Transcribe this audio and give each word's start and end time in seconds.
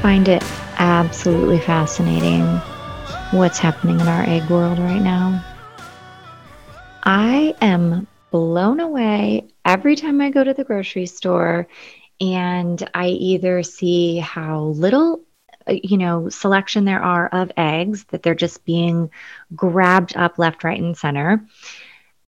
find 0.00 0.28
it 0.28 0.42
absolutely 0.78 1.60
fascinating 1.60 2.42
what's 3.32 3.58
happening 3.58 4.00
in 4.00 4.08
our 4.08 4.22
egg 4.22 4.48
world 4.48 4.78
right 4.78 5.02
now? 5.02 5.44
I 7.02 7.54
am 7.60 8.06
blown 8.30 8.80
away 8.80 9.48
every 9.64 9.96
time 9.96 10.22
I 10.22 10.30
go 10.30 10.42
to 10.42 10.54
the 10.54 10.64
grocery 10.64 11.04
store 11.04 11.68
and 12.18 12.88
I 12.94 13.08
either 13.08 13.62
see 13.62 14.18
how 14.18 14.60
little 14.60 15.20
uh, 15.68 15.74
you 15.82 15.98
know 15.98 16.30
selection 16.30 16.86
there 16.86 17.02
are 17.02 17.28
of 17.28 17.52
eggs 17.58 18.04
that 18.04 18.22
they're 18.22 18.34
just 18.34 18.64
being 18.64 19.10
grabbed 19.54 20.16
up 20.16 20.38
left 20.38 20.64
right 20.64 20.80
and 20.80 20.96
center 20.96 21.44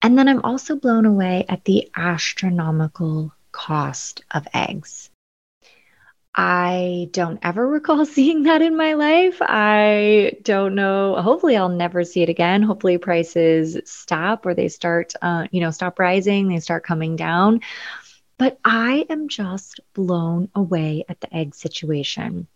and 0.03 0.19
then 0.19 0.29
i'm 0.29 0.43
also 0.45 0.77
blown 0.77 1.07
away 1.07 1.47
at 1.49 1.65
the 1.65 1.91
astronomical 1.97 3.33
cost 3.53 4.23
of 4.33 4.47
eggs 4.53 5.09
I 6.35 7.09
don't 7.13 7.39
ever 7.43 7.67
recall 7.69 8.07
seeing 8.07 8.45
that 8.45 8.63
in 8.63 8.77
my 8.77 8.95
life. 8.95 9.39
I 9.41 10.33
don't 10.43 10.75
know. 10.75 11.21
Hopefully, 11.21 11.57
I'll 11.57 11.69
never 11.69 12.05
see 12.05 12.23
it 12.23 12.29
again. 12.29 12.63
Hopefully, 12.63 12.99
prices 12.99 13.79
stop 13.85 14.47
or 14.47 14.55
they 14.55 14.69
start, 14.69 15.15
uh, 15.23 15.47
you 15.51 15.61
know, 15.61 15.71
stop 15.71 15.99
rising, 15.99 16.49
they 16.49 16.61
start 16.61 16.85
coming 16.85 17.17
down. 17.17 17.61
But 18.39 18.59
I 18.65 19.07
am 19.09 19.29
just 19.29 19.81
blown 19.95 20.49
away 20.55 21.05
at 21.09 21.21
the 21.21 21.35
egg 21.35 21.55
situation. 21.55 22.49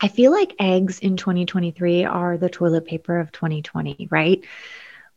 I 0.00 0.08
feel 0.08 0.32
like 0.32 0.54
eggs 0.58 0.98
in 1.00 1.18
2023 1.18 2.04
are 2.04 2.38
the 2.38 2.48
toilet 2.48 2.86
paper 2.86 3.18
of 3.18 3.32
2020, 3.32 4.08
right? 4.10 4.42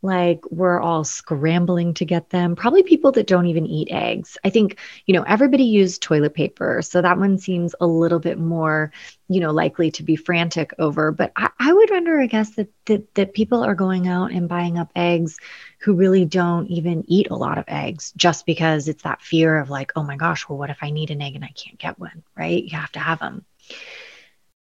Like 0.03 0.41
we're 0.51 0.81
all 0.81 1.05
scrambling 1.05 1.93
to 1.93 2.05
get 2.05 2.29
them. 2.29 2.55
Probably 2.55 2.83
people 2.83 3.13
that 3.13 3.25
don't 3.25 3.45
even 3.45 3.65
eat 3.65 3.87
eggs. 3.89 4.37
I 4.43 4.49
think, 4.49 4.77
you 5.05 5.13
know, 5.13 5.23
everybody 5.23 5.63
used 5.63 6.01
toilet 6.01 6.33
paper. 6.33 6.81
So 6.81 7.01
that 7.01 7.17
one 7.17 7.37
seems 7.37 7.73
a 7.79 7.87
little 7.87 8.19
bit 8.19 8.37
more, 8.37 8.91
you 9.29 9.39
know, 9.39 9.51
likely 9.51 9.91
to 9.91 10.03
be 10.03 10.17
frantic 10.17 10.73
over. 10.77 11.11
But 11.13 11.31
I, 11.37 11.49
I 11.57 11.71
would 11.71 11.89
wonder, 11.89 12.19
I 12.19 12.27
guess, 12.27 12.51
that, 12.55 12.67
that 12.85 13.15
that 13.15 13.33
people 13.33 13.63
are 13.63 13.75
going 13.75 14.09
out 14.09 14.31
and 14.31 14.49
buying 14.49 14.77
up 14.77 14.91
eggs 14.93 15.37
who 15.79 15.95
really 15.95 16.25
don't 16.25 16.67
even 16.67 17.05
eat 17.07 17.29
a 17.29 17.35
lot 17.35 17.57
of 17.57 17.65
eggs 17.69 18.13
just 18.17 18.45
because 18.45 18.89
it's 18.89 19.03
that 19.03 19.21
fear 19.21 19.57
of 19.57 19.69
like, 19.69 19.93
oh 19.95 20.03
my 20.03 20.17
gosh, 20.17 20.47
well, 20.49 20.57
what 20.57 20.69
if 20.69 20.79
I 20.81 20.91
need 20.91 21.11
an 21.11 21.21
egg 21.21 21.35
and 21.35 21.45
I 21.45 21.53
can't 21.55 21.79
get 21.79 21.97
one, 21.97 22.23
right? 22.37 22.61
You 22.61 22.77
have 22.77 22.91
to 22.91 22.99
have 22.99 23.19
them. 23.19 23.45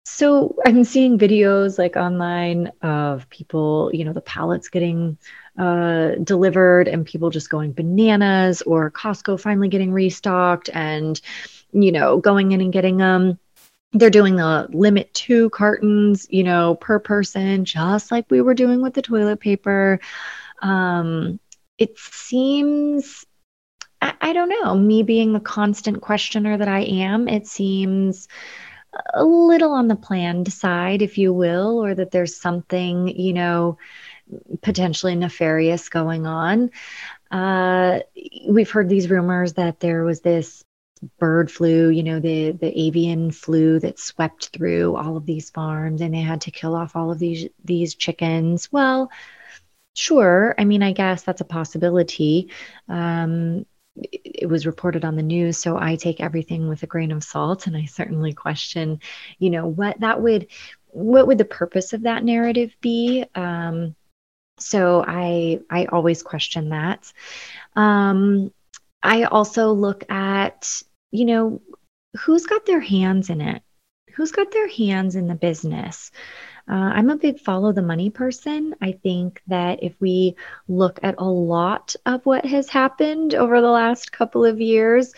So 0.04 0.56
I'm 0.66 0.84
seeing 0.84 1.20
videos 1.20 1.78
like 1.78 1.96
online 1.96 2.72
of 2.82 3.30
people, 3.30 3.92
you 3.94 4.04
know, 4.04 4.14
the 4.14 4.22
pallets 4.22 4.70
getting 4.70 5.18
uh, 5.58 6.16
delivered 6.24 6.88
and 6.88 7.06
people 7.06 7.30
just 7.30 7.50
going 7.50 7.74
bananas 7.74 8.62
or 8.64 8.90
Costco 8.90 9.40
finally 9.40 9.70
getting 9.70 9.92
restocked 9.92 10.70
and, 10.74 11.22
you 11.72 11.92
know, 11.92 12.18
going 12.18 12.52
in 12.52 12.62
and 12.62 12.74
getting 12.74 12.98
them. 12.98 13.38
They're 13.94 14.10
doing 14.10 14.38
the 14.38 14.68
limit 14.72 15.14
two 15.14 15.50
cartons, 15.52 16.26
you 16.30 16.44
know, 16.44 16.76
per 16.76 16.98
person, 16.98 17.66
just 17.66 18.12
like 18.12 18.26
we 18.30 18.42
were 18.42 18.54
doing 18.54 18.82
with 18.82 18.94
the 18.94 19.02
toilet 19.02 19.40
paper. 19.40 20.00
Um, 20.62 21.40
it 21.78 21.98
seems 22.00 23.26
I, 24.02 24.14
I 24.20 24.34
don't 24.34 24.50
know, 24.50 24.76
me 24.76 25.04
being 25.04 25.34
the 25.34 25.40
constant 25.40 26.02
questioner 26.02 26.58
that 26.58 26.68
I 26.68 26.80
am, 26.82 27.28
it 27.28 27.48
seems 27.48 28.28
a 29.14 29.24
little 29.24 29.72
on 29.72 29.88
the 29.88 29.96
planned 29.96 30.52
side, 30.52 31.02
if 31.02 31.18
you 31.18 31.34
will, 31.34 31.84
or 31.84 31.96
that 31.96 32.12
there's 32.12 32.36
something, 32.36 33.08
you 33.08 33.34
know, 33.34 33.78
potentially 34.62 35.16
nefarious 35.16 35.90
going 35.90 36.26
on. 36.26 36.72
Uh, 37.30 38.00
we've 38.48 38.70
heard 38.70 38.90
these 38.90 39.10
rumors 39.10 39.54
that 39.54 39.80
there 39.80 40.04
was 40.04 40.22
this 40.22 40.64
bird 41.20 41.52
flu, 41.52 41.90
you 41.90 42.04
know, 42.04 42.20
the 42.20 42.52
the 42.52 42.80
avian 42.80 43.32
flu 43.32 43.80
that 43.80 44.00
swept 44.00 44.50
through 44.50 44.96
all 44.96 45.18
of 45.18 45.26
these 45.26 45.50
farms, 45.50 46.02
and 46.02 46.14
they 46.14 46.22
had 46.22 46.42
to 46.42 46.52
kill 46.52 46.76
off 46.76 46.96
all 46.96 47.12
of 47.12 47.20
these 47.20 47.48
these 47.64 47.96
chickens. 47.96 48.72
Well, 48.72 49.10
sure. 49.96 50.54
I 50.58 50.66
mean, 50.66 50.84
I 50.84 50.94
guess 50.94 51.24
that's 51.24 51.42
a 51.42 51.46
possibility. 51.46 52.52
Um, 52.88 53.66
it 53.96 54.48
was 54.48 54.66
reported 54.66 55.04
on 55.04 55.18
the 55.18 55.22
news 55.22 55.58
so 55.58 55.78
i 55.78 55.98
take 55.98 56.22
everything 56.22 56.70
with 56.70 56.82
a 56.82 56.88
grain 56.88 57.12
of 57.12 57.24
salt 57.24 57.68
and 57.68 57.76
i 57.76 57.84
certainly 57.84 58.32
question 58.32 59.02
you 59.38 59.50
know 59.50 59.68
what 59.68 60.00
that 60.00 60.22
would 60.22 60.48
what 60.92 61.28
would 61.28 61.38
the 61.38 61.46
purpose 61.46 61.94
of 61.94 62.04
that 62.04 62.24
narrative 62.24 62.76
be? 62.82 63.26
Um, 63.36 63.96
so 64.60 65.04
i 65.08 65.60
i 65.70 65.86
always 65.86 66.22
question 66.22 66.70
that. 66.70 67.12
Um, 67.76 68.54
i 69.02 69.24
also 69.24 69.72
look 69.72 70.10
at 70.12 70.84
you 71.12 71.26
know 71.26 71.62
who's 72.20 72.46
got 72.46 72.66
their 72.66 72.80
hands 72.80 73.30
in 73.30 73.42
it? 73.42 73.64
Who's 74.16 74.32
got 74.32 74.52
their 74.52 74.68
hands 74.68 75.16
in 75.16 75.28
the 75.28 75.36
business 75.36 76.12
uh, 76.70 76.74
I'm 76.74 77.10
a 77.10 77.18
big 77.18 77.40
follow 77.40 77.72
the 77.72 77.82
money 77.82 78.10
person. 78.10 78.76
I 78.82 78.94
think 78.94 79.42
that 79.48 79.84
if 79.84 79.94
we 80.00 80.36
look 80.68 81.00
at 81.04 81.16
a 81.18 81.26
lot 81.26 81.96
of 82.06 82.26
what 82.26 82.46
has 82.46 82.70
happened 82.70 83.34
over 83.36 83.62
the 83.62 83.70
last 83.70 84.12
couple 84.12 84.46
of 84.46 84.62
years, 84.62 85.14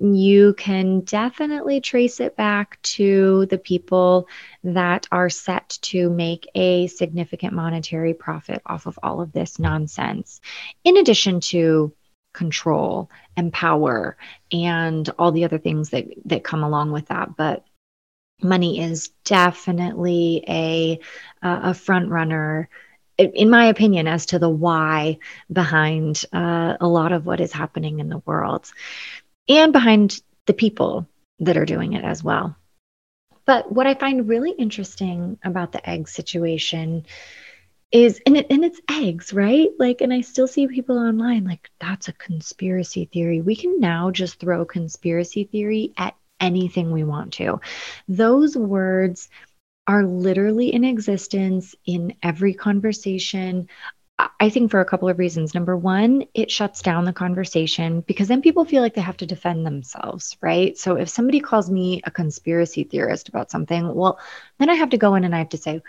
you 0.00 0.54
can 0.54 1.00
definitely 1.00 1.80
trace 1.80 2.20
it 2.20 2.36
back 2.36 2.80
to 2.82 3.46
the 3.46 3.58
people 3.58 4.28
that 4.64 5.06
are 5.12 5.30
set 5.30 5.78
to 5.82 6.10
make 6.10 6.48
a 6.54 6.88
significant 6.88 7.54
monetary 7.54 8.12
profit 8.12 8.60
off 8.66 8.86
of 8.86 8.98
all 9.02 9.20
of 9.20 9.32
this 9.32 9.58
nonsense, 9.58 10.40
in 10.82 10.96
addition 10.96 11.40
to 11.40 11.92
control 12.32 13.08
and 13.36 13.52
power 13.52 14.16
and 14.52 15.08
all 15.18 15.30
the 15.32 15.44
other 15.44 15.58
things 15.58 15.90
that, 15.90 16.06
that 16.24 16.44
come 16.44 16.64
along 16.64 16.90
with 16.90 17.06
that. 17.06 17.36
But 17.36 17.64
money 18.42 18.80
is 18.80 19.10
definitely 19.24 20.44
a 20.48 21.00
a 21.42 21.74
front 21.74 22.10
runner 22.10 22.68
in 23.16 23.48
my 23.48 23.66
opinion 23.66 24.08
as 24.08 24.26
to 24.26 24.38
the 24.38 24.48
why 24.48 25.18
behind 25.52 26.24
uh, 26.32 26.76
a 26.80 26.88
lot 26.88 27.12
of 27.12 27.26
what 27.26 27.40
is 27.40 27.52
happening 27.52 28.00
in 28.00 28.08
the 28.08 28.22
world 28.26 28.72
and 29.48 29.72
behind 29.72 30.20
the 30.46 30.52
people 30.52 31.06
that 31.40 31.56
are 31.56 31.66
doing 31.66 31.92
it 31.92 32.04
as 32.04 32.24
well. 32.24 32.56
But 33.46 33.70
what 33.70 33.86
i 33.86 33.94
find 33.94 34.28
really 34.28 34.52
interesting 34.52 35.38
about 35.44 35.72
the 35.72 35.88
egg 35.88 36.08
situation 36.08 37.06
is 37.92 38.20
and, 38.26 38.36
it, 38.36 38.46
and 38.50 38.64
it's 38.64 38.80
eggs 38.90 39.32
right? 39.32 39.68
Like 39.78 40.00
and 40.00 40.12
i 40.12 40.22
still 40.22 40.48
see 40.48 40.66
people 40.66 40.98
online 40.98 41.44
like 41.44 41.70
that's 41.78 42.08
a 42.08 42.12
conspiracy 42.14 43.08
theory. 43.12 43.40
We 43.40 43.54
can 43.54 43.78
now 43.80 44.10
just 44.10 44.40
throw 44.40 44.64
conspiracy 44.64 45.44
theory 45.44 45.92
at 45.96 46.14
anything 46.40 46.92
we 46.92 47.04
want 47.04 47.34
to. 47.34 47.60
Those 48.08 48.56
words 48.56 49.28
are 49.86 50.04
literally 50.04 50.72
in 50.72 50.84
existence 50.84 51.74
in 51.84 52.14
every 52.22 52.54
conversation. 52.54 53.68
I 54.38 54.48
think 54.48 54.70
for 54.70 54.80
a 54.80 54.84
couple 54.84 55.08
of 55.08 55.18
reasons. 55.18 55.54
Number 55.54 55.76
one, 55.76 56.24
it 56.34 56.50
shuts 56.50 56.82
down 56.82 57.04
the 57.04 57.12
conversation 57.12 58.00
because 58.00 58.28
then 58.28 58.42
people 58.42 58.64
feel 58.64 58.80
like 58.80 58.94
they 58.94 59.00
have 59.00 59.16
to 59.18 59.26
defend 59.26 59.66
themselves, 59.66 60.36
right? 60.40 60.78
So 60.78 60.96
if 60.96 61.08
somebody 61.08 61.40
calls 61.40 61.68
me 61.68 62.00
a 62.04 62.12
conspiracy 62.12 62.84
theorist 62.84 63.28
about 63.28 63.50
something, 63.50 63.92
well, 63.92 64.20
then 64.58 64.70
I 64.70 64.74
have 64.74 64.90
to 64.90 64.98
go 64.98 65.16
in 65.16 65.24
and 65.24 65.34
I 65.34 65.38
have 65.38 65.48
to 65.50 65.58
say, 65.58 65.82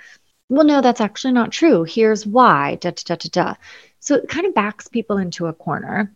well, 0.49 0.65
no, 0.65 0.81
that's 0.81 1.01
actually 1.01 1.33
not 1.33 1.51
true. 1.51 1.83
Here's 1.83 2.25
why, 2.25 2.75
da 2.75 2.91
da 2.91 3.01
da 3.05 3.15
da 3.15 3.29
da. 3.31 3.55
So 3.99 4.15
it 4.15 4.27
kind 4.27 4.45
of 4.45 4.55
backs 4.55 4.87
people 4.87 5.17
into 5.17 5.47
a 5.47 5.53
corner. 5.53 6.13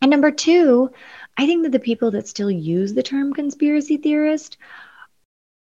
And 0.00 0.10
number 0.10 0.32
two, 0.32 0.90
I 1.36 1.46
think 1.46 1.62
that 1.64 1.72
the 1.72 1.78
people 1.78 2.10
that 2.12 2.28
still 2.28 2.50
use 2.50 2.94
the 2.94 3.02
term 3.02 3.32
conspiracy 3.32 3.96
theorist 3.96 4.56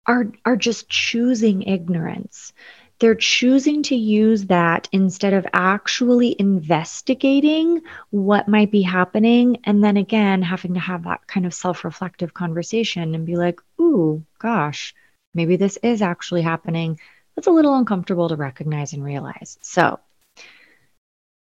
are 0.07 0.33
are 0.45 0.57
just 0.57 0.89
choosing 0.89 1.63
ignorance 1.63 2.53
they're 2.99 3.15
choosing 3.15 3.83
to 3.85 3.95
use 3.95 4.47
that 4.47 4.89
instead 4.91 5.33
of 5.33 5.47
actually 5.53 6.35
investigating 6.39 7.83
what 8.11 8.49
might 8.49 8.73
be 8.73 8.83
happening. 8.83 9.59
And 9.65 9.83
then 9.85 9.97
again, 9.97 10.43
having 10.43 10.75
to 10.75 10.81
have 10.81 11.05
that 11.05 11.27
kind 11.27 11.47
of 11.47 11.55
self 11.55 11.85
reflective 11.85 12.35
conversation 12.35 13.15
and 13.15 13.25
be 13.25 13.37
like, 13.37 13.61
ooh, 13.81 14.25
gosh, 14.39 14.95
maybe 15.33 15.57
this 15.57 15.79
is 15.83 16.03
actually 16.03 16.43
happening. 16.43 16.99
That's 17.37 17.47
a 17.47 17.53
little 17.53 17.77
uncomfortable 17.77 18.29
to 18.31 18.37
recognize 18.37 18.93
and 18.93 19.05
realize. 19.05 19.59
So, 19.63 20.01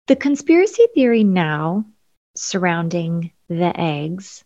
the 0.07 0.18
conspiracy 0.18 0.88
theory 0.94 1.24
now 1.24 1.86
surrounding 2.36 3.31
the 3.50 3.80
eggs 3.80 4.44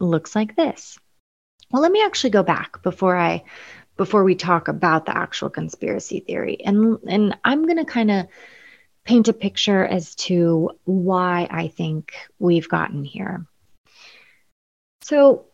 looks 0.00 0.34
like 0.34 0.56
this. 0.56 0.98
Well, 1.70 1.82
let 1.82 1.92
me 1.92 2.02
actually 2.04 2.30
go 2.30 2.42
back 2.42 2.82
before 2.82 3.16
I 3.16 3.44
before 3.96 4.24
we 4.24 4.34
talk 4.34 4.68
about 4.68 5.06
the 5.06 5.16
actual 5.16 5.50
conspiracy 5.50 6.20
theory. 6.20 6.58
And 6.64 6.98
and 7.08 7.36
I'm 7.44 7.64
going 7.64 7.78
to 7.78 7.84
kind 7.84 8.10
of 8.10 8.28
paint 9.04 9.28
a 9.28 9.32
picture 9.32 9.84
as 9.84 10.14
to 10.16 10.70
why 10.84 11.46
I 11.50 11.68
think 11.68 12.12
we've 12.38 12.68
gotten 12.68 13.04
here. 13.04 13.46
So, 15.02 15.46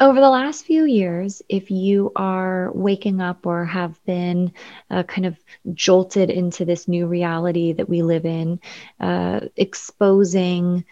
over 0.00 0.20
the 0.20 0.30
last 0.30 0.64
few 0.64 0.84
years, 0.84 1.42
if 1.48 1.70
you 1.70 2.12
are 2.14 2.70
waking 2.72 3.20
up 3.20 3.46
or 3.46 3.64
have 3.64 3.98
been 4.04 4.52
uh, 4.90 5.02
kind 5.02 5.26
of 5.26 5.36
jolted 5.72 6.30
into 6.30 6.64
this 6.64 6.86
new 6.86 7.06
reality 7.06 7.72
that 7.72 7.88
we 7.88 8.02
live 8.02 8.24
in, 8.24 8.60
uh, 9.00 9.40
exposing 9.56 10.84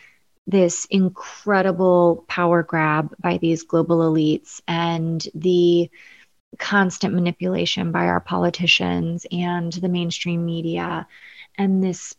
this 0.47 0.87
incredible 0.91 2.25
power 2.29 2.63
grab 2.63 3.15
by 3.19 3.39
these 3.39 3.65
global 3.65 3.99
elites 3.99 4.61
and 4.69 5.27
the 5.35 5.91
constant 6.59 7.15
manipulation 7.15 7.93
by 7.93 8.07
our 8.07 8.21
politicians 8.21 9.27
and 9.33 9.73
the 9.75 9.89
mainstream 9.89 10.45
media 10.45 11.07
and 11.59 11.83
this 11.83 12.15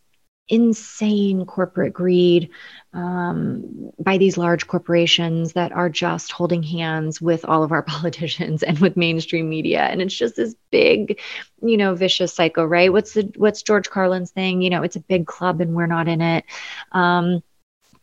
insane 0.48 1.44
corporate 1.44 1.92
greed 1.92 2.48
um, 2.94 3.90
by 3.98 4.16
these 4.16 4.38
large 4.38 4.66
corporations 4.66 5.52
that 5.52 5.72
are 5.72 5.90
just 5.90 6.32
holding 6.32 6.62
hands 6.62 7.20
with 7.20 7.44
all 7.44 7.62
of 7.62 7.72
our 7.72 7.82
politicians 7.96 8.62
and 8.62 8.78
with 8.78 8.96
mainstream 8.96 9.48
media. 9.48 9.80
And 9.80 10.00
it's 10.00 10.16
just 10.16 10.36
this 10.36 10.54
big 10.70 11.20
you 11.62 11.76
know 11.76 11.94
vicious 11.94 12.32
cycle 12.32 12.66
right? 12.66 12.92
What's 12.92 13.14
the 13.14 13.30
what's 13.36 13.62
george 13.62 13.90
carlin's 13.90 14.30
thing? 14.30 14.62
You 14.62 14.70
know 14.70 14.82
it's 14.82 14.96
a 14.96 15.00
big 15.00 15.26
club 15.26 15.60
and 15.60 15.74
we're 15.74 15.86
not 15.86 16.08
in 16.08 16.20
it. 16.20 16.44
Um, 16.92 17.42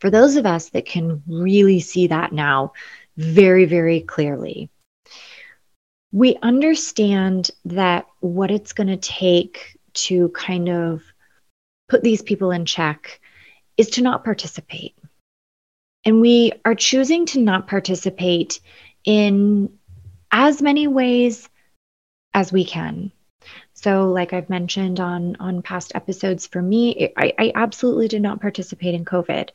for 0.00 0.10
those 0.10 0.36
of 0.36 0.46
us 0.46 0.70
that 0.70 0.86
can 0.86 1.22
really 1.26 1.80
see 1.80 2.06
that 2.06 2.32
now 2.32 2.72
very 3.16 3.64
very 3.64 4.00
clearly 4.00 4.70
we 6.12 6.36
understand 6.42 7.50
that 7.64 8.06
what 8.20 8.50
it's 8.50 8.72
going 8.72 8.86
to 8.86 8.96
take 8.96 9.78
to 9.92 10.28
kind 10.30 10.68
of 10.68 11.02
put 11.88 12.02
these 12.02 12.22
people 12.22 12.50
in 12.50 12.64
check 12.64 13.20
is 13.76 13.90
to 13.90 14.02
not 14.02 14.24
participate. 14.24 14.94
And 16.04 16.20
we 16.20 16.52
are 16.64 16.74
choosing 16.74 17.26
to 17.26 17.40
not 17.40 17.68
participate 17.68 18.60
in 19.04 19.78
as 20.30 20.62
many 20.62 20.86
ways 20.86 21.48
as 22.32 22.52
we 22.52 22.64
can. 22.64 23.12
So, 23.78 24.08
like 24.08 24.32
I've 24.32 24.48
mentioned 24.48 25.00
on 25.00 25.36
on 25.38 25.60
past 25.60 25.92
episodes, 25.94 26.46
for 26.46 26.62
me, 26.62 27.12
I, 27.14 27.34
I 27.38 27.52
absolutely 27.54 28.08
did 28.08 28.22
not 28.22 28.40
participate 28.40 28.94
in 28.94 29.04
COVID. 29.04 29.50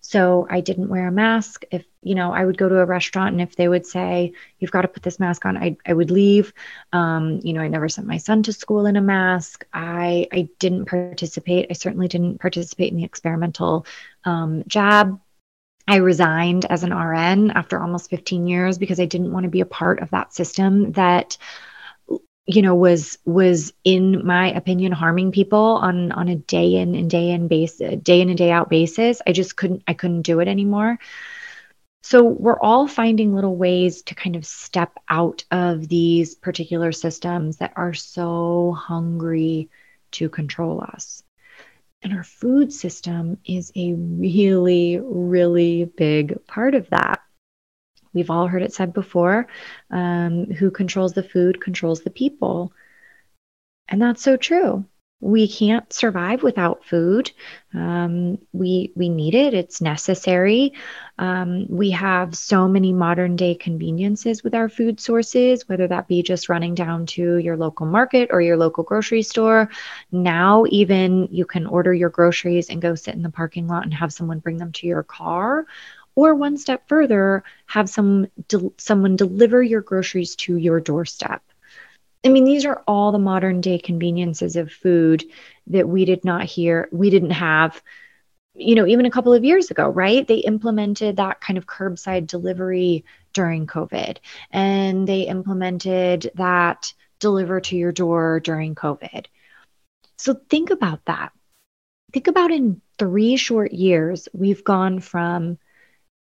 So 0.00 0.46
I 0.48 0.60
didn't 0.60 0.90
wear 0.90 1.08
a 1.08 1.12
mask. 1.12 1.64
If 1.72 1.84
you 2.00 2.14
know, 2.14 2.32
I 2.32 2.44
would 2.44 2.56
go 2.56 2.68
to 2.68 2.78
a 2.78 2.84
restaurant, 2.86 3.32
and 3.32 3.40
if 3.42 3.56
they 3.56 3.66
would 3.66 3.84
say 3.84 4.32
you've 4.60 4.70
got 4.70 4.82
to 4.82 4.88
put 4.88 5.02
this 5.02 5.18
mask 5.18 5.44
on, 5.44 5.56
I 5.56 5.76
I 5.84 5.92
would 5.92 6.12
leave. 6.12 6.52
Um, 6.92 7.40
you 7.42 7.52
know, 7.52 7.62
I 7.62 7.68
never 7.68 7.88
sent 7.88 8.06
my 8.06 8.18
son 8.18 8.44
to 8.44 8.52
school 8.52 8.86
in 8.86 8.94
a 8.94 9.00
mask. 9.00 9.66
I 9.72 10.28
I 10.32 10.48
didn't 10.60 10.84
participate. 10.84 11.66
I 11.68 11.72
certainly 11.72 12.06
didn't 12.06 12.38
participate 12.38 12.92
in 12.92 12.98
the 12.98 13.04
experimental 13.04 13.86
um, 14.24 14.62
jab. 14.68 15.20
I 15.88 15.96
resigned 15.96 16.64
as 16.64 16.84
an 16.84 16.94
RN 16.94 17.50
after 17.50 17.80
almost 17.80 18.08
15 18.08 18.46
years 18.46 18.78
because 18.78 19.00
I 19.00 19.06
didn't 19.06 19.32
want 19.32 19.44
to 19.44 19.50
be 19.50 19.60
a 19.62 19.66
part 19.66 19.98
of 19.98 20.10
that 20.10 20.32
system 20.32 20.92
that 20.92 21.36
you 22.46 22.60
know 22.62 22.74
was 22.74 23.18
was 23.24 23.72
in 23.84 24.26
my 24.26 24.52
opinion 24.52 24.92
harming 24.92 25.32
people 25.32 25.58
on 25.58 26.12
on 26.12 26.28
a 26.28 26.36
day 26.36 26.74
in 26.74 26.94
and 26.94 27.10
day 27.10 27.30
in 27.30 27.48
basis 27.48 28.00
day 28.02 28.20
in 28.20 28.28
and 28.28 28.38
day 28.38 28.50
out 28.50 28.68
basis. 28.68 29.22
I 29.26 29.32
just 29.32 29.56
couldn't 29.56 29.82
i 29.86 29.94
couldn't 29.94 30.22
do 30.22 30.40
it 30.40 30.48
anymore. 30.48 30.98
So 32.02 32.22
we're 32.22 32.60
all 32.60 32.86
finding 32.86 33.34
little 33.34 33.56
ways 33.56 34.02
to 34.02 34.14
kind 34.14 34.36
of 34.36 34.44
step 34.44 34.92
out 35.08 35.44
of 35.50 35.88
these 35.88 36.34
particular 36.34 36.92
systems 36.92 37.56
that 37.58 37.72
are 37.76 37.94
so 37.94 38.72
hungry 38.78 39.70
to 40.12 40.28
control 40.28 40.82
us. 40.82 41.22
And 42.02 42.12
our 42.12 42.24
food 42.24 42.74
system 42.74 43.38
is 43.46 43.72
a 43.74 43.94
really 43.94 45.00
really 45.00 45.86
big 45.86 46.46
part 46.46 46.74
of 46.74 46.90
that 46.90 47.23
We've 48.14 48.30
all 48.30 48.46
heard 48.46 48.62
it 48.62 48.72
said 48.72 48.92
before 48.92 49.48
um, 49.90 50.46
who 50.46 50.70
controls 50.70 51.12
the 51.12 51.22
food 51.22 51.60
controls 51.60 52.02
the 52.02 52.10
people. 52.10 52.72
And 53.88 54.00
that's 54.00 54.22
so 54.22 54.36
true. 54.36 54.84
We 55.20 55.48
can't 55.48 55.90
survive 55.90 56.42
without 56.42 56.84
food. 56.84 57.30
Um, 57.72 58.38
we 58.52 58.92
we 58.94 59.08
need 59.08 59.34
it. 59.34 59.54
It's 59.54 59.80
necessary. 59.80 60.74
Um, 61.18 61.66
we 61.70 61.90
have 61.92 62.36
so 62.36 62.68
many 62.68 62.92
modern 62.92 63.36
day 63.36 63.54
conveniences 63.54 64.44
with 64.44 64.54
our 64.54 64.68
food 64.68 65.00
sources, 65.00 65.66
whether 65.66 65.88
that 65.88 66.08
be 66.08 66.22
just 66.22 66.50
running 66.50 66.74
down 66.74 67.06
to 67.06 67.38
your 67.38 67.56
local 67.56 67.86
market 67.86 68.28
or 68.32 68.42
your 68.42 68.58
local 68.58 68.84
grocery 68.84 69.22
store. 69.22 69.70
Now, 70.12 70.64
even 70.68 71.28
you 71.30 71.46
can 71.46 71.66
order 71.66 71.94
your 71.94 72.10
groceries 72.10 72.68
and 72.68 72.82
go 72.82 72.94
sit 72.94 73.14
in 73.14 73.22
the 73.22 73.30
parking 73.30 73.66
lot 73.66 73.84
and 73.84 73.94
have 73.94 74.12
someone 74.12 74.40
bring 74.40 74.58
them 74.58 74.72
to 74.72 74.86
your 74.86 75.04
car, 75.04 75.64
or 76.16 76.34
one 76.34 76.56
step 76.56 76.88
further, 76.88 77.44
have 77.66 77.88
some 77.88 78.28
de- 78.48 78.72
someone 78.78 79.16
deliver 79.16 79.62
your 79.62 79.80
groceries 79.80 80.36
to 80.36 80.56
your 80.56 80.80
doorstep. 80.80 81.42
I 82.24 82.28
mean, 82.28 82.44
these 82.44 82.64
are 82.64 82.82
all 82.86 83.12
the 83.12 83.18
modern 83.18 83.60
day 83.60 83.78
conveniences 83.78 84.56
of 84.56 84.72
food 84.72 85.24
that 85.66 85.88
we 85.88 86.04
did 86.04 86.24
not 86.24 86.44
hear, 86.44 86.88
we 86.90 87.10
didn't 87.10 87.32
have, 87.32 87.82
you 88.54 88.74
know, 88.74 88.86
even 88.86 89.04
a 89.04 89.10
couple 89.10 89.34
of 89.34 89.44
years 89.44 89.70
ago, 89.70 89.88
right? 89.88 90.26
They 90.26 90.36
implemented 90.36 91.16
that 91.16 91.40
kind 91.40 91.58
of 91.58 91.66
curbside 91.66 92.26
delivery 92.26 93.04
during 93.32 93.66
COVID, 93.66 94.18
and 94.50 95.06
they 95.06 95.22
implemented 95.22 96.30
that 96.36 96.94
deliver 97.18 97.60
to 97.60 97.76
your 97.76 97.92
door 97.92 98.40
during 98.40 98.74
COVID. 98.74 99.26
So 100.16 100.34
think 100.48 100.70
about 100.70 101.04
that. 101.06 101.32
Think 102.12 102.28
about 102.28 102.52
in 102.52 102.80
three 102.98 103.36
short 103.36 103.72
years, 103.72 104.28
we've 104.32 104.62
gone 104.62 105.00
from 105.00 105.58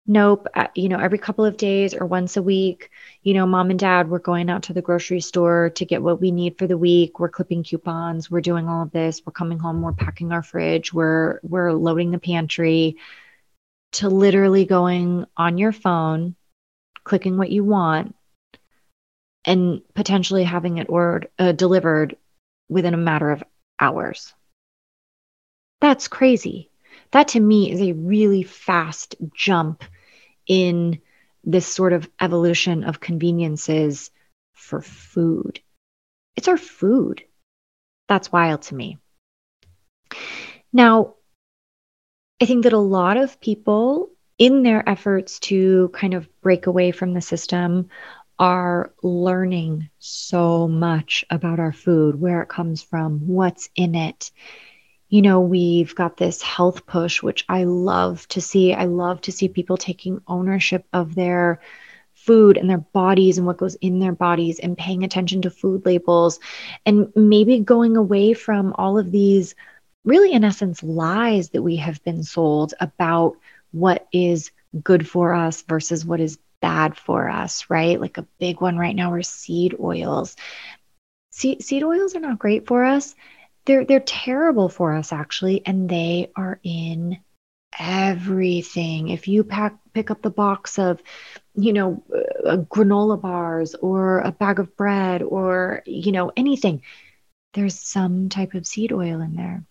nope 0.09 0.49
uh, 0.55 0.67
you 0.75 0.89
know 0.89 0.99
every 0.99 1.19
couple 1.19 1.45
of 1.45 1.57
days 1.57 1.95
or 1.95 2.05
once 2.07 2.37
a 2.37 2.43
week 2.43 2.91
you 3.23 3.35
know 3.35 3.47
mom 3.47 3.71
and 3.71 3.79
dad 3.79 4.11
we're 4.11 4.19
going 4.19 4.51
out 4.51 4.65
to 4.65 4.73
the 4.73 4.83
grocery 4.83 5.21
store 5.21 5.71
to 5.71 5.85
get 5.85 6.03
what 6.03 6.21
we 6.21 6.33
need 6.33 6.59
for 6.59 6.67
the 6.67 6.79
week. 6.79 7.21
We're 7.21 7.29
clipping 7.29 7.63
coupons 7.63 8.31
we're 8.31 8.41
doing 8.41 8.69
all 8.69 8.83
of 8.83 8.91
this. 8.91 9.23
We're 9.25 9.33
coming 9.33 9.59
home 9.59 9.83
we're 9.83 9.93
packing 9.93 10.33
our 10.33 10.43
fridge 10.43 10.93
we're 10.93 11.39
we're 11.43 11.73
loading 11.73 12.11
the 12.11 12.19
pantry 12.19 12.97
to 13.93 14.09
literally 14.09 14.65
going 14.65 15.27
on 15.37 15.59
your 15.59 15.73
phone 15.73 16.35
clicking 17.05 17.39
what 17.39 17.51
you 17.51 17.65
want 17.65 18.15
and 19.45 19.81
potentially 19.95 20.45
having 20.45 20.79
it 20.79 20.91
ordered 20.91 21.31
uh, 21.39 21.53
delivered 21.53 22.17
within 22.69 22.95
a 22.95 22.99
matter 22.99 23.31
of 23.31 23.43
hours. 23.81 24.35
That's 25.81 26.09
crazy. 26.09 26.71
That 27.13 27.29
to 27.29 27.41
me 27.41 27.71
is 27.71 27.81
a 27.81 27.93
really 27.93 28.43
fast 28.43 29.15
jump 29.35 29.85
in 30.49 31.01
this 31.45 31.67
sort 31.67 31.93
of 31.93 32.11
evolution 32.21 32.83
of 32.83 33.01
conveniences 33.01 34.11
for 34.55 34.83
food. 34.83 35.61
It's 36.37 36.49
our 36.49 36.57
food. 36.57 37.23
That's 38.09 38.33
wild 38.33 38.63
to 38.63 38.75
me. 38.75 38.99
Now, 40.73 41.15
I 42.41 42.47
think 42.47 42.65
that 42.65 42.73
a 42.73 42.79
lot 42.79 43.17
of 43.17 43.41
people, 43.41 44.11
in 44.39 44.63
their 44.63 44.89
efforts 44.89 45.39
to 45.41 45.91
kind 45.93 46.15
of 46.15 46.29
break 46.41 46.67
away 46.67 46.91
from 46.93 47.13
the 47.13 47.21
system, 47.21 47.89
are 48.39 48.93
learning 49.03 49.91
so 49.99 50.69
much 50.69 51.25
about 51.31 51.59
our 51.59 51.73
food, 51.73 52.21
where 52.21 52.43
it 52.43 52.49
comes 52.49 52.83
from, 52.83 53.27
what's 53.27 53.69
in 53.75 53.95
it, 53.95 54.31
you 55.09 55.23
know, 55.23 55.41
we've 55.41 55.95
got 55.95 56.17
this 56.17 56.43
health 56.43 56.87
push, 56.87 57.23
which 57.23 57.45
I 57.49 57.65
love 57.65 58.27
to 58.29 58.41
see. 58.41 58.75
I 58.75 58.85
love 58.85 59.21
to 59.23 59.33
see 59.33 59.49
people 59.49 59.77
taking 59.77 60.21
ownership 60.27 60.85
of 60.93 61.15
their 61.15 61.61
food 62.15 62.59
and 62.59 62.69
their 62.69 62.79
bodies 62.79 63.39
and 63.39 63.47
what 63.47 63.57
goes 63.57 63.75
in 63.77 64.01
their 64.01 64.13
bodies 64.13 64.59
and 64.59 64.77
paying 64.77 65.05
attention 65.05 65.43
to 65.43 65.51
food 65.51 65.87
labels 65.87 66.41
and 66.85 67.11
maybe 67.17 67.59
going 67.61 67.97
away 67.97 68.35
from 68.35 68.75
all 68.77 68.99
of 68.99 69.11
these 69.11 69.55
really, 70.05 70.33
in 70.33 70.45
essence, 70.45 70.83
lies 70.83 71.51
that 71.51 71.63
we 71.63 71.77
have 71.77 72.03
been 72.05 72.23
sold 72.23 72.75
about 72.81 73.37
what 73.73 74.07
is 74.13 74.51
good 74.83 75.09
for 75.09 75.35
us 75.35 75.63
versus 75.63 76.05
what 76.05 76.21
is 76.21 76.39
bad 76.61 76.97
for 76.97 77.29
us, 77.29 77.71
right? 77.71 78.01
Like 78.01 78.19
a 78.19 78.27
big 78.39 78.61
one 78.61 78.77
right 78.77 78.97
now 78.97 79.13
are 79.13 79.23
seed 79.23 79.77
oils 79.81 80.37
seed, 81.39 81.63
seed 81.63 81.83
oils 81.83 82.15
are 82.15 82.21
not 82.21 82.39
great 82.39 82.67
for 82.67 82.85
us. 82.85 83.15
They're 83.69 83.85
they're 83.85 84.01
terrible 84.01 84.71
for 84.71 84.95
us 84.95 85.13
actually, 85.13 85.63
and 85.67 85.91
they 85.91 86.33
are 86.35 86.59
in 86.63 87.19
everything. 87.79 89.09
If 89.09 89.29
you 89.29 89.45
pack 89.45 89.77
pick 89.93 90.11
up 90.11 90.23
the 90.23 90.31
box 90.31 90.79
of, 90.79 91.03
you 91.55 91.75
know, 91.75 92.03
uh, 92.47 92.57
granola 92.57 93.21
bars 93.21 93.75
or 93.75 94.21
a 94.21 94.33
bag 94.33 94.59
of 94.59 94.75
bread 94.75 95.23
or 95.23 95.83
you 95.85 96.13
know 96.13 96.33
anything, 96.35 96.81
there's 97.53 97.79
some 97.79 98.31
type 98.31 98.55
of 98.55 98.67
seed 98.67 98.91
oil 98.91 99.21
in 99.21 99.37
there. 99.37 99.65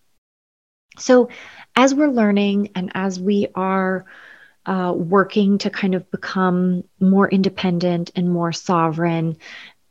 So, 0.98 1.30
as 1.74 1.92
we're 1.92 2.08
learning 2.08 2.70
and 2.76 2.92
as 2.94 3.18
we 3.18 3.48
are 3.52 4.06
uh, 4.64 4.92
working 4.94 5.58
to 5.58 5.70
kind 5.70 5.96
of 5.96 6.08
become 6.12 6.84
more 7.00 7.28
independent 7.28 8.12
and 8.14 8.30
more 8.30 8.52
sovereign, 8.52 9.38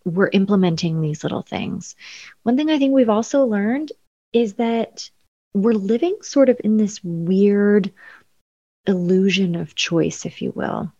we're 0.08 0.30
implementing 0.32 1.02
these 1.02 1.24
little 1.24 1.42
things. 1.42 1.96
One 2.44 2.58
thing 2.58 2.70
I 2.70 2.80
think 2.80 2.94
we've 2.94 3.10
also 3.10 3.46
learned 3.46 3.92
is 4.34 4.56
that 4.56 5.10
we're 5.54 5.74
living 5.74 6.18
sort 6.22 6.50
of 6.50 6.60
in 6.64 6.78
this 6.78 7.04
weird 7.04 7.92
illusion 8.86 9.56
of 9.56 9.76
choice, 9.76 10.26
if 10.26 10.42
you 10.42 10.52
will. 10.56 10.92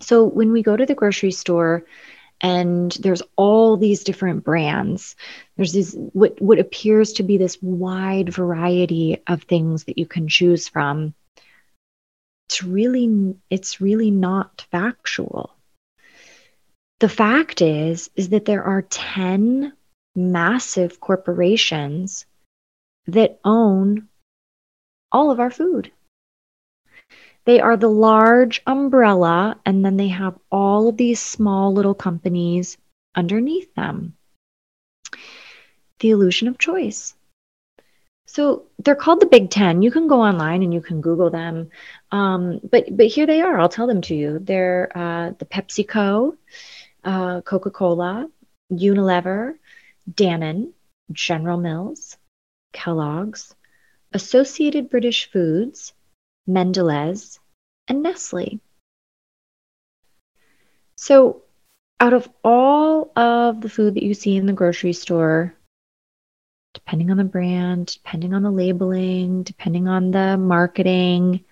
So 0.00 0.24
when 0.24 0.52
we 0.52 0.62
go 0.62 0.76
to 0.76 0.86
the 0.86 0.94
grocery 0.94 1.30
store 1.30 1.84
and 2.40 2.92
there's 2.92 3.22
all 3.36 3.76
these 3.76 4.04
different 4.04 4.44
brands, 4.44 5.16
there's 5.56 5.72
this 5.72 5.94
what 6.12 6.40
what 6.42 6.58
appears 6.58 7.14
to 7.14 7.22
be 7.22 7.38
this 7.38 7.58
wide 7.62 8.28
variety 8.32 9.22
of 9.26 9.44
things 9.44 9.84
that 9.84 9.98
you 9.98 10.06
can 10.06 10.28
choose 10.28 10.68
from. 10.68 11.14
It's 12.48 12.62
really 12.62 13.36
it's 13.50 13.80
really 13.80 14.10
not 14.10 14.66
factual. 14.70 15.54
The 17.00 17.08
fact 17.08 17.60
is 17.60 18.10
is 18.16 18.30
that 18.30 18.44
there 18.44 18.64
are 18.64 18.82
10 18.82 19.72
massive 20.14 21.00
corporations 21.00 22.24
that 23.06 23.40
own 23.44 24.08
all 25.12 25.30
of 25.30 25.40
our 25.40 25.50
food. 25.50 25.92
They 27.44 27.60
are 27.60 27.76
the 27.76 27.90
large 27.90 28.62
umbrella, 28.66 29.60
and 29.66 29.84
then 29.84 29.96
they 29.96 30.08
have 30.08 30.38
all 30.50 30.88
of 30.88 30.96
these 30.96 31.20
small 31.20 31.72
little 31.74 31.94
companies 31.94 32.78
underneath 33.14 33.74
them. 33.74 34.16
The 36.00 36.10
illusion 36.10 36.48
of 36.48 36.58
choice. 36.58 37.14
So 38.26 38.64
they're 38.78 38.96
called 38.96 39.20
the 39.20 39.26
Big 39.26 39.50
Ten. 39.50 39.82
You 39.82 39.90
can 39.90 40.08
go 40.08 40.22
online 40.22 40.62
and 40.62 40.72
you 40.72 40.80
can 40.80 41.00
Google 41.02 41.30
them, 41.30 41.68
um, 42.10 42.60
but 42.68 42.96
but 42.96 43.06
here 43.06 43.26
they 43.26 43.42
are. 43.42 43.60
I'll 43.60 43.68
tell 43.68 43.86
them 43.86 44.00
to 44.02 44.14
you. 44.14 44.38
They're 44.38 44.90
uh, 44.94 45.32
the 45.38 45.44
PepsiCo, 45.44 46.36
uh, 47.04 47.40
Coca 47.42 47.70
Cola, 47.70 48.28
Unilever, 48.72 49.54
Danone, 50.10 50.72
General 51.12 51.58
Mills, 51.58 52.16
Kellogg's, 52.72 53.54
Associated 54.12 54.90
British 54.90 55.30
Foods, 55.30 55.92
Mondelez, 56.48 57.38
and 57.88 58.02
Nestle. 58.02 58.60
So, 60.96 61.42
out 62.00 62.12
of 62.12 62.28
all 62.42 63.12
of 63.16 63.60
the 63.60 63.68
food 63.68 63.94
that 63.94 64.02
you 64.02 64.14
see 64.14 64.36
in 64.36 64.46
the 64.46 64.52
grocery 64.52 64.92
store, 64.92 65.54
depending 66.74 67.10
on 67.10 67.16
the 67.16 67.24
brand, 67.24 67.86
depending 67.86 68.34
on 68.34 68.42
the 68.42 68.50
labeling, 68.50 69.42
depending 69.42 69.88
on 69.88 70.10
the 70.10 70.36
marketing, 70.36 71.44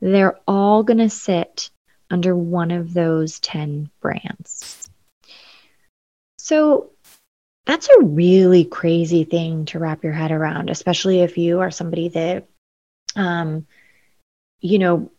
they're 0.00 0.38
all 0.46 0.82
going 0.82 0.98
to 0.98 1.10
sit 1.10 1.70
under 2.10 2.34
one 2.34 2.70
of 2.70 2.94
those 2.94 3.40
10 3.40 3.90
brands. 4.00 4.88
So, 6.38 6.90
that's 7.66 7.88
a 7.88 8.02
really 8.02 8.64
crazy 8.64 9.24
thing 9.24 9.66
to 9.66 9.78
wrap 9.78 10.02
your 10.02 10.14
head 10.14 10.32
around, 10.32 10.70
especially 10.70 11.20
if 11.20 11.36
you 11.36 11.60
are 11.60 11.70
somebody 11.70 12.08
that, 12.08 12.48
um, 13.14 13.66
you 14.60 14.78
know, 14.78 15.10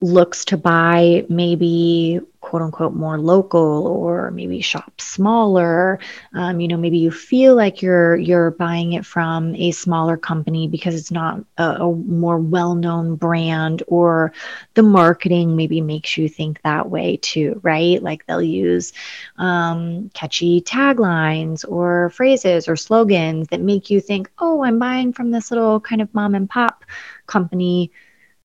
looks 0.00 0.44
to 0.44 0.56
buy 0.56 1.24
maybe 1.30 2.20
quote 2.40 2.60
unquote 2.60 2.92
more 2.92 3.18
local 3.18 3.86
or 3.86 4.30
maybe 4.30 4.60
shop 4.60 5.00
smaller. 5.00 5.98
Um, 6.34 6.60
you 6.60 6.68
know 6.68 6.76
maybe 6.76 6.98
you 6.98 7.10
feel 7.10 7.54
like 7.54 7.80
you're 7.80 8.16
you're 8.16 8.50
buying 8.50 8.92
it 8.92 9.06
from 9.06 9.54
a 9.54 9.70
smaller 9.70 10.18
company 10.18 10.68
because 10.68 10.94
it's 10.94 11.10
not 11.10 11.42
a, 11.56 11.76
a 11.76 11.92
more 11.94 12.38
well-known 12.38 13.16
brand 13.16 13.82
or 13.86 14.32
the 14.74 14.82
marketing 14.82 15.56
maybe 15.56 15.80
makes 15.80 16.18
you 16.18 16.28
think 16.28 16.60
that 16.62 16.90
way 16.90 17.16
too 17.16 17.58
right? 17.62 18.02
Like 18.02 18.26
they'll 18.26 18.42
use 18.42 18.92
um, 19.38 20.10
catchy 20.12 20.60
taglines 20.60 21.64
or 21.66 22.10
phrases 22.10 22.68
or 22.68 22.76
slogans 22.76 23.48
that 23.48 23.60
make 23.60 23.90
you 23.90 24.00
think 24.00 24.30
oh 24.38 24.62
i'm 24.64 24.78
buying 24.78 25.12
from 25.12 25.30
this 25.30 25.50
little 25.50 25.80
kind 25.80 26.02
of 26.02 26.12
mom 26.14 26.34
and 26.34 26.48
pop 26.48 26.84
company 27.26 27.90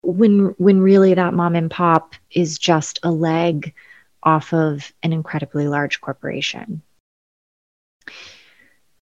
when 0.05 0.55
when 0.57 0.81
really 0.81 1.13
that 1.13 1.33
mom 1.33 1.55
and 1.55 1.71
pop 1.71 2.13
is 2.31 2.57
just 2.57 2.99
a 3.03 3.11
leg 3.11 3.73
off 4.23 4.53
of 4.53 4.91
an 5.03 5.13
incredibly 5.13 5.67
large 5.67 6.01
corporation. 6.01 6.81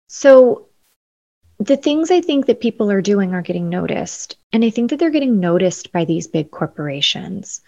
So 0.08 0.68
the 1.60 1.78
things 1.78 2.10
I 2.10 2.22
think 2.22 2.46
that 2.46 2.62
people 2.62 2.90
are 2.90 3.02
doing 3.02 3.34
are 3.34 3.42
getting 3.42 3.70
noticed. 3.70 4.38
And 4.54 4.64
I 4.64 4.70
think 4.70 4.90
that 4.90 5.00
they're 5.00 5.10
getting 5.10 5.40
noticed 5.40 5.92
by 5.92 6.06
these 6.06 6.28
big 6.28 6.52
corporations. 6.52 7.62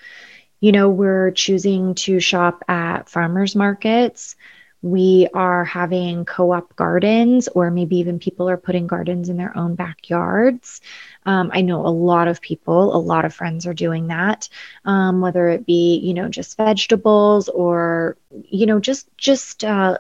You 0.60 0.72
know, 0.72 0.90
we're 0.90 1.32
choosing 1.32 1.96
to 1.96 2.20
shop 2.20 2.64
at 2.68 3.10
farmers 3.10 3.56
markets 3.56 4.36
we 4.82 5.28
are 5.34 5.64
having 5.64 6.26
co 6.26 6.52
op 6.52 6.76
gardens, 6.76 7.48
or 7.50 7.70
maybe 7.72 7.98
even 7.98 8.20
people 8.20 8.50
are 8.50 8.58
putting 8.58 8.88
gardens 8.88 9.30
in 9.30 9.38
their 9.38 9.56
own 9.58 9.76
backyards. 9.76 10.82
Um, 11.26 11.52
I 11.54 11.62
know 11.62 11.86
a 11.86 11.90
lot 11.90 12.28
of 12.28 12.42
people, 12.42 12.96
a 12.96 12.98
lot 12.98 13.26
of 13.26 13.34
friends 13.34 13.68
are 13.68 13.74
doing 13.74 14.08
that, 14.08 14.50
um, 14.86 15.22
whether 15.22 15.50
it 15.50 15.66
be, 15.66 15.98
you 15.98 16.14
know, 16.14 16.30
just 16.30 16.58
vegetables 16.58 17.48
or, 17.50 18.18
you 18.50 18.66
know, 18.66 18.80
just, 18.80 19.08
just, 19.18 19.64
uh, 19.64 19.98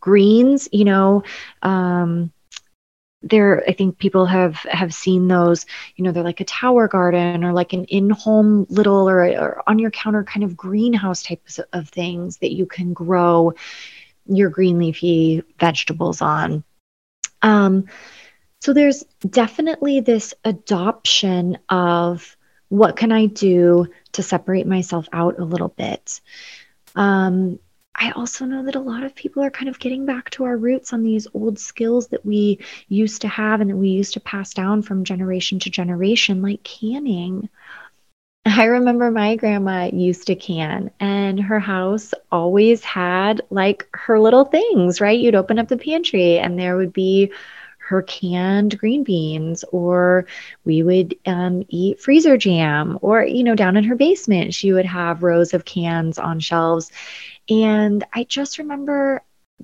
greens, 0.00 0.68
you 0.70 0.84
know, 0.84 1.22
um, 1.62 2.30
there 3.28 3.64
i 3.68 3.72
think 3.72 3.98
people 3.98 4.26
have 4.26 4.56
have 4.70 4.94
seen 4.94 5.28
those 5.28 5.66
you 5.96 6.04
know 6.04 6.12
they're 6.12 6.22
like 6.22 6.40
a 6.40 6.44
tower 6.44 6.88
garden 6.88 7.42
or 7.42 7.52
like 7.52 7.72
an 7.72 7.84
in-home 7.84 8.66
little 8.68 9.08
or, 9.08 9.24
or 9.24 9.62
on 9.66 9.78
your 9.78 9.90
counter 9.90 10.22
kind 10.22 10.44
of 10.44 10.56
greenhouse 10.56 11.22
types 11.22 11.58
of 11.72 11.88
things 11.88 12.36
that 12.38 12.52
you 12.52 12.66
can 12.66 12.92
grow 12.92 13.52
your 14.26 14.50
green 14.50 14.78
leafy 14.78 15.42
vegetables 15.58 16.20
on. 16.20 16.64
Um, 17.42 17.86
so 18.60 18.72
there's 18.72 19.04
definitely 19.28 20.00
this 20.00 20.34
adoption 20.44 21.58
of 21.68 22.36
what 22.68 22.96
can 22.96 23.12
i 23.12 23.26
do 23.26 23.86
to 24.12 24.22
separate 24.22 24.66
myself 24.66 25.06
out 25.12 25.38
a 25.38 25.44
little 25.44 25.68
bit? 25.68 26.20
Um, 26.96 27.58
I 27.96 28.10
also 28.10 28.44
know 28.44 28.64
that 28.64 28.74
a 28.74 28.80
lot 28.80 29.04
of 29.04 29.14
people 29.14 29.42
are 29.42 29.50
kind 29.50 29.68
of 29.68 29.78
getting 29.78 30.04
back 30.04 30.30
to 30.30 30.44
our 30.44 30.56
roots 30.56 30.92
on 30.92 31.02
these 31.02 31.28
old 31.32 31.58
skills 31.58 32.08
that 32.08 32.26
we 32.26 32.58
used 32.88 33.22
to 33.22 33.28
have 33.28 33.60
and 33.60 33.70
that 33.70 33.76
we 33.76 33.88
used 33.88 34.14
to 34.14 34.20
pass 34.20 34.52
down 34.52 34.82
from 34.82 35.04
generation 35.04 35.58
to 35.60 35.70
generation, 35.70 36.42
like 36.42 36.62
canning. 36.64 37.48
I 38.46 38.64
remember 38.64 39.10
my 39.10 39.36
grandma 39.36 39.90
used 39.92 40.26
to 40.26 40.34
can, 40.34 40.90
and 41.00 41.40
her 41.40 41.60
house 41.60 42.12
always 42.30 42.84
had 42.84 43.42
like 43.50 43.88
her 43.94 44.20
little 44.20 44.44
things, 44.44 45.00
right? 45.00 45.18
You'd 45.18 45.34
open 45.34 45.58
up 45.58 45.68
the 45.68 45.78
pantry, 45.78 46.38
and 46.38 46.58
there 46.58 46.76
would 46.76 46.92
be 46.92 47.32
her 47.78 48.02
canned 48.02 48.78
green 48.78 49.04
beans, 49.04 49.64
or 49.70 50.26
we 50.64 50.82
would 50.82 51.16
um, 51.26 51.64
eat 51.68 52.00
freezer 52.00 52.36
jam, 52.36 52.98
or, 53.02 53.22
you 53.24 53.44
know, 53.44 53.54
down 53.54 53.76
in 53.76 53.84
her 53.84 53.94
basement, 53.94 54.54
she 54.54 54.72
would 54.72 54.86
have 54.86 55.22
rows 55.22 55.52
of 55.52 55.64
cans 55.64 56.18
on 56.18 56.40
shelves. 56.40 56.90
And 57.48 58.04
I 58.12 58.24
just 58.24 58.58
remember 58.58 59.22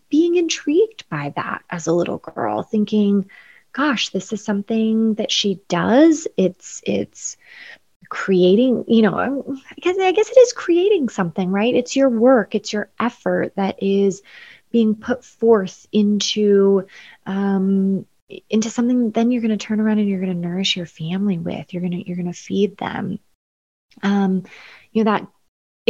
being 0.09 0.37
intrigued 0.37 1.09
by 1.09 1.33
that 1.37 1.63
as 1.71 1.87
a 1.87 1.93
little 1.93 2.19
girl, 2.19 2.63
thinking, 2.63 3.31
gosh, 3.73 4.11
this 4.11 4.33
is 4.33 4.45
something 4.45 5.15
that 5.15 5.31
she 5.33 5.61
does. 5.69 6.29
It's, 6.37 6.83
it's, 6.85 7.37
creating 8.11 8.85
you 8.89 9.03
know 9.03 9.57
I 9.71 9.75
guess, 9.81 9.97
I 9.97 10.11
guess 10.11 10.29
it 10.29 10.39
is 10.39 10.53
creating 10.53 11.09
something 11.09 11.51
right? 11.51 11.75
It's 11.75 11.97
your 11.97 12.11
work. 12.11 12.55
It's 12.55 12.73
your 12.73 12.91
effort 12.99 13.55
that 13.55 13.83
is 13.83 14.23
being 14.71 14.97
put 14.97 15.25
forth 15.25 15.87
into 15.93 16.87
um, 17.25 18.05
into 18.49 18.69
something 18.69 19.13
then 19.13 19.31
you're 19.31 19.43
going 19.43 19.57
to 19.57 19.65
turn 19.65 19.81
around 19.81 20.01
and 20.01 20.09
you're 20.09 20.21
going 20.21 20.33
to 20.33 20.49
nourish 20.49 20.77
your 20.77 20.87
family 20.87 21.39
with. 21.39 21.73
You're 21.73 21.83
going 21.83 21.93
to 21.93 22.07
you're 22.07 22.17
going 22.17 22.33
to 22.33 22.39
feed 22.39 22.77
them. 22.77 23.21
Um 24.03 24.43
you 24.93 25.05
know 25.05 25.13
that 25.13 25.29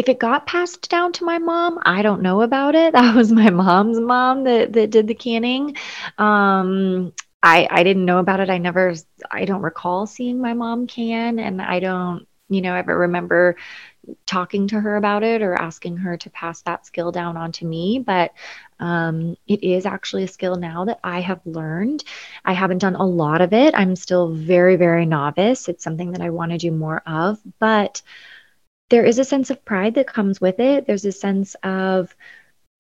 if 0.01 0.09
it 0.09 0.19
got 0.19 0.47
passed 0.47 0.89
down 0.89 1.13
to 1.13 1.27
my 1.27 1.37
mom, 1.37 1.79
I 1.85 2.01
don't 2.01 2.23
know 2.23 2.41
about 2.41 2.75
it. 2.75 2.95
That 3.01 3.15
was 3.15 3.31
my 3.31 3.51
mom's 3.51 4.01
mom 4.01 4.45
that 4.45 4.73
that 4.73 4.91
did 4.91 5.07
the 5.07 5.15
canning. 5.15 5.77
Um, 6.17 7.13
I 7.43 7.69
I 7.71 7.83
didn't 7.83 8.07
know 8.07 8.19
about 8.19 8.41
it. 8.41 8.49
I 8.51 8.59
never 8.59 8.95
I 9.31 9.45
don't 9.45 9.63
recall 9.63 10.07
seeing 10.07 10.41
my 10.41 10.55
mom 10.55 10.87
can, 10.87 11.39
and 11.39 11.61
I 11.61 11.81
don't 11.81 12.27
you 12.49 12.63
know 12.63 12.75
ever 12.75 12.97
remember 12.99 13.57
talking 14.25 14.69
to 14.69 14.81
her 14.81 14.97
about 14.97 15.23
it 15.23 15.43
or 15.43 15.55
asking 15.55 15.99
her 15.99 16.17
to 16.17 16.31
pass 16.31 16.63
that 16.63 16.87
skill 16.87 17.13
down 17.13 17.37
onto 17.37 17.67
me. 17.67 17.99
But 17.99 18.33
um, 18.81 19.37
it 19.47 19.63
is 19.63 19.85
actually 19.85 20.25
a 20.25 20.29
skill 20.29 20.57
now 20.57 20.87
that 20.87 21.01
I 21.05 21.21
have 21.21 21.41
learned. 21.45 22.05
I 22.45 22.55
haven't 22.55 22.79
done 22.79 22.97
a 22.97 23.07
lot 23.07 23.43
of 23.43 23.53
it. 23.53 23.75
I'm 23.77 23.97
still 23.97 24.33
very, 24.33 24.77
very 24.77 25.05
novice. 25.05 25.69
It's 25.69 25.85
something 25.85 26.13
that 26.13 26.23
I 26.23 26.31
want 26.31 26.53
to 26.53 26.59
do 26.59 26.71
more 26.73 27.03
of. 27.07 27.39
But 27.59 28.03
there 28.91 29.05
is 29.05 29.19
a 29.19 29.25
sense 29.25 29.51
of 29.51 29.65
pride 29.65 29.95
that 29.95 30.07
comes 30.07 30.41
with 30.41 30.61
it. 30.61 30.87
There's 30.87 31.05
a 31.05 31.13
sense 31.13 31.57
of, 31.63 32.15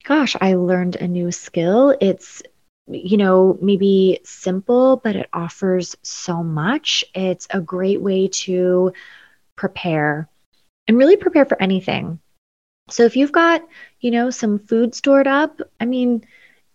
gosh, 0.05 0.37
I 0.40 0.55
learned 0.55 0.97
a 0.97 1.09
new 1.09 1.33
skill. 1.33 1.97
It's 2.00 2.43
you 2.93 3.17
know, 3.17 3.59
maybe 3.61 4.21
simple, 4.25 4.97
but 4.97 5.17
it 5.17 5.29
offers 5.33 5.97
so 6.02 6.43
much. 6.43 7.05
It's 7.14 7.47
a 7.50 7.61
great 7.61 8.00
way 8.00 8.29
to 8.29 8.93
prepare 9.57 10.29
and 10.88 10.99
really 10.99 11.17
prepare 11.17 11.47
for 11.47 11.61
anything. 11.62 12.19
So 12.88 13.05
if 13.05 13.17
you've 13.17 13.33
got, 13.33 13.62
you 14.00 14.11
know, 14.11 14.31
some 14.31 14.59
food 14.59 14.95
stored 14.95 15.29
up, 15.29 15.61
I 15.79 15.85
mean, 15.85 16.26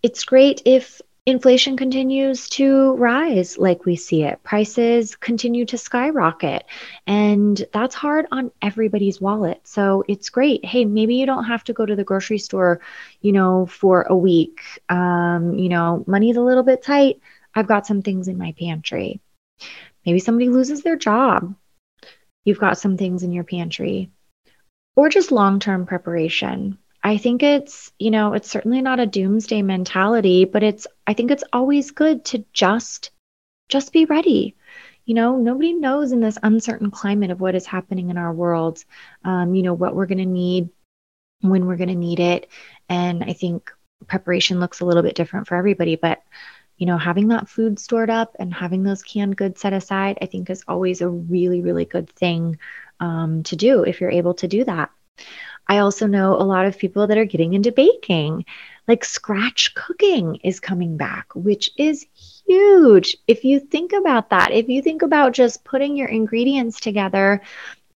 it's 0.02 0.24
great 0.24 0.62
if 0.66 1.02
inflation 1.26 1.76
continues 1.76 2.48
to 2.50 2.94
rise 2.96 3.58
like 3.58 3.86
we 3.86 3.96
see 3.96 4.24
it. 4.24 4.42
Prices 4.44 5.16
continue 5.16 5.66
to 5.66 5.78
skyrocket. 5.78 6.66
And 7.08 7.66
that's 7.74 7.96
hard 7.96 8.28
on 8.32 8.52
everybody's 8.62 9.20
wallet. 9.20 9.60
So 9.64 10.04
it's 10.08 10.30
great. 10.30 10.64
Hey, 10.64 10.86
maybe 10.86 11.16
you 11.16 11.26
don't 11.26 11.46
have 11.46 11.64
to 11.66 11.74
go 11.74 11.86
to 11.86 11.96
the 11.96 12.04
grocery 12.04 12.38
store, 12.38 12.80
you 13.22 13.32
know, 13.32 13.66
for 13.66 14.04
a 14.04 14.16
week. 14.16 14.62
Um, 14.90 15.58
you 15.58 15.70
know, 15.70 16.04
money's 16.06 16.38
a 16.38 16.42
little 16.42 16.64
bit 16.64 16.84
tight. 16.84 17.20
I've 17.56 17.68
got 17.68 17.88
some 17.88 18.02
things 18.02 18.28
in 18.28 18.38
my 18.38 18.54
pantry. 18.60 19.20
Maybe 20.06 20.20
somebody 20.20 20.50
loses 20.50 20.84
their 20.84 20.98
job. 20.98 21.56
You've 22.44 22.60
got 22.60 22.78
some 22.78 22.98
things 22.98 23.24
in 23.24 23.32
your 23.32 23.44
pantry. 23.44 24.12
Or 24.96 25.10
just 25.10 25.32
long 25.32 25.60
term 25.60 25.88
preparation. 25.88 26.78
I 27.06 27.18
think 27.18 27.44
it's, 27.44 27.92
you 28.00 28.10
know, 28.10 28.34
it's 28.34 28.50
certainly 28.50 28.82
not 28.82 29.00
a 29.00 29.06
doomsday 29.06 29.62
mentality, 29.62 30.44
but 30.44 30.64
it's, 30.64 30.88
I 31.06 31.14
think 31.14 31.30
it's 31.30 31.44
always 31.54 31.92
good 31.92 32.26
to 32.26 32.44
just, 32.52 33.12
just 33.70 33.94
be 33.94 34.06
ready. 34.06 34.56
You 35.06 35.14
know, 35.14 35.38
nobody 35.38 35.74
knows 35.74 36.12
in 36.12 36.20
this 36.20 36.40
uncertain 36.42 36.90
climate 36.90 37.30
of 37.30 37.40
what 37.40 37.54
is 37.54 37.68
happening 37.68 38.10
in 38.10 38.18
our 38.18 38.34
world, 38.34 38.84
um, 39.24 39.54
you 39.54 39.62
know, 39.62 39.76
what 39.76 39.96
we're 39.96 40.08
going 40.08 40.18
to 40.18 40.26
need, 40.26 40.70
when 41.42 41.68
we're 41.68 41.76
going 41.76 41.90
to 41.90 41.96
need 41.96 42.20
it. 42.20 42.50
And 42.90 43.24
I 43.24 43.34
think 43.34 43.72
preparation 44.08 44.60
looks 44.60 44.80
a 44.80 44.86
little 44.86 45.04
bit 45.04 45.14
different 45.14 45.48
for 45.48 45.56
everybody, 45.58 45.98
but 45.98 46.24
you 46.78 46.88
know, 46.88 46.98
having 46.98 47.28
that 47.28 47.48
food 47.48 47.78
stored 47.78 48.10
up 48.10 48.36
and 48.40 48.52
having 48.52 48.82
those 48.82 49.04
canned 49.04 49.38
goods 49.38 49.62
set 49.62 49.74
aside, 49.74 50.18
I 50.24 50.26
think 50.26 50.50
is 50.50 50.64
always 50.68 51.02
a 51.02 51.08
really, 51.08 51.62
really 51.62 51.86
good 51.86 52.10
thing 52.10 52.58
um, 53.00 53.44
to 53.44 53.56
do 53.56 53.84
if 53.84 54.02
you're 54.02 54.10
able 54.10 54.34
to 54.34 54.48
do 54.48 54.64
that. 54.64 54.90
I 55.68 55.80
also 55.80 56.08
know 56.08 56.36
a 56.36 56.44
lot 56.44 56.66
of 56.66 56.78
people 56.78 57.08
that 57.08 57.18
are 57.18 57.26
getting 57.26 57.54
into 57.54 57.72
baking. 57.72 58.46
Like 58.88 59.04
scratch 59.04 59.74
cooking 59.74 60.36
is 60.44 60.60
coming 60.60 60.96
back, 60.98 61.28
which 61.34 61.72
is 61.78 62.06
huge. 62.48 63.18
If 63.28 63.44
you 63.44 63.60
think 63.60 63.94
about 63.94 64.30
that, 64.30 64.52
if 64.52 64.70
you 64.70 64.82
think 64.82 65.02
about 65.02 65.34
just 65.34 65.64
putting 65.64 65.96
your 65.96 66.08
ingredients 66.08 66.80
together 66.80 67.42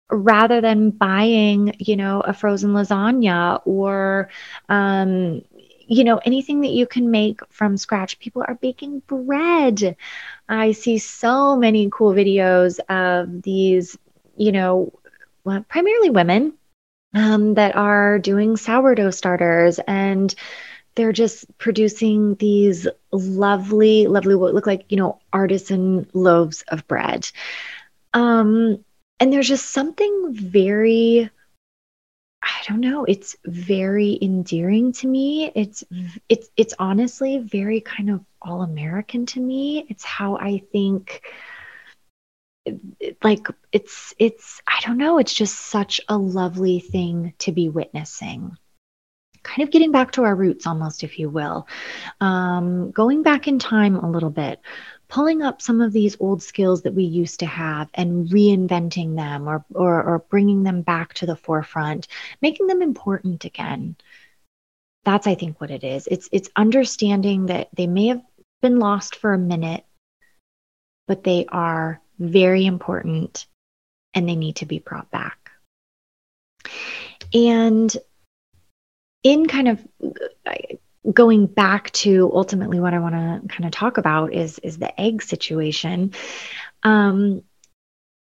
rather 0.09 0.61
than 0.61 0.89
buying, 0.89 1.75
you 1.77 1.95
know, 1.95 2.21
a 2.21 2.33
frozen 2.33 2.71
lasagna 2.71 3.61
or, 3.65 4.29
um, 4.67 5.43
you 5.87 6.03
know, 6.03 6.19
anything 6.25 6.61
that 6.61 6.71
you 6.71 6.87
can 6.87 7.11
make 7.11 7.41
from 7.49 7.77
scratch. 7.77 8.19
People 8.19 8.43
are 8.47 8.55
baking 8.55 9.01
bread. 9.07 9.95
I 10.47 10.71
see 10.71 10.97
so 10.97 11.55
many 11.55 11.89
cool 11.91 12.13
videos 12.13 12.79
of 12.89 13.41
these, 13.43 13.97
you 14.37 14.51
know, 14.51 14.93
primarily 15.67 16.09
women 16.09 16.53
um, 17.13 17.55
that 17.55 17.75
are 17.75 18.19
doing 18.19 18.57
sourdough 18.57 19.11
starters 19.11 19.79
and 19.87 20.33
they're 20.95 21.11
just 21.13 21.45
producing 21.57 22.35
these 22.35 22.87
lovely, 23.11 24.07
lovely, 24.07 24.35
what 24.35 24.53
look 24.53 24.67
like, 24.67 24.85
you 24.89 24.97
know, 24.97 25.19
artisan 25.31 26.09
loaves 26.13 26.63
of 26.67 26.87
bread. 26.87 27.29
Um, 28.13 28.83
and 29.19 29.31
there's 29.31 29.47
just 29.47 29.71
something 29.71 30.33
very, 30.33 31.29
I 32.41 32.61
don't 32.67 32.81
know, 32.81 33.05
it's 33.05 33.35
very 33.45 34.17
endearing 34.21 34.91
to 34.93 35.07
me. 35.07 35.51
It's, 35.55 35.83
it's, 36.27 36.49
it's 36.57 36.73
honestly 36.79 37.39
very 37.39 37.81
kind 37.81 38.09
of 38.09 38.25
all 38.41 38.61
American 38.61 39.25
to 39.27 39.39
me. 39.39 39.85
It's 39.89 40.03
how 40.03 40.37
I 40.37 40.63
think 40.71 41.21
like 43.23 43.47
it's 43.71 44.13
it's 44.19 44.61
i 44.67 44.79
don't 44.85 44.97
know 44.97 45.17
it's 45.17 45.33
just 45.33 45.55
such 45.55 46.01
a 46.09 46.17
lovely 46.17 46.79
thing 46.79 47.33
to 47.39 47.51
be 47.51 47.69
witnessing. 47.69 48.55
Kind 49.41 49.65
of 49.65 49.71
getting 49.71 49.93
back 49.93 50.11
to 50.11 50.23
our 50.23 50.35
roots 50.35 50.67
almost 50.67 51.03
if 51.03 51.17
you 51.17 51.29
will. 51.29 51.65
Um, 52.19 52.91
going 52.91 53.23
back 53.23 53.47
in 53.47 53.57
time 53.57 53.95
a 53.95 54.09
little 54.09 54.29
bit 54.29 54.59
pulling 55.07 55.41
up 55.41 55.61
some 55.61 55.81
of 55.81 55.91
these 55.91 56.15
old 56.19 56.43
skills 56.43 56.83
that 56.83 56.93
we 56.93 57.03
used 57.03 57.39
to 57.39 57.45
have 57.45 57.89
and 57.95 58.29
reinventing 58.29 59.15
them 59.15 59.49
or, 59.49 59.65
or, 59.73 60.03
or 60.03 60.19
bringing 60.29 60.61
them 60.61 60.83
back 60.83 61.15
to 61.15 61.25
the 61.25 61.35
forefront 61.35 62.07
making 62.41 62.67
them 62.67 62.81
important 62.81 63.45
again. 63.45 63.95
That's 65.05 65.27
i 65.27 65.35
think 65.35 65.59
what 65.59 65.71
it 65.71 65.83
is. 65.83 66.07
It's 66.11 66.29
it's 66.31 66.49
understanding 66.55 67.47
that 67.47 67.69
they 67.73 67.87
may 67.87 68.07
have 68.07 68.21
been 68.61 68.79
lost 68.79 69.15
for 69.15 69.33
a 69.33 69.37
minute 69.37 69.85
but 71.07 71.23
they 71.23 71.47
are 71.47 71.99
very 72.19 72.65
important 72.65 73.47
and 74.13 74.27
they 74.27 74.35
need 74.35 74.57
to 74.57 74.65
be 74.65 74.79
brought 74.79 75.09
back. 75.11 75.51
And 77.33 77.95
in 79.23 79.47
kind 79.47 79.67
of 79.67 79.87
uh, 80.45 80.53
going 81.11 81.47
back 81.47 81.91
to 81.91 82.31
ultimately 82.33 82.79
what 82.79 82.93
I 82.93 82.99
want 82.99 83.15
to 83.15 83.47
kind 83.47 83.65
of 83.65 83.71
talk 83.71 83.97
about 83.97 84.33
is 84.33 84.59
is 84.59 84.77
the 84.77 84.99
egg 84.99 85.21
situation. 85.21 86.13
Um, 86.83 87.43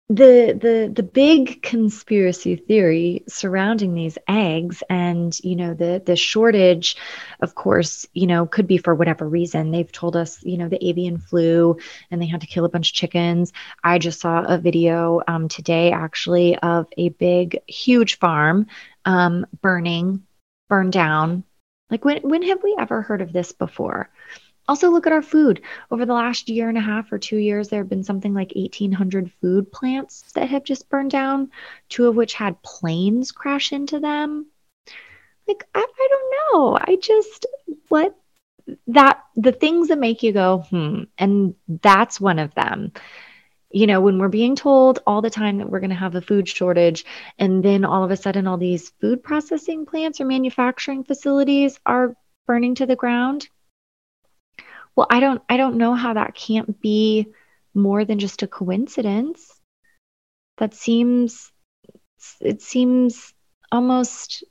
the 0.10 0.58
the 0.62 0.90
the 0.94 1.04
big 1.04 1.62
conspiracy 1.62 2.56
theory 2.56 3.24
surrounding 3.28 3.94
these 3.94 4.18
eggs 4.30 4.82
and 4.90 5.38
you 5.44 5.54
know 5.54 5.74
the 5.74 6.02
the 6.06 6.16
shortage 6.16 6.96
of 7.42 7.56
course 7.56 8.06
you 8.14 8.26
know 8.26 8.46
could 8.46 8.68
be 8.68 8.78
for 8.78 8.96
whatever 8.96 9.28
reason. 9.28 9.72
They've 9.72 9.92
told 9.92 10.16
us 10.16 10.42
you 10.44 10.58
know 10.58 10.70
the 10.70 10.84
avian 10.88 11.18
flu 11.18 11.78
and 12.10 12.22
they 12.22 12.26
had 12.26 12.40
to 12.42 12.48
kill 12.48 12.64
a 12.64 12.70
bunch 12.70 12.92
of 12.92 12.96
chickens. 12.96 13.52
I 13.84 14.00
just 14.00 14.22
saw 14.22 14.46
a 14.46 14.58
video 14.58 15.22
um, 15.28 15.50
today 15.50 15.92
actually 15.92 16.58
of 16.58 16.88
a 16.98 17.10
big 17.10 17.60
huge 17.68 18.18
farm 18.18 18.68
um, 19.04 19.46
burning 19.62 20.24
burned 20.70 20.94
down. 20.94 21.44
Like 21.90 22.06
when 22.06 22.22
when 22.22 22.44
have 22.44 22.64
we 22.64 22.78
ever 22.80 23.02
heard 23.02 23.22
of 23.22 23.34
this 23.34 23.52
before 23.52 24.10
also, 24.68 24.90
look 24.90 25.08
at 25.08 25.14
our 25.14 25.22
food. 25.22 25.62
Over 25.92 26.06
the 26.06 26.14
last 26.14 26.50
year 26.50 26.68
and 26.68 26.78
a 26.78 26.82
half 26.82 27.12
or 27.12 27.18
two 27.18 27.38
years, 27.38 27.70
there 27.70 27.80
have 27.80 27.90
been 27.90 28.04
something 28.04 28.34
like 28.34 28.52
1,800 28.54 29.32
food 29.40 29.72
plants 29.72 30.24
that 30.34 30.50
have 30.50 30.66
just 30.66 30.90
burned 30.90 31.12
down, 31.12 31.52
two 31.88 32.08
of 32.08 32.16
which 32.16 32.34
had 32.34 32.62
planes 32.64 33.32
crash 33.32 33.72
into 33.72 34.00
them. 34.00 34.48
Like, 35.48 35.66
I, 35.74 35.80
I 35.80 36.08
don't 36.10 36.36
know. 36.54 36.78
I 36.80 36.98
just, 37.02 37.46
what 37.88 38.18
that, 38.88 39.24
the 39.36 39.54
things 39.54 39.88
that 39.88 40.00
make 40.00 40.22
you 40.22 40.34
go, 40.34 40.66
hmm, 40.70 41.04
and 41.18 41.56
that's 41.68 42.20
one 42.20 42.38
of 42.38 42.54
them. 42.54 42.92
You 43.72 43.88
know, 43.88 44.02
when 44.02 44.18
we're 44.18 44.28
being 44.28 44.58
told 44.58 45.00
all 45.08 45.22
the 45.22 45.30
time 45.30 45.60
that 45.60 45.70
we're 45.70 45.80
going 45.80 45.92
to 45.92 45.96
have 45.96 46.16
a 46.16 46.22
food 46.22 46.48
shortage, 46.48 47.06
and 47.40 47.64
then 47.64 47.86
all 47.86 48.04
of 48.04 48.12
a 48.12 48.18
sudden, 48.18 48.48
all 48.48 48.58
these 48.58 48.90
food 49.00 49.24
processing 49.24 49.86
plants 49.86 50.20
or 50.20 50.26
manufacturing 50.26 51.06
facilities 51.06 51.80
are 51.86 52.18
burning 52.48 52.76
to 52.76 52.86
the 52.86 52.96
ground 52.98 53.48
well 54.98 55.08
i 55.10 55.22
don't 55.22 55.42
i 55.48 55.56
don't 55.56 55.78
know 55.78 55.94
how 55.94 56.14
that 56.14 56.36
can't 56.36 56.82
be 56.82 57.28
more 57.78 58.04
than 58.04 58.20
just 58.20 58.44
a 58.44 58.48
coincidence. 58.48 59.54
That 60.58 60.74
seems 60.74 61.52
it 62.42 62.62
seems 62.62 63.34
almost 63.72 64.44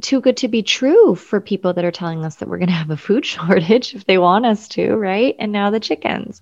too 0.00 0.22
good 0.22 0.38
to 0.38 0.48
be 0.48 0.62
true 0.62 1.14
for 1.14 1.40
people 1.40 1.74
that 1.74 1.84
are 1.84 1.90
telling 1.90 2.24
us 2.24 2.36
that 2.36 2.48
we're 2.48 2.58
going 2.58 2.68
to 2.68 2.74
have 2.74 2.90
a 2.90 2.96
food 2.96 3.26
shortage 3.34 3.94
if 3.94 4.06
they 4.06 4.18
want 4.18 4.46
us 4.46 4.66
to 4.68 4.94
right? 4.96 5.36
And 5.38 5.52
now 5.52 5.70
the 5.70 5.80
chickens. 5.80 6.40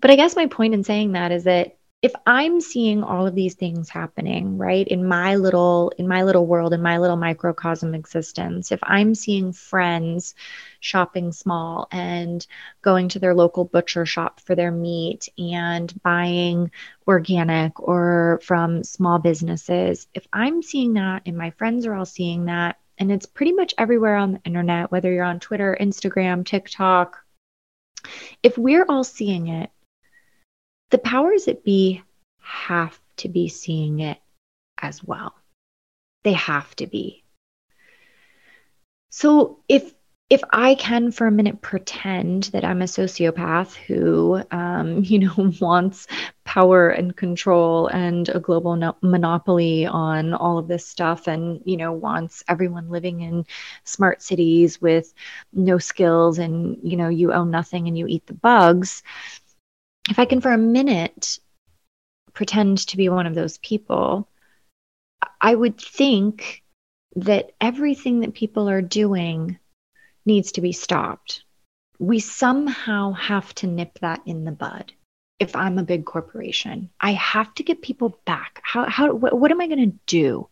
But 0.00 0.10
i 0.10 0.16
guess 0.16 0.36
my 0.36 0.46
point 0.46 0.74
in 0.74 0.84
saying 0.84 1.12
that 1.12 1.32
is 1.32 1.44
that 1.44 1.76
if 2.02 2.12
i'm 2.26 2.60
seeing 2.60 3.02
all 3.04 3.26
of 3.26 3.34
these 3.34 3.54
things 3.54 3.88
happening 3.88 4.58
right 4.58 4.88
in 4.88 5.06
my 5.06 5.36
little 5.36 5.92
in 5.98 6.08
my 6.08 6.24
little 6.24 6.46
world 6.46 6.72
in 6.74 6.82
my 6.82 6.98
little 6.98 7.16
microcosm 7.16 7.94
existence 7.94 8.72
if 8.72 8.80
i'm 8.82 9.14
seeing 9.14 9.52
friends 9.52 10.34
shopping 10.80 11.30
small 11.30 11.86
and 11.92 12.46
going 12.82 13.08
to 13.08 13.20
their 13.20 13.34
local 13.34 13.64
butcher 13.64 14.04
shop 14.04 14.40
for 14.40 14.54
their 14.56 14.72
meat 14.72 15.28
and 15.38 15.94
buying 16.02 16.70
organic 17.06 17.80
or 17.80 18.40
from 18.42 18.82
small 18.82 19.18
businesses 19.18 20.08
if 20.12 20.26
i'm 20.32 20.60
seeing 20.60 20.94
that 20.94 21.22
and 21.24 21.36
my 21.38 21.50
friends 21.50 21.86
are 21.86 21.94
all 21.94 22.04
seeing 22.04 22.46
that 22.46 22.78
and 22.98 23.10
it's 23.12 23.26
pretty 23.26 23.52
much 23.52 23.74
everywhere 23.78 24.16
on 24.16 24.32
the 24.32 24.40
internet 24.44 24.90
whether 24.90 25.12
you're 25.12 25.24
on 25.24 25.38
twitter 25.40 25.76
instagram 25.80 26.44
tiktok 26.44 27.18
if 28.42 28.58
we're 28.58 28.86
all 28.88 29.04
seeing 29.04 29.46
it 29.46 29.70
the 30.92 30.98
powers 30.98 31.46
that 31.46 31.64
be 31.64 32.02
have 32.40 33.00
to 33.16 33.28
be 33.28 33.48
seeing 33.48 34.00
it 34.00 34.18
as 34.80 35.02
well. 35.02 35.34
They 36.22 36.34
have 36.34 36.76
to 36.76 36.86
be. 36.86 37.24
So 39.10 39.58
if 39.68 39.92
if 40.30 40.40
I 40.50 40.76
can 40.76 41.12
for 41.12 41.26
a 41.26 41.30
minute 41.30 41.60
pretend 41.60 42.44
that 42.54 42.64
I'm 42.64 42.80
a 42.80 42.86
sociopath 42.86 43.74
who, 43.74 44.42
um, 44.50 45.04
you 45.04 45.18
know, 45.18 45.52
wants 45.60 46.06
power 46.44 46.88
and 46.88 47.14
control 47.14 47.88
and 47.88 48.30
a 48.30 48.40
global 48.40 48.76
no- 48.76 48.96
monopoly 49.02 49.84
on 49.86 50.32
all 50.32 50.58
of 50.58 50.68
this 50.68 50.86
stuff, 50.86 51.26
and 51.26 51.60
you 51.64 51.76
know, 51.76 51.92
wants 51.92 52.42
everyone 52.48 52.90
living 52.90 53.20
in 53.20 53.46
smart 53.84 54.22
cities 54.22 54.80
with 54.80 55.12
no 55.52 55.78
skills, 55.78 56.38
and 56.38 56.78
you 56.82 56.96
know, 56.96 57.08
you 57.08 57.32
own 57.32 57.50
nothing 57.50 57.88
and 57.88 57.96
you 57.96 58.06
eat 58.06 58.26
the 58.26 58.34
bugs. 58.34 59.02
If 60.10 60.18
I 60.18 60.24
can 60.24 60.40
for 60.40 60.52
a 60.52 60.58
minute 60.58 61.38
pretend 62.32 62.78
to 62.88 62.96
be 62.96 63.08
one 63.08 63.26
of 63.26 63.34
those 63.34 63.58
people, 63.58 64.28
I 65.40 65.54
would 65.54 65.80
think 65.80 66.62
that 67.16 67.52
everything 67.60 68.20
that 68.20 68.34
people 68.34 68.68
are 68.68 68.82
doing 68.82 69.58
needs 70.24 70.52
to 70.52 70.60
be 70.60 70.72
stopped. 70.72 71.44
We 71.98 72.18
somehow 72.18 73.12
have 73.12 73.54
to 73.56 73.66
nip 73.66 73.98
that 74.00 74.22
in 74.26 74.44
the 74.44 74.52
bud. 74.52 74.92
If 75.38 75.54
I'm 75.56 75.78
a 75.78 75.84
big 75.84 76.04
corporation, 76.04 76.90
I 77.00 77.12
have 77.12 77.54
to 77.54 77.62
get 77.62 77.82
people 77.82 78.18
back. 78.24 78.60
How, 78.62 78.88
how, 78.88 79.12
what, 79.12 79.38
what 79.38 79.50
am 79.50 79.60
I 79.60 79.66
going 79.66 79.90
to 79.90 79.98
do? 80.06 80.48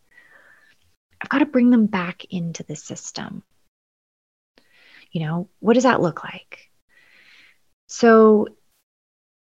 I've 1.20 1.28
got 1.28 1.38
to 1.38 1.46
bring 1.46 1.70
them 1.70 1.86
back 1.86 2.24
into 2.30 2.62
the 2.62 2.76
system. 2.76 3.42
You 5.12 5.22
know, 5.22 5.48
what 5.60 5.74
does 5.74 5.84
that 5.84 6.00
look 6.00 6.24
like? 6.24 6.70
So 7.88 8.48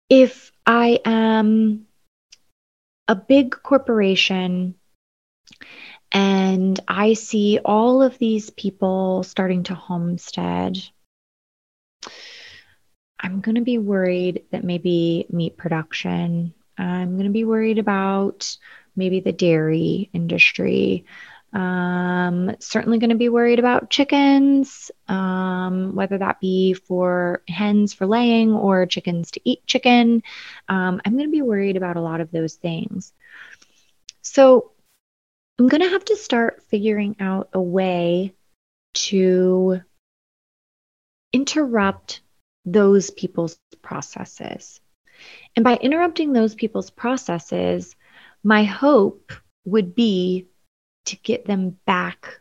if 0.08 0.52
I 0.66 1.00
am 1.04 1.86
a 3.06 3.14
big 3.14 3.50
corporation 3.62 4.74
and 6.12 6.80
I 6.88 7.14
see 7.14 7.58
all 7.64 8.02
of 8.02 8.18
these 8.18 8.50
people 8.50 9.22
starting 9.22 9.64
to 9.64 9.74
homestead. 9.74 10.78
I'm 13.20 13.40
going 13.40 13.56
to 13.56 13.62
be 13.62 13.78
worried 13.78 14.44
that 14.52 14.64
maybe 14.64 15.26
meat 15.30 15.56
production, 15.56 16.54
I'm 16.78 17.14
going 17.14 17.26
to 17.26 17.32
be 17.32 17.44
worried 17.44 17.78
about 17.78 18.56
maybe 18.94 19.20
the 19.20 19.32
dairy 19.32 20.08
industry. 20.12 21.04
Um, 21.52 22.54
certainly 22.60 22.98
going 22.98 23.10
to 23.10 23.16
be 23.16 23.30
worried 23.30 23.58
about 23.58 23.88
chickens, 23.88 24.90
um, 25.08 25.94
whether 25.94 26.18
that 26.18 26.40
be 26.40 26.74
for 26.74 27.42
hens 27.48 27.94
for 27.94 28.06
laying 28.06 28.52
or 28.52 28.84
chickens 28.86 29.30
to 29.32 29.40
eat 29.44 29.66
chicken. 29.66 30.22
Um, 30.68 31.00
I'm 31.04 31.12
going 31.12 31.26
to 31.26 31.32
be 31.32 31.42
worried 31.42 31.76
about 31.76 31.96
a 31.96 32.02
lot 32.02 32.20
of 32.20 32.30
those 32.30 32.54
things. 32.54 33.12
So 34.20 34.72
I'm 35.58 35.68
going 35.68 35.82
to 35.82 35.88
have 35.88 36.04
to 36.06 36.16
start 36.16 36.62
figuring 36.68 37.16
out 37.18 37.48
a 37.54 37.60
way 37.60 38.34
to 38.94 39.80
interrupt 41.32 42.20
those 42.64 43.10
people's 43.10 43.58
processes. 43.82 44.80
And 45.56 45.64
by 45.64 45.76
interrupting 45.76 46.32
those 46.32 46.54
people's 46.54 46.90
processes, 46.90 47.96
my 48.44 48.64
hope 48.64 49.32
would 49.64 49.94
be 49.94 50.46
to 51.06 51.16
get 51.16 51.46
them 51.46 51.78
back 51.86 52.40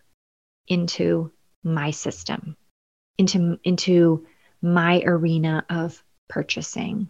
into 0.67 1.31
my 1.63 1.91
system, 1.91 2.57
into, 3.17 3.59
into 3.63 4.25
my 4.61 5.01
arena 5.05 5.65
of 5.69 6.03
purchasing, 6.27 7.09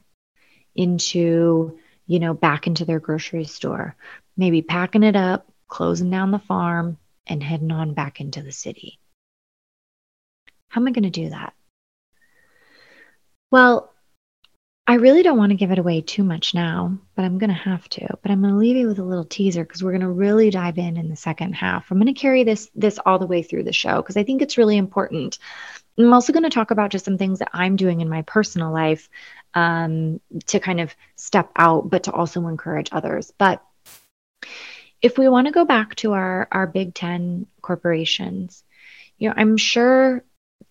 into, 0.76 1.80
you 2.06 2.20
know, 2.20 2.34
back 2.34 2.68
into 2.68 2.86
their 2.86 3.00
grocery 3.00 3.46
store, 3.46 3.96
maybe 4.36 4.62
packing 4.62 5.04
it 5.04 5.16
up, 5.16 5.52
closing 5.68 6.10
down 6.10 6.32
the 6.32 6.40
farm, 6.40 6.98
and 7.26 7.44
heading 7.44 7.72
on 7.72 7.94
back 7.94 8.22
into 8.22 8.42
the 8.42 8.52
city. 8.52 9.00
How 10.70 10.82
am 10.82 10.88
I 10.88 10.92
going 10.92 11.04
to 11.04 11.10
do 11.10 11.30
that? 11.30 11.54
Well, 13.52 13.94
I 14.90 14.94
really 14.96 15.22
don't 15.22 15.38
want 15.38 15.50
to 15.50 15.58
give 15.58 15.72
it 15.72 15.80
away 15.80 16.00
too 16.00 16.24
much 16.24 16.54
now, 16.54 16.98
but 17.14 17.26
I'm 17.26 17.40
going 17.40 17.50
to 17.50 17.54
have 17.54 17.90
to. 17.90 18.08
But 18.22 18.32
I'm 18.32 18.40
going 18.40 18.54
to 18.54 18.60
leave 18.60 18.78
you 18.78 18.88
with 18.88 19.00
a 19.00 19.04
little 19.04 19.26
teaser 19.26 19.64
because 19.66 19.84
we're 19.84 19.92
going 19.92 20.00
to 20.00 20.10
really 20.10 20.50
dive 20.50 20.78
in 20.78 20.96
in 20.96 21.10
the 21.10 21.16
second 21.18 21.54
half. 21.54 21.92
I'm 21.92 21.98
going 21.98 22.14
to 22.14 22.20
carry 22.20 22.46
this 22.46 22.72
this 22.74 22.98
all 23.06 23.20
the 23.20 23.28
way 23.28 23.44
through 23.44 23.64
the 23.64 23.74
show 23.74 23.98
because 23.98 24.16
I 24.16 24.24
think 24.24 24.42
it's 24.42 24.58
really 24.58 24.78
important. 24.78 25.40
I'm 25.98 26.14
also 26.14 26.32
going 26.32 26.44
to 26.44 26.50
talk 26.50 26.72
about 26.72 26.92
just 26.92 27.04
some 27.04 27.18
things 27.18 27.40
that 27.40 27.50
I'm 27.52 27.76
doing 27.76 28.00
in 28.00 28.08
my 28.08 28.22
personal 28.22 28.72
life 28.72 29.10
um, 29.54 30.22
to 30.46 30.60
kind 30.62 30.80
of 30.80 30.96
step 31.18 31.52
out, 31.58 31.90
but 31.90 32.04
to 32.04 32.14
also 32.14 32.48
encourage 32.48 32.88
others. 32.94 33.34
But 33.38 33.62
if 35.02 35.18
we 35.18 35.28
want 35.28 35.48
to 35.48 35.54
go 35.54 35.66
back 35.66 35.96
to 35.96 36.14
our 36.14 36.48
our 36.50 36.66
Big 36.66 36.94
Ten 36.94 37.46
corporations, 37.62 38.64
you 39.18 39.28
know, 39.28 39.36
I'm 39.36 39.58
sure 39.58 40.24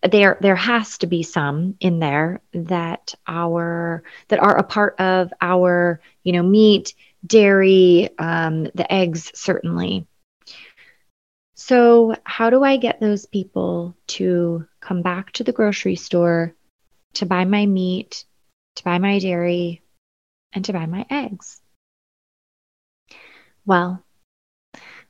there 0.09 0.38
there 0.40 0.57
has 0.57 0.99
to 0.99 1.07
be 1.07 1.23
some 1.23 1.77
in 1.81 1.99
there 1.99 2.40
that 2.53 3.14
our 3.27 4.03
that 4.29 4.38
are 4.40 4.57
a 4.57 4.62
part 4.62 5.01
of 5.01 5.33
our 5.40 6.01
you 6.23 6.33
know 6.33 6.42
meat, 6.42 6.95
dairy, 7.27 8.11
um, 8.19 8.64
the 8.75 8.90
eggs 8.92 9.31
certainly. 9.35 10.07
So 11.55 12.14
how 12.25 12.51
do 12.51 12.62
I 12.62 12.77
get 12.77 13.01
those 13.01 13.27
people 13.27 13.97
to 14.09 14.66
come 14.81 15.03
back 15.03 15.33
to 15.33 15.45
the 15.45 15.53
grocery 15.53 15.97
store 15.97 16.55
to 17.14 17.27
buy 17.27 17.45
my 17.45 17.64
meat, 17.64 18.25
to 18.77 18.85
buy 18.85 18.99
my 18.99 19.19
dairy, 19.19 19.83
and 20.53 20.64
to 20.66 20.73
buy 20.73 20.87
my 20.87 21.07
eggs? 21.11 21.61
Well, 23.64 24.05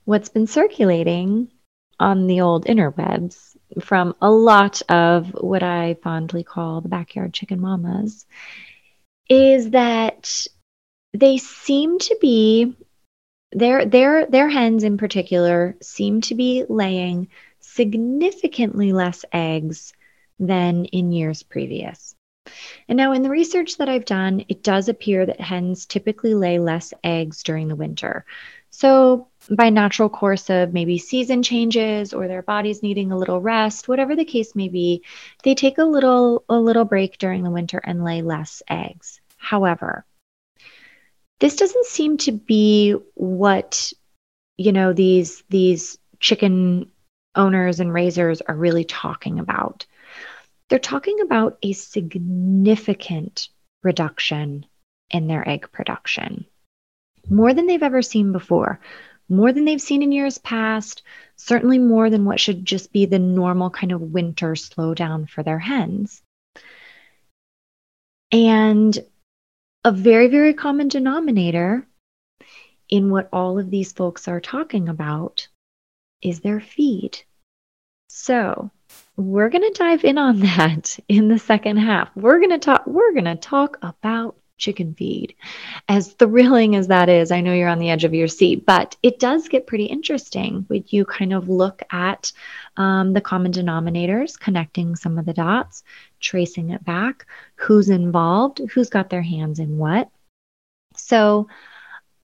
what's 0.04 0.28
been 0.28 0.46
circulating 0.46 1.50
on 1.98 2.26
the 2.26 2.42
old 2.42 2.64
interwebs 2.66 3.55
from 3.80 4.14
a 4.20 4.30
lot 4.30 4.82
of 4.88 5.28
what 5.40 5.62
I 5.62 5.96
fondly 6.02 6.44
call 6.44 6.80
the 6.80 6.88
backyard 6.88 7.34
chicken 7.34 7.60
mamas 7.60 8.26
is 9.28 9.70
that 9.70 10.46
they 11.12 11.38
seem 11.38 11.98
to 11.98 12.16
be 12.20 12.76
their 13.52 13.84
their 13.86 14.26
their 14.26 14.48
hens 14.48 14.84
in 14.84 14.98
particular 14.98 15.76
seem 15.80 16.20
to 16.22 16.34
be 16.34 16.64
laying 16.68 17.28
significantly 17.60 18.92
less 18.92 19.24
eggs 19.32 19.92
than 20.38 20.84
in 20.86 21.12
years 21.12 21.42
previous. 21.42 22.14
And 22.88 22.96
now, 22.96 23.12
in 23.12 23.22
the 23.22 23.30
research 23.30 23.78
that 23.78 23.88
I've 23.88 24.04
done, 24.04 24.44
it 24.48 24.62
does 24.62 24.88
appear 24.88 25.26
that 25.26 25.40
hens 25.40 25.86
typically 25.86 26.34
lay 26.34 26.58
less 26.58 26.94
eggs 27.02 27.42
during 27.42 27.68
the 27.68 27.76
winter. 27.76 28.24
So, 28.70 29.28
by 29.50 29.70
natural 29.70 30.08
course 30.08 30.50
of 30.50 30.72
maybe 30.72 30.98
season 30.98 31.42
changes 31.42 32.12
or 32.12 32.26
their 32.26 32.42
bodies 32.42 32.82
needing 32.82 33.12
a 33.12 33.18
little 33.18 33.40
rest, 33.40 33.88
whatever 33.88 34.16
the 34.16 34.24
case 34.24 34.54
may 34.54 34.68
be, 34.68 35.04
they 35.42 35.54
take 35.54 35.78
a 35.78 35.84
little 35.84 36.44
a 36.48 36.58
little 36.58 36.84
break 36.84 37.18
during 37.18 37.42
the 37.42 37.50
winter 37.50 37.78
and 37.78 38.04
lay 38.04 38.22
less 38.22 38.62
eggs. 38.68 39.20
However, 39.36 40.04
this 41.38 41.56
doesn't 41.56 41.86
seem 41.86 42.16
to 42.18 42.32
be 42.32 42.92
what 43.14 43.92
you 44.56 44.72
know 44.72 44.92
these 44.92 45.44
these 45.48 45.98
chicken 46.18 46.90
owners 47.34 47.80
and 47.80 47.92
raisers 47.92 48.40
are 48.40 48.56
really 48.56 48.84
talking 48.84 49.38
about. 49.38 49.86
They're 50.68 50.78
talking 50.78 51.20
about 51.20 51.58
a 51.62 51.72
significant 51.72 53.48
reduction 53.84 54.66
in 55.10 55.28
their 55.28 55.48
egg 55.48 55.70
production 55.70 56.46
more 57.30 57.52
than 57.54 57.66
they've 57.66 57.82
ever 57.82 58.02
seen 58.02 58.32
before, 58.32 58.80
more 59.28 59.52
than 59.52 59.64
they've 59.64 59.80
seen 59.80 60.02
in 60.02 60.12
years 60.12 60.38
past, 60.38 61.02
certainly 61.36 61.78
more 61.78 62.10
than 62.10 62.24
what 62.24 62.40
should 62.40 62.64
just 62.64 62.92
be 62.92 63.06
the 63.06 63.18
normal 63.18 63.70
kind 63.70 63.92
of 63.92 64.00
winter 64.00 64.52
slowdown 64.52 65.28
for 65.28 65.42
their 65.42 65.58
hens. 65.58 66.22
And 68.32 68.98
a 69.84 69.92
very, 69.92 70.28
very 70.28 70.54
common 70.54 70.88
denominator 70.88 71.86
in 72.88 73.10
what 73.10 73.28
all 73.32 73.58
of 73.58 73.70
these 73.70 73.92
folks 73.92 74.28
are 74.28 74.40
talking 74.40 74.88
about 74.88 75.48
is 76.22 76.40
their 76.40 76.60
feed. 76.60 77.18
So, 78.08 78.70
we're 79.16 79.48
going 79.48 79.72
to 79.72 79.78
dive 79.78 80.04
in 80.04 80.18
on 80.18 80.40
that 80.40 80.98
in 81.08 81.28
the 81.28 81.38
second 81.38 81.78
half. 81.78 82.14
We're 82.16 82.38
going 82.38 82.50
to 82.50 82.58
talk 82.58 82.86
we're 82.86 83.12
going 83.12 83.24
to 83.24 83.36
talk 83.36 83.78
about 83.82 84.36
chicken 84.56 84.94
feed. 84.94 85.34
As 85.88 86.12
thrilling 86.12 86.76
as 86.76 86.88
that 86.88 87.08
is, 87.08 87.30
I 87.30 87.40
know 87.40 87.52
you're 87.52 87.68
on 87.68 87.78
the 87.78 87.90
edge 87.90 88.04
of 88.04 88.14
your 88.14 88.28
seat, 88.28 88.66
but 88.66 88.96
it 89.02 89.18
does 89.18 89.48
get 89.48 89.66
pretty 89.66 89.84
interesting 89.86 90.64
when 90.68 90.84
you 90.88 91.04
kind 91.04 91.32
of 91.32 91.48
look 91.48 91.82
at 91.90 92.32
um, 92.76 93.12
the 93.12 93.20
common 93.20 93.52
denominators, 93.52 94.38
connecting 94.38 94.96
some 94.96 95.18
of 95.18 95.26
the 95.26 95.34
dots, 95.34 95.84
tracing 96.20 96.70
it 96.70 96.84
back, 96.84 97.26
who's 97.56 97.88
involved, 97.88 98.60
who's 98.72 98.88
got 98.88 99.10
their 99.10 99.22
hands 99.22 99.58
in 99.58 99.78
what. 99.78 100.10
So, 100.96 101.48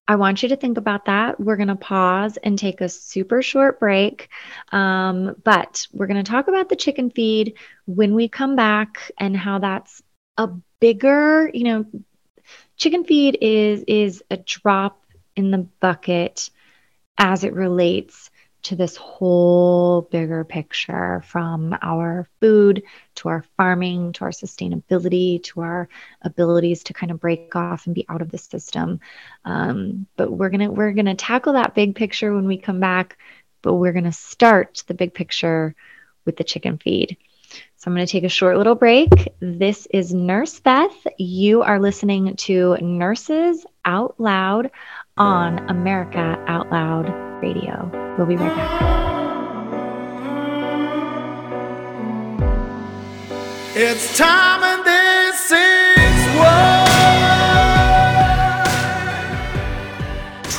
I 0.09 0.17
want 0.17 0.43
you 0.43 0.49
to 0.49 0.57
think 0.57 0.79
about 0.79 1.05
that. 1.05 1.39
We're 1.39 1.57
going 1.57 1.69
to 1.69 1.77
pause 1.77 2.37
and 2.37 2.59
take 2.59 2.81
a 2.81 2.89
super 2.89 3.41
short 3.41 3.79
break. 3.79 4.29
Um, 4.73 5.37
but 5.45 5.87
we're 5.93 6.09
going 6.09 6.23
to 6.23 6.31
talk 6.31 6.49
about 6.49 6.69
the 6.69 6.77
chicken 6.77 7.09
feed 7.11 7.55
when 7.87 8.15
we 8.15 8.29
come 8.29 8.57
back 8.57 9.13
and 9.19 9.37
how 9.37 9.61
that's 9.61 10.03
a 10.37 10.49
bigger, 10.81 11.49
you 11.55 11.65
know, 11.65 11.87
chicken 12.83 13.05
feed 13.05 13.39
is 13.41 13.85
is 13.87 14.25
a 14.29 14.37
drop 14.37 15.05
in 15.37 15.53
the 15.53 15.59
bucket 15.59 16.51
as 17.17 17.45
it 17.45 17.53
relates 17.55 18.29
to 18.63 18.75
this 18.75 18.97
whole 18.97 20.03
bigger 20.03 20.43
picture 20.43 21.23
from 21.25 21.77
our 21.81 22.29
food 22.41 22.83
to 23.15 23.29
our 23.29 23.45
farming 23.57 24.13
to 24.13 24.25
our 24.25 24.33
sustainability 24.33 25.41
to 25.45 25.61
our 25.61 25.89
abilities 26.23 26.83
to 26.83 26.93
kind 26.93 27.13
of 27.13 27.21
break 27.21 27.55
off 27.55 27.87
and 27.87 27.95
be 27.95 28.05
out 28.09 28.21
of 28.21 28.33
the 28.33 28.39
system. 28.39 28.99
Um, 29.45 30.09
but 30.17 30.33
we're 30.33 30.51
gonna 30.51 30.73
we're 30.73 30.91
gonna 30.91 31.15
tackle 31.15 31.53
that 31.53 31.77
big 31.77 31.95
picture 31.95 32.35
when 32.35 32.49
we 32.49 32.59
come 32.59 32.81
back 32.81 33.17
but 33.63 33.75
we're 33.75 33.93
gonna 33.93 34.11
start 34.11 34.83
the 34.89 34.95
big 34.95 35.15
picture 35.15 35.77
with 36.25 36.37
the 36.37 36.43
chicken 36.43 36.79
feed 36.79 37.17
so 37.83 37.91
I'm 37.91 37.97
going 37.97 38.07
to 38.07 38.13
take 38.13 38.23
a 38.23 38.29
short 38.29 38.57
little 38.59 38.77
break. 38.77 39.11
This 39.41 39.89
is 39.91 40.15
Nurse 40.15 40.61
Beth. 40.61 40.95
You 41.19 41.63
are 41.63 41.81
listening 41.81 42.37
to 42.37 42.77
Nurses 42.81 43.67
Out 43.85 44.15
Loud 44.21 44.71
on 45.17 45.59
America 45.69 46.41
Out 46.47 46.71
Loud 46.71 47.09
Radio. 47.43 47.91
We'll 48.17 48.29
be 48.29 48.37
right 48.37 48.55
back. 48.55 48.83
It's 53.75 54.17
time 54.17 54.63
and 54.63 54.85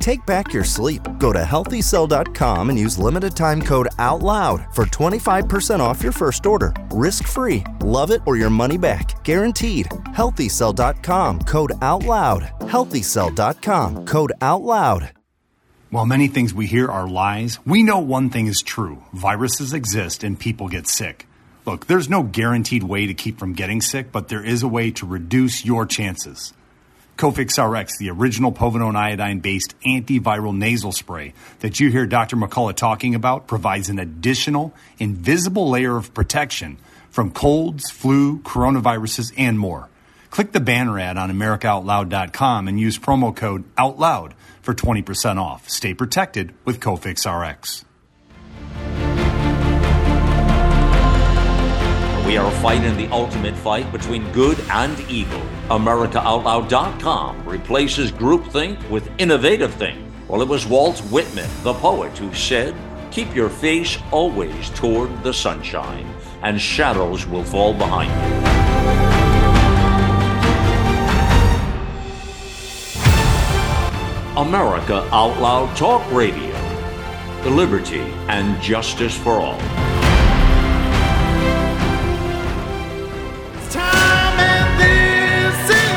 Take 0.00 0.24
back 0.24 0.52
your 0.54 0.64
sleep. 0.64 1.02
Go 1.18 1.32
to 1.32 1.40
healthycell.com 1.40 2.70
and 2.70 2.78
use 2.78 2.98
limited 2.98 3.36
time 3.36 3.60
code 3.60 3.88
OUTLOUD 3.98 4.74
for 4.74 4.86
25% 4.86 5.80
off 5.80 6.02
your 6.02 6.12
first 6.12 6.46
order. 6.46 6.72
Risk 6.90 7.26
free. 7.26 7.62
Love 7.82 8.10
it 8.10 8.22
or 8.26 8.36
your 8.36 8.50
money 8.50 8.78
back. 8.78 9.22
Guaranteed. 9.24 9.86
Healthycell.com 10.16 11.40
code 11.40 11.72
OUTLOUD. 11.82 12.48
Healthycell.com 12.60 14.06
code 14.06 14.32
OUTLOUD. 14.40 15.10
While 15.90 16.06
many 16.06 16.28
things 16.28 16.54
we 16.54 16.66
hear 16.66 16.88
are 16.88 17.08
lies, 17.08 17.58
we 17.66 17.82
know 17.82 17.98
one 17.98 18.30
thing 18.30 18.46
is 18.46 18.62
true 18.62 19.02
viruses 19.12 19.74
exist 19.74 20.22
and 20.24 20.38
people 20.38 20.68
get 20.68 20.86
sick. 20.86 21.26
Look, 21.66 21.88
there's 21.88 22.08
no 22.08 22.22
guaranteed 22.22 22.84
way 22.84 23.06
to 23.06 23.12
keep 23.12 23.38
from 23.38 23.52
getting 23.52 23.80
sick, 23.80 24.12
but 24.12 24.28
there 24.28 24.42
is 24.42 24.62
a 24.62 24.68
way 24.68 24.92
to 24.92 25.04
reduce 25.04 25.64
your 25.64 25.84
chances. 25.84 26.54
Cofix 27.20 27.58
RX, 27.62 27.98
the 27.98 28.08
original 28.08 28.50
povidone 28.50 28.96
iodine 28.96 29.40
based 29.40 29.78
antiviral 29.80 30.56
nasal 30.56 30.90
spray 30.90 31.34
that 31.58 31.78
you 31.78 31.90
hear 31.90 32.06
Dr. 32.06 32.34
McCullough 32.34 32.74
talking 32.74 33.14
about, 33.14 33.46
provides 33.46 33.90
an 33.90 33.98
additional 33.98 34.72
invisible 34.98 35.68
layer 35.68 35.98
of 35.98 36.14
protection 36.14 36.78
from 37.10 37.30
colds, 37.30 37.90
flu, 37.90 38.38
coronaviruses, 38.38 39.34
and 39.36 39.58
more. 39.58 39.90
Click 40.30 40.52
the 40.52 40.60
banner 40.60 40.98
ad 40.98 41.18
on 41.18 41.30
AmericaOutloud.com 41.30 42.68
and 42.68 42.80
use 42.80 42.98
promo 42.98 43.36
code 43.36 43.64
OUTLOUD 43.76 44.32
for 44.62 44.72
20% 44.72 45.36
off. 45.36 45.68
Stay 45.68 45.92
protected 45.92 46.54
with 46.64 46.80
Cofix 46.80 47.26
RX. 47.28 47.84
We 52.26 52.38
are 52.38 52.50
fighting 52.62 52.96
the 52.96 53.08
ultimate 53.12 53.56
fight 53.56 53.92
between 53.92 54.32
good 54.32 54.58
and 54.70 54.98
evil. 55.10 55.42
AmericaOutloud.com 55.70 57.48
replaces 57.48 58.10
groupthink 58.10 58.90
with 58.90 59.08
innovative 59.18 59.72
think. 59.74 60.04
Well, 60.26 60.42
it 60.42 60.48
was 60.48 60.66
Walt 60.66 60.98
Whitman, 61.12 61.48
the 61.62 61.74
poet, 61.74 62.18
who 62.18 62.34
said, 62.34 62.74
Keep 63.12 63.36
your 63.36 63.48
face 63.48 63.96
always 64.10 64.70
toward 64.70 65.22
the 65.22 65.32
sunshine, 65.32 66.12
and 66.42 66.60
shadows 66.60 67.24
will 67.24 67.44
fall 67.44 67.72
behind 67.72 68.10
you. 68.10 68.50
America 74.36 75.08
Out 75.12 75.38
Loud 75.40 75.76
Talk 75.76 76.02
Radio. 76.10 76.52
The 77.44 77.50
liberty 77.50 78.00
and 78.26 78.60
justice 78.60 79.16
for 79.16 79.34
all. 79.34 79.89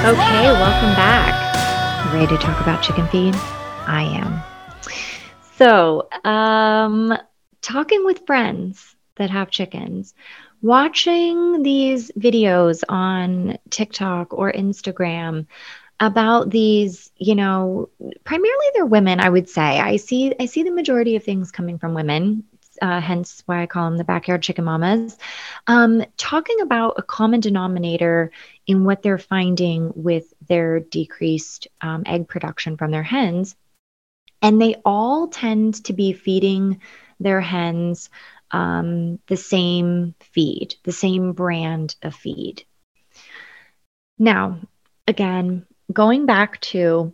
Okay, 0.04 0.52
welcome 0.52 0.94
back. 0.96 2.14
Ready 2.14 2.28
to 2.28 2.38
talk 2.38 2.60
about 2.60 2.84
chicken 2.84 3.08
feed? 3.08 3.34
I 3.88 4.04
am. 4.04 4.44
So, 5.56 6.10
um, 6.26 7.18
talking 7.62 8.04
with 8.04 8.26
friends 8.26 8.98
that 9.16 9.30
have 9.30 9.50
chickens, 9.50 10.14
watching 10.62 11.64
these 11.64 12.12
videos 12.20 12.84
on 12.90 13.58
TikTok 13.70 14.34
or 14.34 14.52
Instagram 14.52 15.48
about 16.02 16.50
these, 16.50 17.10
you 17.16 17.36
know, 17.36 17.88
primarily 18.26 18.66
they're 18.74 18.86
women, 18.86 19.22
I 19.22 19.30
would 19.30 19.48
say. 19.48 19.80
I 19.80 19.96
see 19.96 20.34
I 20.38 20.48
see 20.48 20.64
the 20.64 20.72
majority 20.72 21.16
of 21.16 21.24
things 21.24 21.50
coming 21.50 21.80
from 21.80 21.94
women. 21.94 22.44
Uh, 22.82 23.00
hence 23.00 23.44
why 23.46 23.62
I 23.62 23.68
call 23.68 23.90
them 23.90 23.98
the 23.98 24.04
backyard 24.04 24.42
chicken 24.42 24.66
mamas. 24.66 25.18
Um, 25.68 26.04
talking 26.18 26.62
about 26.62 26.96
a 26.98 27.04
common 27.04 27.40
denominator 27.40 28.32
in 28.68 28.84
what 28.84 29.02
they're 29.02 29.18
finding 29.18 29.92
with 29.96 30.34
their 30.48 30.80
decreased 30.80 31.68
um, 31.82 32.04
egg 32.06 32.28
production 32.28 32.78
from 32.78 32.92
their 32.92 33.04
hens. 33.04 33.56
And 34.42 34.62
they 34.62 34.76
all 34.84 35.28
tend 35.28 35.84
to 35.86 35.94
be 35.94 36.14
feeding 36.14 36.82
their 37.20 37.42
hens 37.42 38.10
um, 38.52 39.20
the 39.28 39.38
same 39.38 40.16
feed, 40.20 40.76
the 40.84 40.92
same 40.92 41.34
brand 41.34 41.96
of 42.04 42.14
feed. 42.14 42.64
Now, 44.20 44.60
again, 45.08 45.66
going 45.92 46.26
back 46.26 46.60
to 46.62 47.14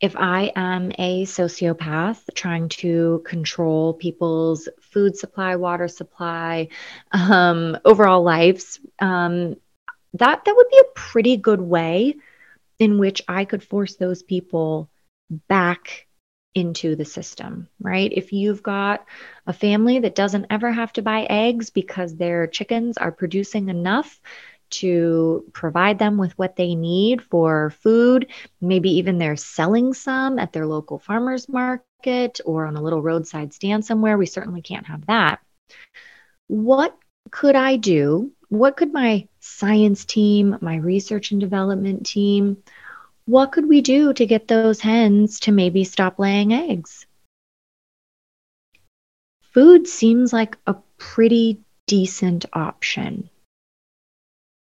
if 0.00 0.14
I 0.16 0.52
am 0.54 0.92
a 0.98 1.24
sociopath 1.24 2.20
trying 2.34 2.68
to 2.68 3.22
control 3.26 3.94
people's 3.94 4.68
food 4.80 5.16
supply, 5.16 5.56
water 5.56 5.88
supply, 5.88 6.68
um, 7.10 7.76
overall 7.84 8.22
lives, 8.22 8.80
um, 9.00 9.56
that 10.14 10.44
that 10.44 10.56
would 10.56 10.68
be 10.70 10.78
a 10.78 10.92
pretty 10.94 11.36
good 11.36 11.60
way 11.60 12.14
in 12.78 12.98
which 12.98 13.22
I 13.26 13.44
could 13.44 13.62
force 13.62 13.96
those 13.96 14.22
people 14.22 14.88
back 15.48 16.06
into 16.54 16.96
the 16.96 17.04
system, 17.04 17.68
right? 17.80 18.10
If 18.12 18.32
you've 18.32 18.62
got 18.62 19.04
a 19.46 19.52
family 19.52 20.00
that 20.00 20.14
doesn't 20.14 20.46
ever 20.50 20.72
have 20.72 20.92
to 20.94 21.02
buy 21.02 21.26
eggs 21.28 21.70
because 21.70 22.16
their 22.16 22.46
chickens 22.46 22.98
are 22.98 23.12
producing 23.12 23.68
enough 23.68 24.20
to 24.70 25.44
provide 25.52 25.98
them 25.98 26.16
with 26.16 26.36
what 26.38 26.56
they 26.56 26.74
need 26.74 27.22
for 27.22 27.70
food, 27.70 28.28
maybe 28.60 28.90
even 28.90 29.18
they're 29.18 29.36
selling 29.36 29.94
some 29.94 30.38
at 30.38 30.52
their 30.52 30.66
local 30.66 30.98
farmers 30.98 31.48
market 31.48 32.40
or 32.44 32.66
on 32.66 32.76
a 32.76 32.82
little 32.82 33.02
roadside 33.02 33.52
stand 33.52 33.84
somewhere, 33.84 34.18
we 34.18 34.26
certainly 34.26 34.62
can't 34.62 34.86
have 34.86 35.06
that. 35.06 35.40
What 36.46 36.96
could 37.30 37.56
I 37.56 37.76
do? 37.76 38.32
What 38.48 38.76
could 38.76 38.92
my 38.92 39.28
science 39.40 40.04
team, 40.04 40.56
my 40.60 40.76
research 40.76 41.30
and 41.32 41.40
development 41.40 42.06
team, 42.06 42.62
what 43.26 43.52
could 43.52 43.68
we 43.68 43.82
do 43.82 44.12
to 44.14 44.24
get 44.24 44.48
those 44.48 44.80
hens 44.80 45.40
to 45.40 45.52
maybe 45.52 45.84
stop 45.84 46.18
laying 46.18 46.54
eggs? 46.54 47.04
Food 49.52 49.86
seems 49.86 50.32
like 50.32 50.56
a 50.66 50.76
pretty 50.96 51.60
decent 51.86 52.46
option, 52.52 53.28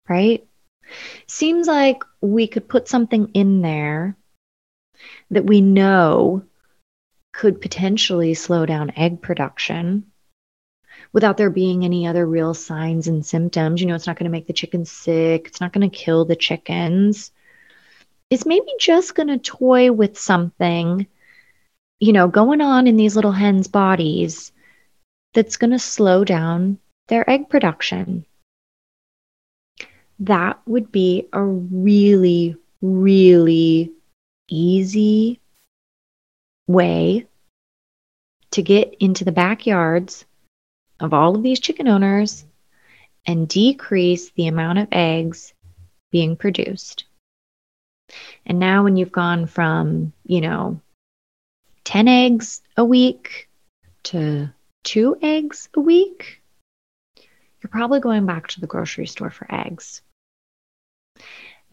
right? 0.09 0.45
Seems 1.27 1.67
like 1.67 2.03
we 2.21 2.47
could 2.47 2.67
put 2.67 2.87
something 2.87 3.29
in 3.33 3.61
there 3.61 4.15
that 5.31 5.45
we 5.45 5.61
know 5.61 6.43
could 7.33 7.61
potentially 7.61 8.33
slow 8.33 8.65
down 8.65 8.91
egg 8.95 9.21
production 9.21 10.11
without 11.13 11.37
there 11.37 11.49
being 11.49 11.83
any 11.83 12.07
other 12.07 12.25
real 12.25 12.53
signs 12.53 13.07
and 13.07 13.25
symptoms. 13.25 13.81
You 13.81 13.87
know, 13.87 13.95
it's 13.95 14.07
not 14.07 14.17
going 14.17 14.25
to 14.25 14.35
make 14.35 14.47
the 14.47 14.53
chickens 14.53 14.91
sick, 14.91 15.47
it's 15.47 15.61
not 15.61 15.73
going 15.73 15.89
to 15.89 15.95
kill 15.95 16.25
the 16.25 16.35
chickens. 16.35 17.31
It's 18.29 18.45
maybe 18.45 18.67
just 18.79 19.15
going 19.15 19.27
to 19.27 19.37
toy 19.37 19.91
with 19.91 20.17
something 20.19 21.07
you 21.99 22.13
know, 22.13 22.27
going 22.27 22.61
on 22.61 22.87
in 22.87 22.95
these 22.95 23.15
little 23.15 23.31
hens' 23.31 23.67
bodies 23.67 24.51
that's 25.33 25.57
going 25.57 25.71
to 25.71 25.79
slow 25.79 26.23
down 26.23 26.79
their 27.07 27.27
egg 27.29 27.49
production. 27.49 28.25
That 30.19 30.59
would 30.65 30.91
be 30.91 31.27
a 31.31 31.43
really, 31.43 32.55
really 32.81 33.91
easy 34.49 35.39
way 36.67 37.27
to 38.51 38.61
get 38.61 38.95
into 38.99 39.23
the 39.25 39.31
backyards 39.31 40.25
of 40.99 41.13
all 41.13 41.35
of 41.35 41.43
these 41.43 41.59
chicken 41.59 41.87
owners 41.87 42.45
and 43.25 43.47
decrease 43.47 44.31
the 44.31 44.47
amount 44.47 44.79
of 44.79 44.87
eggs 44.91 45.53
being 46.11 46.35
produced. 46.35 47.05
And 48.45 48.57
now, 48.57 48.83
when 48.83 48.95
you've 48.95 49.11
gone 49.11 49.45
from, 49.45 50.13
you 50.25 50.41
know, 50.41 50.79
10 51.83 52.07
eggs 52.07 52.61
a 52.77 52.85
week 52.85 53.49
to 54.03 54.49
two 54.83 55.17
eggs 55.21 55.69
a 55.73 55.81
week, 55.81 56.41
you're 57.61 57.69
probably 57.69 57.99
going 57.99 58.25
back 58.25 58.47
to 58.47 58.61
the 58.61 58.67
grocery 58.67 59.07
store 59.07 59.29
for 59.29 59.45
eggs. 59.53 60.01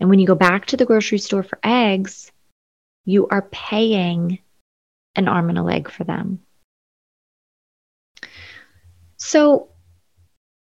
And 0.00 0.10
when 0.10 0.18
you 0.18 0.26
go 0.26 0.34
back 0.34 0.66
to 0.66 0.76
the 0.76 0.84
grocery 0.84 1.18
store 1.18 1.42
for 1.42 1.58
eggs, 1.62 2.32
you 3.04 3.26
are 3.28 3.48
paying 3.50 4.38
an 5.16 5.28
arm 5.28 5.48
and 5.48 5.58
a 5.58 5.62
leg 5.62 5.90
for 5.90 6.04
them. 6.04 6.40
So, 9.16 9.68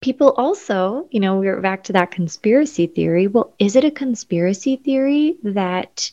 people 0.01 0.31
also, 0.31 1.07
you 1.11 1.19
know, 1.19 1.37
we're 1.39 1.61
back 1.61 1.83
to 1.85 1.93
that 1.93 2.11
conspiracy 2.11 2.87
theory. 2.87 3.27
Well, 3.27 3.53
is 3.59 3.75
it 3.75 3.83
a 3.83 3.91
conspiracy 3.91 4.77
theory 4.77 5.37
that 5.43 6.11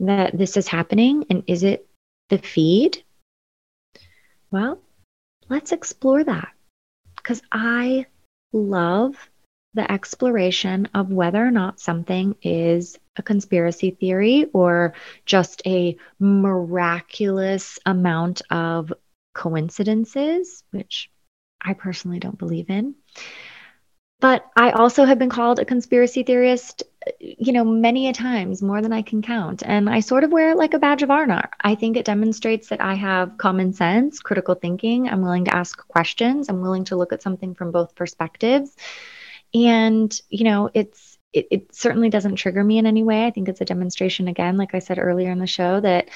that 0.00 0.36
this 0.36 0.56
is 0.56 0.66
happening 0.66 1.26
and 1.28 1.44
is 1.46 1.62
it 1.62 1.86
the 2.30 2.38
feed? 2.38 3.04
Well, 4.50 4.80
let's 5.48 5.72
explore 5.72 6.24
that 6.24 6.52
because 7.16 7.42
I 7.52 8.06
love 8.52 9.29
the 9.74 9.90
exploration 9.90 10.88
of 10.94 11.10
whether 11.10 11.44
or 11.44 11.50
not 11.50 11.80
something 11.80 12.34
is 12.42 12.98
a 13.16 13.22
conspiracy 13.22 13.90
theory 13.90 14.46
or 14.52 14.94
just 15.26 15.62
a 15.66 15.96
miraculous 16.18 17.78
amount 17.86 18.42
of 18.50 18.92
coincidences, 19.34 20.64
which 20.70 21.10
I 21.60 21.74
personally 21.74 22.18
don't 22.18 22.38
believe 22.38 22.70
in. 22.70 22.94
But 24.20 24.44
I 24.54 24.72
also 24.72 25.04
have 25.04 25.18
been 25.18 25.30
called 25.30 25.60
a 25.60 25.64
conspiracy 25.64 26.24
theorist, 26.24 26.82
you 27.20 27.52
know, 27.54 27.64
many 27.64 28.08
a 28.08 28.12
times, 28.12 28.60
more 28.60 28.82
than 28.82 28.92
I 28.92 29.00
can 29.00 29.22
count. 29.22 29.62
And 29.64 29.88
I 29.88 30.00
sort 30.00 30.24
of 30.24 30.32
wear 30.32 30.50
it 30.50 30.58
like 30.58 30.74
a 30.74 30.78
badge 30.78 31.02
of 31.02 31.10
honor. 31.10 31.48
I 31.58 31.74
think 31.74 31.96
it 31.96 32.04
demonstrates 32.04 32.68
that 32.68 32.82
I 32.82 32.94
have 32.94 33.38
common 33.38 33.72
sense, 33.72 34.20
critical 34.20 34.54
thinking. 34.54 35.08
I'm 35.08 35.22
willing 35.22 35.46
to 35.46 35.54
ask 35.54 35.86
questions. 35.88 36.50
I'm 36.50 36.60
willing 36.60 36.84
to 36.86 36.96
look 36.96 37.14
at 37.14 37.22
something 37.22 37.54
from 37.54 37.72
both 37.72 37.94
perspectives. 37.94 38.76
And, 39.54 40.18
you 40.28 40.44
know, 40.44 40.70
it's, 40.74 41.18
it, 41.32 41.48
it 41.50 41.74
certainly 41.74 42.10
doesn't 42.10 42.36
trigger 42.36 42.62
me 42.62 42.78
in 42.78 42.86
any 42.86 43.02
way. 43.02 43.26
I 43.26 43.30
think 43.30 43.48
it's 43.48 43.60
a 43.60 43.64
demonstration, 43.64 44.28
again, 44.28 44.56
like 44.56 44.74
I 44.74 44.80
said 44.80 44.98
earlier 44.98 45.30
in 45.30 45.38
the 45.38 45.46
show, 45.46 45.80
that 45.80 46.08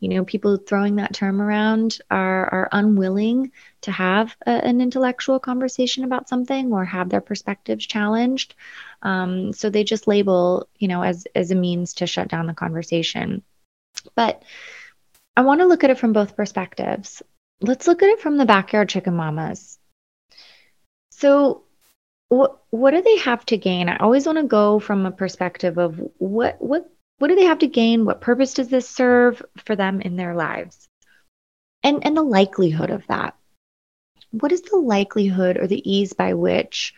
you 0.00 0.10
know 0.10 0.24
people 0.24 0.56
throwing 0.58 0.96
that 0.96 1.14
term 1.14 1.40
around 1.40 1.98
are 2.10 2.46
are 2.52 2.68
unwilling 2.72 3.52
to 3.82 3.92
have 3.92 4.36
a, 4.46 4.50
an 4.50 4.80
intellectual 4.80 5.38
conversation 5.38 6.04
about 6.04 6.28
something 6.28 6.72
or 6.72 6.84
have 6.84 7.08
their 7.08 7.20
perspectives 7.20 7.86
challenged. 7.86 8.54
Um, 9.02 9.52
so 9.52 9.70
they 9.70 9.84
just 9.84 10.06
label 10.06 10.68
you 10.76 10.88
know 10.88 11.02
as 11.02 11.26
as 11.34 11.50
a 11.50 11.54
means 11.54 11.94
to 11.94 12.06
shut 12.06 12.28
down 12.28 12.46
the 12.46 12.54
conversation. 12.54 13.42
But 14.14 14.42
i 15.36 15.42
want 15.42 15.60
to 15.60 15.66
look 15.66 15.84
at 15.84 15.90
it 15.90 15.98
from 15.98 16.12
both 16.12 16.36
perspectives. 16.36 17.22
Let's 17.60 17.86
look 17.86 18.02
at 18.02 18.10
it 18.10 18.20
from 18.20 18.36
the 18.36 18.46
backyard 18.46 18.88
chicken 18.88 19.14
mamas. 19.14 19.78
So 21.10 21.65
what 22.28 22.58
what 22.70 22.90
do 22.90 23.02
they 23.02 23.18
have 23.18 23.44
to 23.46 23.56
gain 23.56 23.88
i 23.88 23.96
always 23.98 24.26
want 24.26 24.38
to 24.38 24.44
go 24.44 24.78
from 24.78 25.06
a 25.06 25.10
perspective 25.10 25.78
of 25.78 26.00
what 26.18 26.60
what 26.60 26.90
what 27.18 27.28
do 27.28 27.34
they 27.34 27.44
have 27.44 27.60
to 27.60 27.66
gain? 27.66 28.04
What 28.04 28.20
purpose 28.20 28.54
does 28.54 28.68
this 28.68 28.88
serve 28.88 29.42
for 29.64 29.74
them 29.74 30.00
in 30.00 30.16
their 30.16 30.34
lives? 30.34 30.88
And, 31.82 32.04
and 32.04 32.16
the 32.16 32.22
likelihood 32.22 32.90
of 32.90 33.06
that. 33.06 33.36
What 34.32 34.52
is 34.52 34.62
the 34.62 34.76
likelihood 34.76 35.56
or 35.56 35.66
the 35.66 35.90
ease 35.90 36.12
by 36.12 36.34
which, 36.34 36.94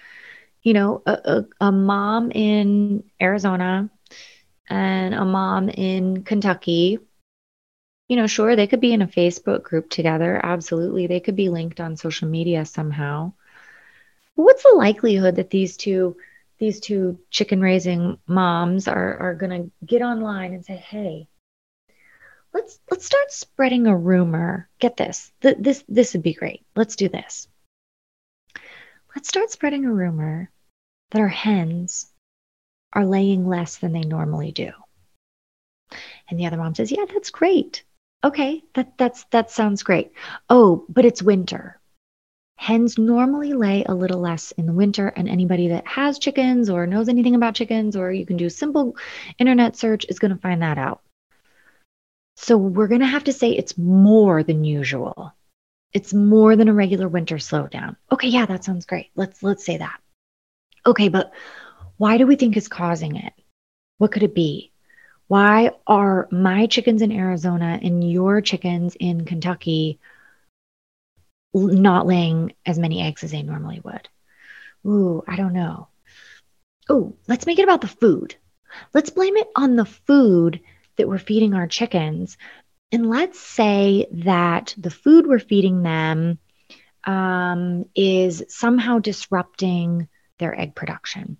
you 0.63 0.73
know, 0.73 1.03
a, 1.07 1.13
a, 1.13 1.67
a 1.67 1.73
mom 1.73 2.33
in 2.33 3.05
Arizona 3.21 3.91
and 4.69 5.15
a 5.15 5.25
mom 5.25 5.69
in 5.69 6.25
Kentucky, 6.25 6.99
you 8.09 8.17
know, 8.17 8.27
sure, 8.27 8.57
they 8.57 8.67
could 8.67 8.81
be 8.81 8.93
in 8.93 9.03
a 9.03 9.07
Facebook 9.07 9.63
group 9.63 9.91
together. 9.91 10.41
Absolutely. 10.43 11.07
They 11.07 11.21
could 11.21 11.37
be 11.37 11.51
linked 11.51 11.81
on 11.81 11.97
social 11.97 12.29
media 12.29 12.65
somehow. 12.65 13.35
What's 14.45 14.63
the 14.63 14.75
likelihood 14.77 15.37
that 15.37 15.51
these 15.51 15.77
two 15.77 16.17
these 16.59 16.81
two 16.81 17.19
chicken 17.31 17.61
raising 17.61 18.19
moms 18.27 18.89
are, 18.89 19.17
are 19.19 19.35
going 19.35 19.51
to 19.51 19.87
get 19.87 20.03
online 20.03 20.53
and 20.53 20.65
say, 20.65 20.77
hey, 20.77 21.29
let's 22.53 22.81
let's 22.91 23.05
start 23.05 23.33
spreading 23.33 23.87
a 23.87 23.97
rumor. 23.97 24.69
Get 24.79 24.97
this. 24.97 25.33
Th- 25.41 25.57
this 25.59 25.85
this 25.89 26.13
would 26.13 26.23
be 26.23 26.35
great. 26.35 26.65
Let's 26.77 26.97
do 26.97 27.09
this. 27.09 27.49
Let's 29.15 29.29
start 29.29 29.51
spreading 29.51 29.85
a 29.85 29.93
rumor 29.93 30.51
that 31.11 31.21
our 31.21 31.29
hens 31.29 32.13
are 32.93 33.07
laying 33.07 33.47
less 33.47 33.79
than 33.79 33.93
they 33.93 34.03
normally 34.03 34.53
do. 34.53 34.71
And 36.31 36.39
the 36.39 36.47
other 36.47 36.57
mom 36.57 36.75
says, 36.75 36.93
"Yeah, 36.93 37.07
that's 37.13 37.31
great. 37.31 37.83
Okay, 38.23 38.63
that 38.75 38.99
that's 38.99 39.25
that 39.31 39.51
sounds 39.51 39.83
great. 39.83 40.13
Oh, 40.51 40.85
but 40.89 41.05
it's 41.05 41.23
winter. 41.23 41.78
Hens 42.61 42.99
normally 42.99 43.53
lay 43.53 43.85
a 43.85 43.95
little 43.95 44.19
less 44.19 44.51
in 44.51 44.67
the 44.67 44.73
winter, 44.73 45.07
and 45.07 45.29
anybody 45.29 45.69
that 45.69 45.87
has 45.87 46.19
chickens 46.19 46.69
or 46.69 46.89
knows 46.89 47.09
anything 47.09 47.37
about 47.37 47.55
chickens, 47.55 47.95
or 47.95 48.11
you 48.11 48.27
can 48.27 48.37
do 48.37 48.47
a 48.47 48.51
simple 48.51 48.97
internet 49.39 49.77
search, 49.77 50.05
is 50.09 50.19
going 50.19 50.33
to 50.33 50.41
find 50.41 50.61
that 50.61 50.77
out. 50.77 51.01
So 52.37 52.57
we're 52.57 52.89
going 52.89 53.01
to 53.01 53.07
have 53.07 53.25
to 53.25 53.33
say 53.33 53.53
it's 53.53 53.79
more 53.79 54.43
than 54.43 54.65
usual. 54.65 55.33
It's 55.93 56.13
more 56.13 56.57
than 56.57 56.69
a 56.69 56.75
regular 56.75 57.07
winter 57.07 57.37
slowdown. 57.37 57.95
Okay, 58.11 58.29
yeah, 58.29 58.45
that 58.47 58.65
sounds 58.65 58.87
great. 58.87 59.11
Let's 59.15 59.41
let's 59.41 59.65
say 59.65 59.77
that. 59.77 60.01
Okay, 60.85 61.09
but 61.09 61.33
why 61.97 62.19
do 62.19 62.27
we 62.27 62.35
think 62.35 62.57
it's 62.57 62.67
causing 62.67 63.15
it? 63.15 63.33
What 63.99 64.11
could 64.11 64.25
it 64.25 64.35
be? 64.35 64.73
Why 65.29 65.71
are 65.87 66.27
my 66.33 66.67
chickens 66.67 67.03
in 67.03 67.13
Arizona 67.13 67.79
and 67.81 68.11
your 68.11 68.41
chickens 68.41 68.97
in 68.99 69.25
Kentucky 69.25 70.01
not 71.55 72.07
laying 72.07 72.53
as 72.67 72.79
many 72.79 73.03
eggs 73.03 73.25
as 73.25 73.31
they 73.31 73.43
normally 73.43 73.81
would. 73.83 74.09
Ooh, 74.87 75.23
I 75.27 75.37
don't 75.37 75.53
know. 75.53 75.89
Ooh, 76.91 77.17
let's 77.27 77.47
make 77.47 77.59
it 77.59 77.65
about 77.65 77.81
the 77.81 77.89
food. 77.89 78.37
Let's 78.95 79.11
blame 79.11 79.37
it 79.37 79.49
on 79.57 79.77
the 79.77 79.85
food 79.85 80.61
that 80.97 81.09
we're 81.09 81.19
feeding 81.19 81.55
our 81.55 81.67
chickens. 81.67 82.37
And 82.93 83.09
let's 83.09 83.39
say 83.39 84.07
that 84.13 84.75
the 84.79 84.91
food 84.91 85.27
we're 85.27 85.39
feeding 85.39 85.83
them 85.83 86.39
um, 87.05 87.87
is 87.95 88.45
somehow 88.49 88.99
disrupting 88.99 90.09
their 90.39 90.59
egg 90.59 90.75
production. 90.75 91.37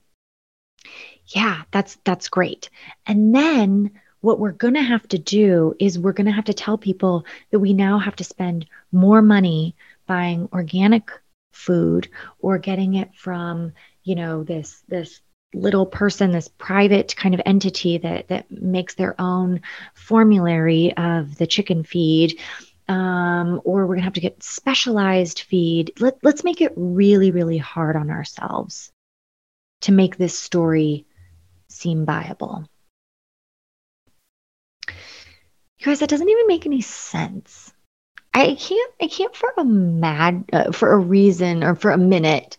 Yeah, 1.27 1.63
that's 1.71 1.99
that's 2.05 2.29
great. 2.29 2.71
And 3.07 3.35
then 3.35 3.93
what 4.21 4.39
we're 4.39 4.53
going 4.53 4.75
to 4.75 4.83
have 4.83 5.07
to 5.09 5.19
do 5.19 5.75
is 5.79 5.99
we're 5.99 6.13
going 6.13 6.27
to 6.27 6.33
have 6.33 6.47
to 6.47 6.55
tell 6.55 6.79
people 6.79 7.25
that 7.51 7.61
we 7.61 7.73
now 7.73 7.99
have 7.99 8.17
to 8.17 8.25
spend 8.25 8.67
more 8.91 9.23
money 9.23 9.77
buying 10.09 10.49
organic 10.53 11.11
food 11.53 12.09
or 12.41 12.59
getting 12.59 12.95
it 12.95 13.15
from 13.15 13.73
you 14.03 14.17
know 14.17 14.43
this 14.43 14.83
this 14.89 15.21
little 15.55 15.87
person 15.87 16.31
this 16.31 16.49
private 16.49 17.17
kind 17.17 17.35
of 17.35 17.41
entity 17.47 17.99
that 17.99 18.29
that 18.29 18.51
makes 18.51 18.95
their 18.97 19.19
own 19.21 19.61
formulary 19.95 20.93
of 20.97 21.37
the 21.37 21.47
chicken 21.47 21.85
feed 21.85 22.39
um, 22.89 23.61
or 23.65 23.87
we're 23.87 23.97
to 23.97 24.03
have 24.03 24.15
to 24.15 24.21
get 24.21 24.43
specialized 24.43 25.41
feed. 25.41 25.93
Let, 26.01 26.19
let's 26.23 26.45
make 26.45 26.61
it 26.61 26.73
really 26.77 27.31
really 27.31 27.59
hard 27.59 27.97
on 27.97 28.11
ourselves 28.11 28.91
to 29.83 29.93
make 29.93 30.17
this 30.17 30.39
story 30.39 31.07
seem 31.69 32.05
viable. 32.05 32.65
You 34.89 35.87
guys 35.87 36.01
that 36.01 36.09
doesn't 36.09 36.29
even 36.29 36.47
make 36.47 36.67
any 36.67 36.81
sense 36.81 37.73
I 38.39 38.55
can't 38.55 38.95
I 39.03 39.09
can't 39.09 39.35
for 39.35 39.53
a 39.57 39.65
mad 39.65 40.45
uh, 40.53 40.71
for 40.71 40.93
a 40.93 40.99
reason 40.99 41.65
or 41.65 41.75
for 41.75 41.91
a 41.91 41.99
minute 41.99 42.57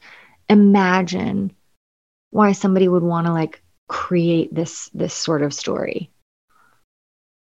imagine 0.50 1.56
why 2.32 2.52
somebody 2.52 2.90
would 2.90 3.02
want 3.02 3.28
to 3.28 3.34
like 3.34 3.64
create 3.88 4.54
this 4.54 4.90
this 4.94 5.14
sort 5.14 5.42
of 5.42 5.54
story. 5.54 6.12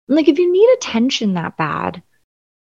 Like 0.07 0.29
if 0.29 0.39
you 0.39 0.49
need 0.49 0.73
attention 0.75 1.33
that 1.33 1.57
bad, 1.57 2.03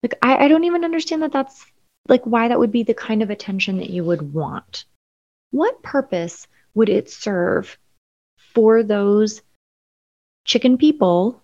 like 0.03 0.15
I, 0.21 0.47
I 0.47 0.49
don't 0.49 0.65
even 0.65 0.85
understand 0.85 1.23
that 1.23 1.33
that's 1.33 1.65
like 2.09 2.25
why 2.25 2.49
that 2.49 2.59
would 2.59 2.73
be 2.73 2.83
the 2.83 2.93
kind 2.93 3.23
of 3.23 3.31
attention 3.31 3.77
that 3.77 3.91
you 3.91 4.03
would 4.03 4.35
want. 4.35 4.85
What 5.53 5.85
purpose 5.85 6.49
would 6.75 6.89
it 6.89 7.09
serve 7.09 7.79
for 8.53 8.83
those 8.83 9.43
chicken 10.45 10.77
people 10.77 11.41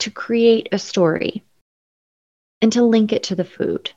to 0.00 0.10
create 0.10 0.68
a 0.72 0.80
story? 0.80 1.44
And 2.64 2.72
to 2.72 2.82
link 2.82 3.12
it 3.12 3.24
to 3.24 3.34
the 3.34 3.44
food. 3.44 3.92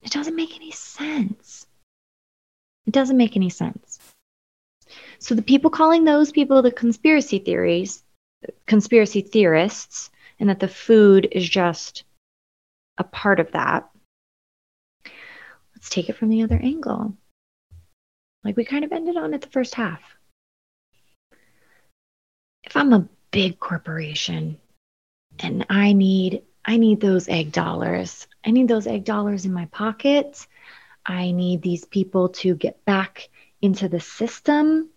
It 0.00 0.10
doesn't 0.12 0.34
make 0.34 0.56
any 0.56 0.70
sense. 0.70 1.66
It 2.86 2.94
doesn't 2.94 3.18
make 3.18 3.36
any 3.36 3.50
sense. 3.50 3.98
So 5.18 5.34
the 5.34 5.42
people 5.42 5.68
calling 5.68 6.04
those 6.04 6.32
people 6.32 6.62
the 6.62 6.72
conspiracy 6.72 7.38
theories, 7.38 8.02
conspiracy 8.66 9.20
theorists, 9.20 10.08
and 10.38 10.48
that 10.48 10.58
the 10.58 10.68
food 10.68 11.28
is 11.32 11.46
just 11.46 12.04
a 12.96 13.04
part 13.04 13.40
of 13.40 13.52
that. 13.52 13.86
Let's 15.74 15.90
take 15.90 16.08
it 16.08 16.16
from 16.16 16.30
the 16.30 16.44
other 16.44 16.58
angle. 16.62 17.14
Like 18.42 18.56
we 18.56 18.64
kind 18.64 18.86
of 18.86 18.92
ended 18.92 19.18
on 19.18 19.34
it 19.34 19.42
the 19.42 19.48
first 19.48 19.74
half. 19.74 20.00
If 22.64 22.74
I'm 22.74 22.94
a 22.94 23.06
big 23.32 23.58
corporation 23.58 24.56
and 25.40 25.66
I 25.68 25.92
need 25.92 26.42
I 26.64 26.76
need 26.76 27.00
those 27.00 27.28
egg 27.28 27.52
dollars. 27.52 28.26
I 28.44 28.50
need 28.50 28.68
those 28.68 28.86
egg 28.86 29.04
dollars 29.04 29.44
in 29.44 29.52
my 29.52 29.66
pocket. 29.66 30.46
I 31.04 31.30
need 31.30 31.62
these 31.62 31.84
people 31.84 32.30
to 32.40 32.54
get 32.54 32.84
back 32.84 33.28
into 33.62 33.88
the 33.88 34.00
system. 34.00 34.90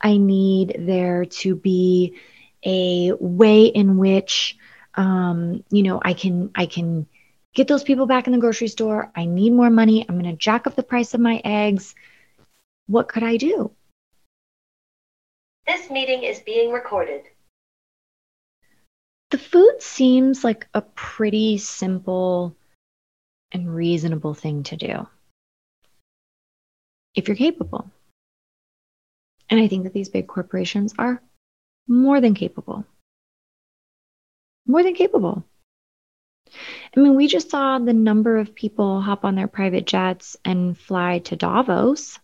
I 0.00 0.16
need 0.16 0.76
there 0.78 1.24
to 1.26 1.54
be 1.54 2.18
a 2.64 3.12
way 3.12 3.66
in 3.66 3.98
which 3.98 4.56
um, 4.94 5.64
you 5.70 5.82
know 5.82 6.00
I 6.02 6.14
can 6.14 6.50
I 6.54 6.66
can 6.66 7.06
get 7.54 7.68
those 7.68 7.84
people 7.84 8.06
back 8.06 8.26
in 8.26 8.32
the 8.32 8.38
grocery 8.38 8.68
store. 8.68 9.10
I 9.14 9.26
need 9.26 9.52
more 9.52 9.70
money. 9.70 10.04
I'm 10.08 10.18
going 10.18 10.30
to 10.30 10.36
jack 10.36 10.66
up 10.66 10.74
the 10.74 10.82
price 10.82 11.14
of 11.14 11.20
my 11.20 11.40
eggs. 11.44 11.94
What 12.86 13.08
could 13.08 13.22
I 13.22 13.36
do? 13.36 13.70
This 15.66 15.88
meeting 15.90 16.24
is 16.24 16.40
being 16.40 16.72
recorded. 16.72 17.22
The 19.34 19.38
food 19.38 19.82
seems 19.82 20.44
like 20.44 20.68
a 20.74 20.80
pretty 20.80 21.58
simple 21.58 22.54
and 23.50 23.74
reasonable 23.74 24.32
thing 24.32 24.62
to 24.62 24.76
do 24.76 25.08
if 27.16 27.26
you're 27.26 27.36
capable. 27.36 27.90
And 29.50 29.58
I 29.58 29.66
think 29.66 29.82
that 29.82 29.92
these 29.92 30.08
big 30.08 30.28
corporations 30.28 30.94
are 31.00 31.20
more 31.88 32.20
than 32.20 32.34
capable. 32.34 32.84
More 34.68 34.84
than 34.84 34.94
capable. 34.94 35.42
I 36.96 37.00
mean, 37.00 37.16
we 37.16 37.26
just 37.26 37.50
saw 37.50 37.80
the 37.80 37.92
number 37.92 38.36
of 38.36 38.54
people 38.54 39.00
hop 39.00 39.24
on 39.24 39.34
their 39.34 39.48
private 39.48 39.84
jets 39.84 40.36
and 40.44 40.78
fly 40.78 41.18
to 41.24 41.34
Davos. 41.34 42.20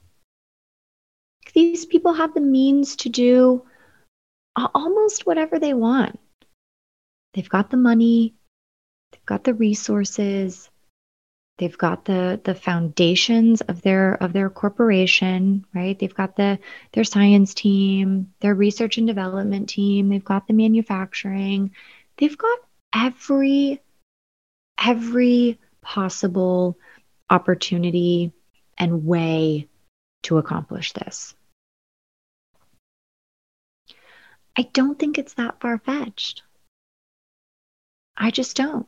These 1.55 1.87
people 1.87 2.13
have 2.13 2.35
the 2.35 2.41
means 2.41 2.95
to 2.95 3.09
do 3.09 3.67
almost 4.57 5.27
whatever 5.27 5.59
they 5.59 5.75
want. 5.75 6.17
They've 7.35 7.49
got 7.49 7.71
the 7.71 7.77
money, 7.77 8.35
they've 9.13 9.27
got 9.27 9.45
the 9.45 9.55
resources, 9.55 10.69
they've 11.59 11.79
got 11.79 12.05
the 12.07 12.41
the 12.43 12.55
foundations 12.55 13.61
of 13.61 13.83
their 13.83 14.15
of 14.15 14.33
their 14.33 14.51
corporation, 14.51 15.65
right? 15.75 15.99
They've 15.99 16.15
got 16.15 16.37
the 16.37 16.59
their 16.93 17.05
science 17.05 17.55
team, 17.55 18.33
their 18.41 18.55
research 18.55 18.99
and 18.99 19.07
development 19.07 19.69
team, 19.69 20.09
they've 20.09 20.25
got 20.25 20.47
the 20.47 20.55
manufacturing. 20.55 21.73
They've 22.17 22.37
got 22.37 22.59
every 22.95 23.81
every 24.83 25.59
possible 25.83 26.79
opportunity 27.29 28.33
and 28.79 29.05
way 29.05 29.69
to 30.23 30.39
accomplish 30.39 30.93
this. 30.93 31.35
I 34.57 34.63
don't 34.73 34.99
think 34.99 35.19
it's 35.19 35.35
that 35.35 35.61
far 35.61 35.79
fetched. 35.79 36.43
I 38.17 38.31
just 38.31 38.57
don't. 38.57 38.87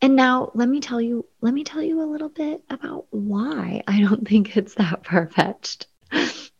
And 0.00 0.14
now 0.14 0.52
let 0.54 0.68
me 0.68 0.80
tell 0.80 1.00
you, 1.00 1.26
let 1.40 1.52
me 1.52 1.64
tell 1.64 1.82
you 1.82 2.00
a 2.00 2.10
little 2.10 2.28
bit 2.28 2.62
about 2.70 3.06
why 3.10 3.82
I 3.86 4.00
don't 4.00 4.26
think 4.28 4.56
it's 4.56 4.74
that 4.74 5.06
far 5.06 5.28
fetched 5.28 5.86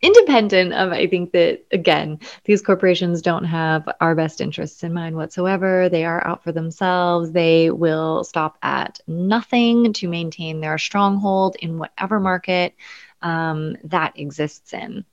independent 0.01 0.72
of 0.74 0.93
i 0.93 1.07
think 1.07 1.32
that 1.32 1.64
again 1.72 2.18
these 2.45 2.62
corporations 2.62 3.22
don't 3.22 3.45
have 3.45 3.89
our 4.01 4.14
best 4.14 4.41
interests 4.41 4.82
in 4.82 4.93
mind 4.93 5.16
whatsoever. 5.16 5.89
They 5.89 6.05
are 6.05 6.26
out 6.26 6.45
for 6.45 6.53
themselves. 6.53 7.32
They 7.32 7.70
will 7.70 8.24
stop 8.24 8.59
at 8.62 9.01
nothing 9.07 9.93
to 9.95 10.09
maintain 10.09 10.61
their 10.61 10.78
stronghold 10.78 11.57
in 11.61 11.78
whatever 11.78 12.20
market 12.20 12.74
um, 13.22 13.76
that 13.84 14.18
exists 14.18 14.72
in. 14.72 15.05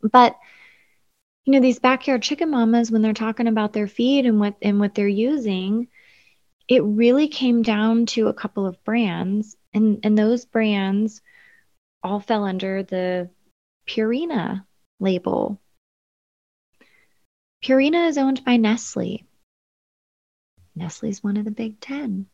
But 0.00 0.36
you 1.44 1.52
know 1.52 1.60
these 1.60 1.78
backyard 1.78 2.22
chicken 2.22 2.50
mamas 2.50 2.90
when 2.90 3.02
they're 3.02 3.12
talking 3.12 3.46
about 3.46 3.72
their 3.72 3.88
feed 3.88 4.26
and 4.26 4.40
what 4.40 4.56
and 4.62 4.80
what 4.80 4.94
they're 4.94 5.08
using 5.08 5.88
it 6.68 6.82
really 6.82 7.28
came 7.28 7.62
down 7.62 8.06
to 8.06 8.28
a 8.28 8.34
couple 8.34 8.66
of 8.66 8.82
brands 8.84 9.56
and 9.72 10.00
and 10.02 10.16
those 10.16 10.44
brands 10.44 11.20
all 12.02 12.20
fell 12.20 12.44
under 12.44 12.82
the 12.82 13.30
Purina 13.88 14.64
label. 15.00 15.60
Purina 17.64 18.08
is 18.08 18.18
owned 18.18 18.44
by 18.44 18.56
Nestle. 18.56 19.24
Nestle 20.76 21.08
is 21.08 21.22
one 21.22 21.36
of 21.36 21.44
the 21.44 21.50
big 21.50 21.80
10. 21.80 22.26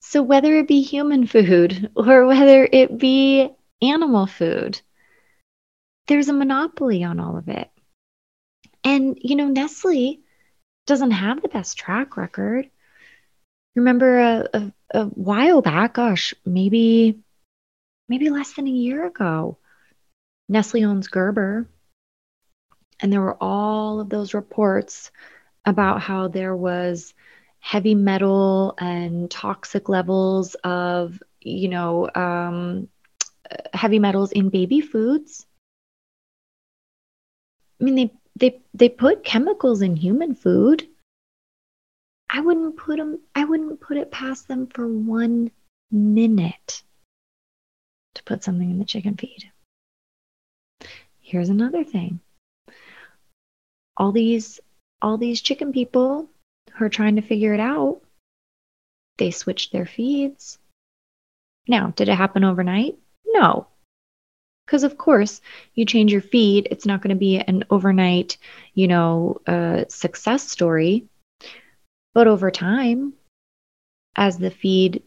So, 0.00 0.22
whether 0.22 0.56
it 0.56 0.66
be 0.66 0.82
human 0.82 1.26
food 1.26 1.90
or 1.96 2.26
whether 2.26 2.68
it 2.70 2.98
be 2.98 3.50
animal 3.80 4.26
food, 4.26 4.80
there's 6.08 6.28
a 6.28 6.32
monopoly 6.32 7.04
on 7.04 7.20
all 7.20 7.36
of 7.36 7.48
it. 7.48 7.70
And, 8.84 9.16
you 9.20 9.36
know, 9.36 9.48
Nestle 9.48 10.20
doesn't 10.86 11.12
have 11.12 11.40
the 11.40 11.48
best 11.48 11.78
track 11.78 12.16
record. 12.16 12.68
Remember 13.76 14.18
a, 14.18 14.48
a, 14.52 14.72
a 14.92 15.04
while 15.06 15.62
back, 15.62 15.94
gosh, 15.94 16.34
maybe 16.44 17.20
maybe 18.08 18.28
less 18.28 18.52
than 18.54 18.66
a 18.66 18.70
year 18.70 19.06
ago. 19.06 19.56
Nestle 20.48 20.84
owns 20.84 21.08
Gerber. 21.08 21.66
And 23.00 23.12
there 23.12 23.20
were 23.20 23.36
all 23.40 24.00
of 24.00 24.10
those 24.10 24.34
reports 24.34 25.10
about 25.64 26.00
how 26.00 26.28
there 26.28 26.54
was 26.54 27.14
heavy 27.60 27.94
metal 27.94 28.74
and 28.78 29.30
toxic 29.30 29.88
levels 29.88 30.54
of, 30.56 31.22
you 31.40 31.68
know, 31.68 32.10
um, 32.14 32.88
heavy 33.72 33.98
metals 33.98 34.32
in 34.32 34.50
baby 34.50 34.80
foods. 34.80 35.46
I 37.82 37.84
mean, 37.84 37.96
they 37.96 38.12
they 38.36 38.60
they 38.72 38.88
put 38.88 39.24
chemicals 39.24 39.82
in 39.82 39.96
human 39.96 40.36
food. 40.36 40.88
I 42.30 42.40
wouldn't 42.40 42.76
put 42.76 42.96
them. 42.96 43.18
I 43.34 43.44
wouldn't 43.44 43.80
put 43.80 43.96
it 43.96 44.12
past 44.12 44.46
them 44.46 44.68
for 44.68 44.86
one 44.86 45.50
minute 45.90 46.84
to 48.14 48.22
put 48.22 48.44
something 48.44 48.70
in 48.70 48.78
the 48.78 48.84
chicken 48.84 49.16
feed. 49.16 49.50
Here's 51.20 51.48
another 51.48 51.82
thing. 51.82 52.20
All 53.96 54.12
these 54.12 54.60
all 55.02 55.18
these 55.18 55.40
chicken 55.40 55.72
people 55.72 56.28
who 56.74 56.84
are 56.84 56.88
trying 56.88 57.16
to 57.16 57.22
figure 57.22 57.52
it 57.52 57.60
out, 57.60 58.00
they 59.18 59.32
switched 59.32 59.72
their 59.72 59.86
feeds. 59.86 60.58
Now, 61.66 61.92
did 61.96 62.08
it 62.08 62.14
happen 62.14 62.44
overnight? 62.44 62.96
No. 63.26 63.66
Because 64.66 64.84
of 64.84 64.96
course, 64.96 65.40
you 65.74 65.84
change 65.84 66.12
your 66.12 66.22
feed, 66.22 66.68
it's 66.70 66.86
not 66.86 67.02
going 67.02 67.14
to 67.14 67.18
be 67.18 67.38
an 67.38 67.64
overnight, 67.70 68.38
you 68.74 68.88
know, 68.88 69.40
uh, 69.46 69.84
success 69.88 70.48
story. 70.48 71.06
But 72.14 72.26
over 72.26 72.50
time, 72.50 73.14
as 74.16 74.38
the 74.38 74.50
feed 74.50 75.02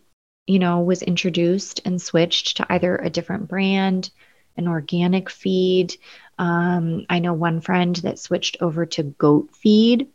you 0.47 0.59
know, 0.59 0.81
was 0.81 1.01
introduced 1.01 1.81
and 1.85 2.01
switched 2.01 2.57
to 2.57 2.71
either 2.71 2.95
a 2.95 3.09
different 3.09 3.47
brand, 3.47 4.11
an 4.57 4.67
organic 4.67 5.29
feed. 5.29 5.97
Um, 6.37 7.05
I 7.09 7.19
know 7.19 7.33
one 7.33 7.61
friend 7.61 7.95
that 7.97 8.19
switched 8.19 8.57
over 8.61 8.85
to 8.85 9.03
goat 9.03 9.55
feed. 9.55 10.09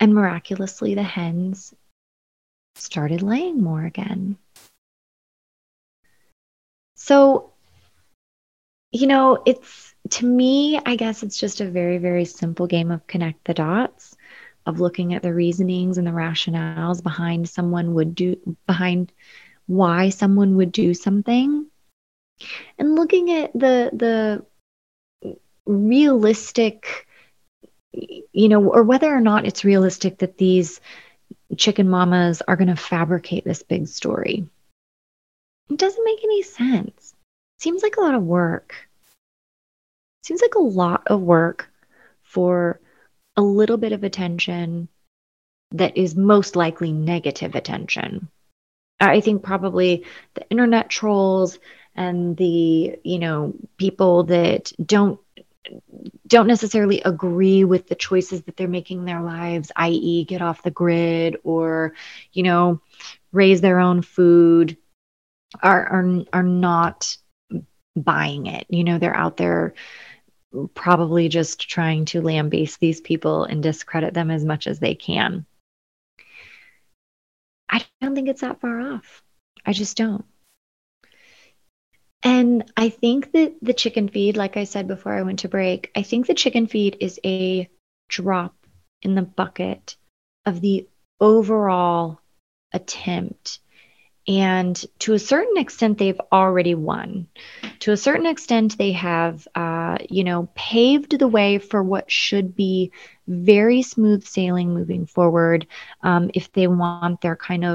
And 0.00 0.14
miraculously, 0.14 0.94
the 0.94 1.02
hens 1.02 1.74
started 2.76 3.22
laying 3.22 3.62
more 3.62 3.84
again. 3.84 4.36
So, 7.08 7.52
you 8.92 9.06
know, 9.06 9.42
it's 9.46 9.94
to 10.10 10.26
me, 10.26 10.78
I 10.84 10.96
guess 10.96 11.22
it's 11.22 11.40
just 11.40 11.62
a 11.62 11.70
very, 11.70 11.96
very 11.96 12.26
simple 12.26 12.66
game 12.66 12.90
of 12.90 13.06
connect 13.06 13.46
the 13.46 13.54
dots 13.54 14.14
of 14.66 14.80
looking 14.80 15.14
at 15.14 15.22
the 15.22 15.32
reasonings 15.32 15.96
and 15.96 16.06
the 16.06 16.10
rationales 16.10 17.02
behind 17.02 17.48
someone 17.48 17.94
would 17.94 18.14
do 18.14 18.36
behind 18.66 19.10
why 19.64 20.10
someone 20.10 20.56
would 20.56 20.70
do 20.70 20.92
something. 20.92 21.68
And 22.78 22.94
looking 22.94 23.30
at 23.30 23.54
the 23.54 23.88
the 23.94 24.44
realistic 25.64 27.06
you 27.94 28.50
know 28.50 28.68
or 28.68 28.82
whether 28.82 29.10
or 29.10 29.22
not 29.22 29.46
it's 29.46 29.64
realistic 29.64 30.18
that 30.18 30.36
these 30.36 30.78
chicken 31.56 31.88
mamas 31.88 32.42
are 32.46 32.56
going 32.56 32.68
to 32.68 32.76
fabricate 32.76 33.44
this 33.44 33.62
big 33.62 33.88
story. 33.88 34.46
It 35.70 35.76
doesn't 35.76 36.04
make 36.04 36.24
any 36.24 36.42
sense 36.42 36.97
seems 37.58 37.82
like 37.82 37.96
a 37.96 38.00
lot 38.00 38.14
of 38.14 38.22
work 38.22 38.88
seems 40.28 40.42
like 40.42 40.56
a 40.56 40.62
lot 40.62 41.04
of 41.06 41.22
work 41.22 41.70
for 42.22 42.80
a 43.36 43.42
little 43.42 43.78
bit 43.78 43.92
of 43.92 44.04
attention 44.04 44.88
that 45.72 45.96
is 45.96 46.14
most 46.14 46.54
likely 46.54 46.92
negative 46.92 47.54
attention. 47.54 48.28
I 49.00 49.20
think 49.20 49.42
probably 49.42 50.04
the 50.34 50.48
internet 50.50 50.90
trolls 50.90 51.58
and 51.94 52.36
the, 52.36 52.98
you 53.02 53.18
know, 53.18 53.54
people 53.78 54.24
that 54.24 54.72
don't 54.84 55.18
don't 56.26 56.46
necessarily 56.46 57.02
agree 57.02 57.64
with 57.64 57.88
the 57.88 57.94
choices 57.94 58.42
that 58.42 58.56
they're 58.56 58.68
making 58.68 59.00
in 59.00 59.04
their 59.04 59.22
lives, 59.22 59.70
i.e., 59.76 60.24
get 60.24 60.40
off 60.40 60.62
the 60.62 60.70
grid 60.70 61.36
or, 61.44 61.94
you 62.32 62.42
know, 62.42 62.80
raise 63.32 63.60
their 63.60 63.78
own 63.78 64.02
food, 64.02 64.76
are 65.62 65.86
are 65.86 66.24
are 66.32 66.42
not 66.42 67.16
buying 68.02 68.46
it. 68.46 68.66
You 68.68 68.84
know, 68.84 68.98
they're 68.98 69.16
out 69.16 69.36
there 69.36 69.74
probably 70.74 71.28
just 71.28 71.68
trying 71.68 72.06
to 72.06 72.22
lambaste 72.22 72.80
these 72.80 73.00
people 73.00 73.44
and 73.44 73.62
discredit 73.62 74.14
them 74.14 74.30
as 74.30 74.44
much 74.44 74.66
as 74.66 74.78
they 74.78 74.94
can. 74.94 75.44
I 77.68 77.84
don't 78.00 78.14
think 78.14 78.28
it's 78.28 78.40
that 78.40 78.60
far 78.60 78.80
off. 78.80 79.22
I 79.66 79.72
just 79.72 79.96
don't. 79.96 80.24
And 82.22 82.70
I 82.76 82.88
think 82.88 83.32
that 83.32 83.54
the 83.62 83.74
chicken 83.74 84.08
feed, 84.08 84.36
like 84.36 84.56
I 84.56 84.64
said 84.64 84.88
before 84.88 85.12
I 85.12 85.22
went 85.22 85.40
to 85.40 85.48
break, 85.48 85.90
I 85.94 86.02
think 86.02 86.26
the 86.26 86.34
chicken 86.34 86.66
feed 86.66 86.96
is 87.00 87.20
a 87.24 87.68
drop 88.08 88.54
in 89.02 89.14
the 89.14 89.22
bucket 89.22 89.96
of 90.46 90.60
the 90.60 90.88
overall 91.20 92.20
attempt 92.72 93.60
and 94.28 94.84
to 94.98 95.14
a 95.14 95.18
certain 95.18 95.56
extent, 95.56 95.96
they've 95.96 96.20
already 96.30 96.74
won. 96.74 97.28
To 97.80 97.92
a 97.92 97.96
certain 97.96 98.26
extent, 98.26 98.76
they 98.78 98.92
have, 98.92 99.46
uh, 99.54 99.98
you 100.08 100.24
know, 100.24 100.48
paved 100.54 101.18
the 101.18 101.28
way 101.28 101.58
for 101.58 101.82
what 101.82 102.10
should 102.10 102.54
be 102.56 102.92
very 103.26 103.82
smooth 103.82 104.24
sailing 104.24 104.74
moving 104.74 105.06
forward 105.06 105.66
um, 106.02 106.30
if 106.34 106.52
they 106.52 106.66
want 106.66 107.04
their 107.06 107.20
kind 107.20 107.50
of 107.50 107.66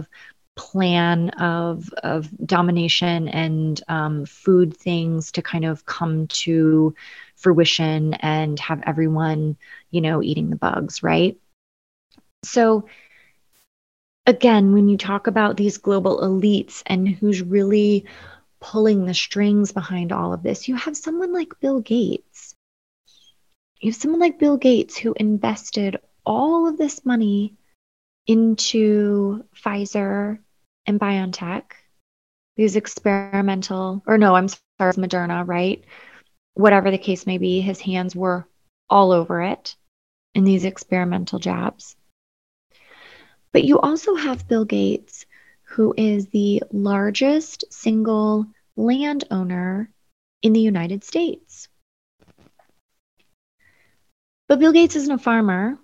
plan 0.42 1.30
of 1.32 1.90
of 2.04 2.30
domination 2.46 3.28
and 3.28 3.82
um, 3.88 4.26
food 4.26 4.76
things 4.78 5.32
to 5.32 5.42
kind 5.42 5.66
of 5.66 5.86
come 5.86 6.28
to 6.28 6.94
fruition 7.36 8.14
and 8.16 8.60
have 8.60 8.82
everyone, 8.86 9.56
you 9.92 10.02
know, 10.02 10.22
eating 10.22 10.50
the 10.50 10.56
bugs, 10.58 11.04
right? 11.04 11.38
So 12.44 12.86
again, 14.26 14.74
when 14.74 14.90
you 14.90 14.98
talk 14.98 15.28
about 15.28 15.58
these 15.58 15.78
global 15.78 16.20
elites 16.22 16.82
and 16.86 17.08
who's 17.08 17.42
really 17.42 18.06
pulling 18.64 19.06
the 19.06 19.14
strings 19.14 19.74
behind 19.74 20.14
all 20.14 20.34
of 20.34 20.42
this, 20.42 20.70
you 20.70 20.76
have 20.76 20.96
someone 20.96 21.34
like 21.34 21.60
Bill 21.60 21.82
Gates. 21.82 22.56
You 23.82 23.92
have 23.92 24.00
someone 24.00 24.22
like 24.22 24.40
Bill 24.40 24.56
Gates 24.56 24.98
who 24.98 25.14
invested 25.18 25.98
all 26.26 26.68
of 26.68 26.78
this 26.78 27.06
money 27.06 27.56
into 28.26 29.44
Pfizer 29.54 30.40
and 30.86 30.98
BioNTech, 30.98 31.64
these 32.56 32.78
experimental, 32.78 34.02
or 34.08 34.18
no, 34.18 34.34
I'm 34.34 34.48
sorry, 34.48 34.94
Moderna, 34.94 35.46
right? 35.46 35.84
Whatever 36.54 36.90
the 36.90 36.98
case 36.98 37.28
may 37.28 37.38
be, 37.38 37.60
his 37.60 37.82
hands 37.82 38.16
were 38.16 38.48
all 38.90 39.12
over 39.12 39.42
it 39.42 39.76
in 40.34 40.46
these 40.46 40.64
experimental 40.64 41.40
jabs. 41.40 41.98
But 43.52 43.66
you 43.66 43.80
also 43.80 44.16
have 44.16 44.48
Bill 44.48 44.64
Gates, 44.64 45.26
who 45.74 45.94
is 45.98 46.28
the 46.28 46.62
largest 46.72 47.66
single 47.72 48.46
landowner 48.76 49.90
in 50.44 50.54
the 50.54 50.60
United 50.60 51.04
States. 51.04 51.68
But 54.48 54.60
Bill 54.60 54.72
Gates 54.72 54.96
isn't 54.96 55.12
a 55.12 55.18
farmer. 55.18 55.80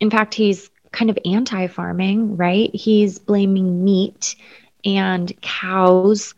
In 0.00 0.10
fact, 0.10 0.32
he's 0.32 0.70
kind 0.92 1.10
of 1.10 1.18
anti 1.26 1.66
farming, 1.66 2.38
right? 2.38 2.74
He's 2.74 3.18
blaming 3.18 3.84
meat 3.84 4.34
and 4.82 5.30
cows 5.42 6.34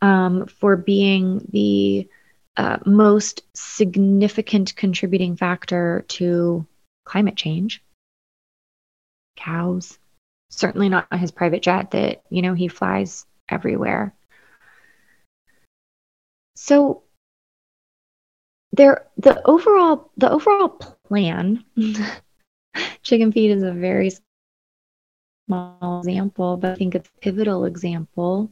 um, 0.00 0.46
for 0.46 0.76
being 0.76 1.46
the 1.52 2.08
uh, 2.56 2.78
most 2.86 3.42
significant 3.54 4.74
contributing 4.74 5.36
factor 5.36 6.06
to 6.08 6.66
climate 7.04 7.36
change 7.36 7.82
cows. 9.36 9.98
Certainly 10.50 10.88
not 10.88 11.12
his 11.18 11.30
private 11.30 11.62
jet 11.62 11.90
that, 11.92 12.22
you 12.30 12.42
know, 12.42 12.54
he 12.54 12.68
flies 12.68 13.26
everywhere. 13.48 14.14
So 16.56 17.02
there 18.72 19.06
the 19.16 19.42
overall 19.46 20.10
the 20.16 20.30
overall 20.30 20.68
plan 21.08 21.64
chicken 23.02 23.32
feed 23.32 23.50
is 23.50 23.62
a 23.62 23.72
very 23.72 24.10
small 25.46 26.00
example, 26.00 26.56
but 26.56 26.72
I 26.72 26.74
think 26.74 26.94
it's 26.94 27.08
a 27.08 27.20
pivotal 27.20 27.64
example. 27.64 28.50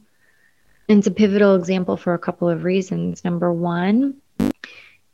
And 0.89 0.99
it's 0.99 1.07
a 1.07 1.11
pivotal 1.11 1.55
example 1.55 1.97
for 1.97 2.13
a 2.13 2.19
couple 2.19 2.49
of 2.49 2.63
reasons. 2.63 3.23
Number 3.23 3.51
one, 3.51 4.21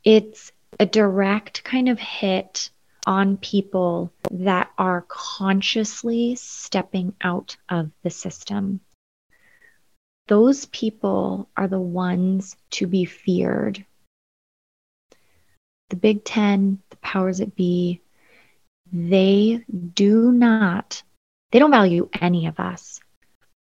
it's 0.04 0.52
a 0.78 0.86
direct 0.86 1.64
kind 1.64 1.88
of 1.88 1.98
hit 1.98 2.70
on 3.06 3.36
people 3.36 4.12
that 4.30 4.70
are 4.78 5.04
consciously 5.08 6.34
stepping 6.36 7.14
out 7.20 7.56
of 7.68 7.90
the 8.02 8.10
system. 8.10 8.80
Those 10.28 10.66
people 10.66 11.48
are 11.56 11.68
the 11.68 11.80
ones 11.80 12.56
to 12.72 12.86
be 12.86 13.04
feared. 13.04 13.84
The 15.90 15.96
Big 15.96 16.24
Ten, 16.24 16.80
the 16.90 16.96
powers 16.96 17.38
that 17.38 17.54
be, 17.54 18.00
they 18.90 19.64
do 19.94 20.32
not, 20.32 21.02
they 21.52 21.58
don't 21.58 21.70
value 21.70 22.08
any 22.20 22.46
of 22.46 22.58
us, 22.58 23.00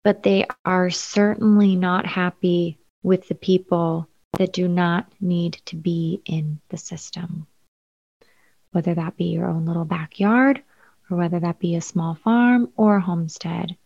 but 0.03 0.23
they 0.23 0.45
are 0.63 0.89
certainly 0.89 1.75
not 1.75 2.05
happy 2.05 2.77
with 3.03 3.27
the 3.27 3.35
people 3.35 4.07
that 4.37 4.53
do 4.53 4.67
not 4.67 5.11
need 5.19 5.61
to 5.65 5.75
be 5.75 6.21
in 6.25 6.59
the 6.69 6.77
system 6.77 7.47
whether 8.75 8.93
that 8.93 9.15
be 9.15 9.25
your 9.25 9.47
own 9.47 9.65
little 9.65 9.85
backyard 9.85 10.61
or 11.09 11.15
whether 11.15 11.39
that 11.39 11.59
be 11.59 11.75
a 11.75 11.81
small 11.81 12.13
farm 12.13 12.69
or 12.75 12.97
a 12.97 13.01
homestead. 13.01 13.77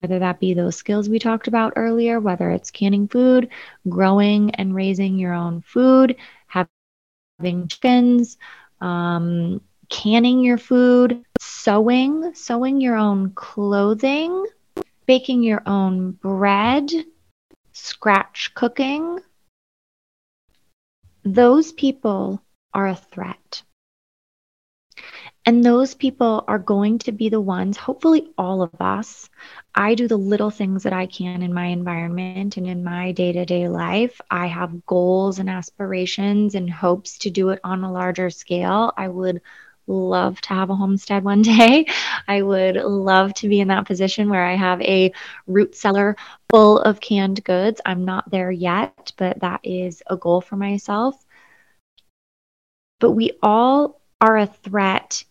Whether 0.00 0.18
that 0.18 0.38
be 0.38 0.52
those 0.52 0.76
skills 0.76 1.08
we 1.08 1.18
talked 1.18 1.48
about 1.48 1.72
earlier, 1.76 2.20
whether 2.20 2.50
it's 2.50 2.70
canning 2.70 3.08
food, 3.08 3.48
growing 3.88 4.54
and 4.56 4.74
raising 4.74 5.18
your 5.18 5.32
own 5.32 5.62
food, 5.62 6.16
having 6.46 7.68
chickens, 7.68 8.36
um, 8.82 9.62
canning 9.88 10.40
your 10.40 10.58
food, 10.58 11.24
sewing, 11.38 12.34
sewing 12.34 12.82
your 12.82 12.96
own 12.96 13.30
clothing, 13.30 14.44
baking 15.06 15.42
your 15.42 15.62
own 15.64 16.10
bread, 16.12 16.90
scratch 17.72 18.52
cooking. 18.54 19.20
Those 21.24 21.72
people 21.72 22.42
are 22.74 22.88
a 22.88 22.96
threat. 22.96 23.62
And 25.46 25.62
those 25.62 25.94
people 25.94 26.42
are 26.48 26.58
going 26.58 26.98
to 27.00 27.12
be 27.12 27.28
the 27.28 27.40
ones, 27.40 27.76
hopefully, 27.76 28.30
all 28.38 28.62
of 28.62 28.70
us. 28.80 29.28
I 29.74 29.94
do 29.94 30.08
the 30.08 30.16
little 30.16 30.50
things 30.50 30.84
that 30.84 30.94
I 30.94 31.04
can 31.04 31.42
in 31.42 31.52
my 31.52 31.66
environment 31.66 32.56
and 32.56 32.66
in 32.66 32.82
my 32.82 33.12
day 33.12 33.32
to 33.32 33.44
day 33.44 33.68
life. 33.68 34.18
I 34.30 34.46
have 34.46 34.86
goals 34.86 35.38
and 35.38 35.50
aspirations 35.50 36.54
and 36.54 36.70
hopes 36.70 37.18
to 37.18 37.30
do 37.30 37.50
it 37.50 37.60
on 37.62 37.84
a 37.84 37.92
larger 37.92 38.30
scale. 38.30 38.92
I 38.96 39.08
would 39.08 39.42
love 39.86 40.40
to 40.40 40.48
have 40.54 40.70
a 40.70 40.76
homestead 40.76 41.24
one 41.24 41.42
day. 41.42 41.86
I 42.26 42.40
would 42.40 42.76
love 42.76 43.34
to 43.34 43.48
be 43.48 43.60
in 43.60 43.68
that 43.68 43.86
position 43.86 44.30
where 44.30 44.46
I 44.46 44.56
have 44.56 44.80
a 44.80 45.12
root 45.46 45.74
cellar 45.74 46.16
full 46.48 46.80
of 46.80 47.00
canned 47.00 47.44
goods. 47.44 47.82
I'm 47.84 48.06
not 48.06 48.30
there 48.30 48.50
yet, 48.50 49.12
but 49.18 49.40
that 49.40 49.60
is 49.62 50.02
a 50.06 50.16
goal 50.16 50.40
for 50.40 50.56
myself. 50.56 51.22
But 52.98 53.10
we 53.10 53.32
all 53.42 54.00
are 54.22 54.38
a 54.38 54.46
threat 54.46 55.22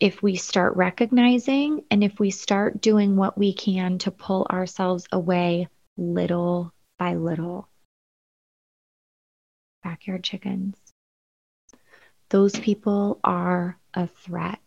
if 0.00 0.22
we 0.22 0.36
start 0.36 0.76
recognizing 0.76 1.84
and 1.90 2.02
if 2.02 2.18
we 2.18 2.30
start 2.30 2.80
doing 2.80 3.16
what 3.16 3.38
we 3.38 3.52
can 3.52 3.98
to 3.98 4.10
pull 4.10 4.46
ourselves 4.50 5.06
away 5.12 5.68
little 5.96 6.72
by 6.98 7.14
little. 7.14 7.68
Backyard 9.82 10.24
chickens. 10.24 10.76
Those 12.30 12.58
people 12.58 13.20
are 13.22 13.78
a 13.92 14.06
threat. 14.06 14.58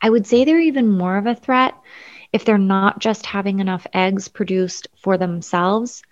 I 0.00 0.08
would 0.08 0.26
say 0.26 0.44
they're 0.44 0.60
even 0.60 0.88
more 0.88 1.16
of 1.16 1.26
a 1.26 1.34
threat 1.34 1.74
if 2.32 2.44
they're 2.44 2.58
not 2.58 3.00
just 3.00 3.26
having 3.26 3.60
enough 3.60 3.86
eggs 3.92 4.28
produced 4.28 4.88
for 5.02 5.18
themselves, 5.18 6.02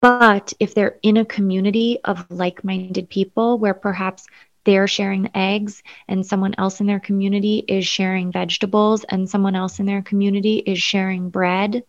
but 0.00 0.52
if 0.58 0.74
they're 0.74 0.98
in 1.02 1.18
a 1.18 1.24
community 1.24 1.98
of 2.02 2.26
like 2.30 2.64
minded 2.64 3.08
people 3.08 3.58
where 3.58 3.74
perhaps 3.74 4.26
they're 4.64 4.88
sharing 4.88 5.22
the 5.22 5.36
eggs 5.36 5.82
and 6.08 6.24
someone 6.26 6.54
else 6.58 6.80
in 6.80 6.86
their 6.86 7.00
community 7.00 7.64
is 7.68 7.86
sharing 7.86 8.32
vegetables 8.32 9.04
and 9.04 9.28
someone 9.28 9.54
else 9.54 9.78
in 9.78 9.86
their 9.86 10.02
community 10.02 10.58
is 10.58 10.80
sharing 10.80 11.30
bread. 11.30 11.84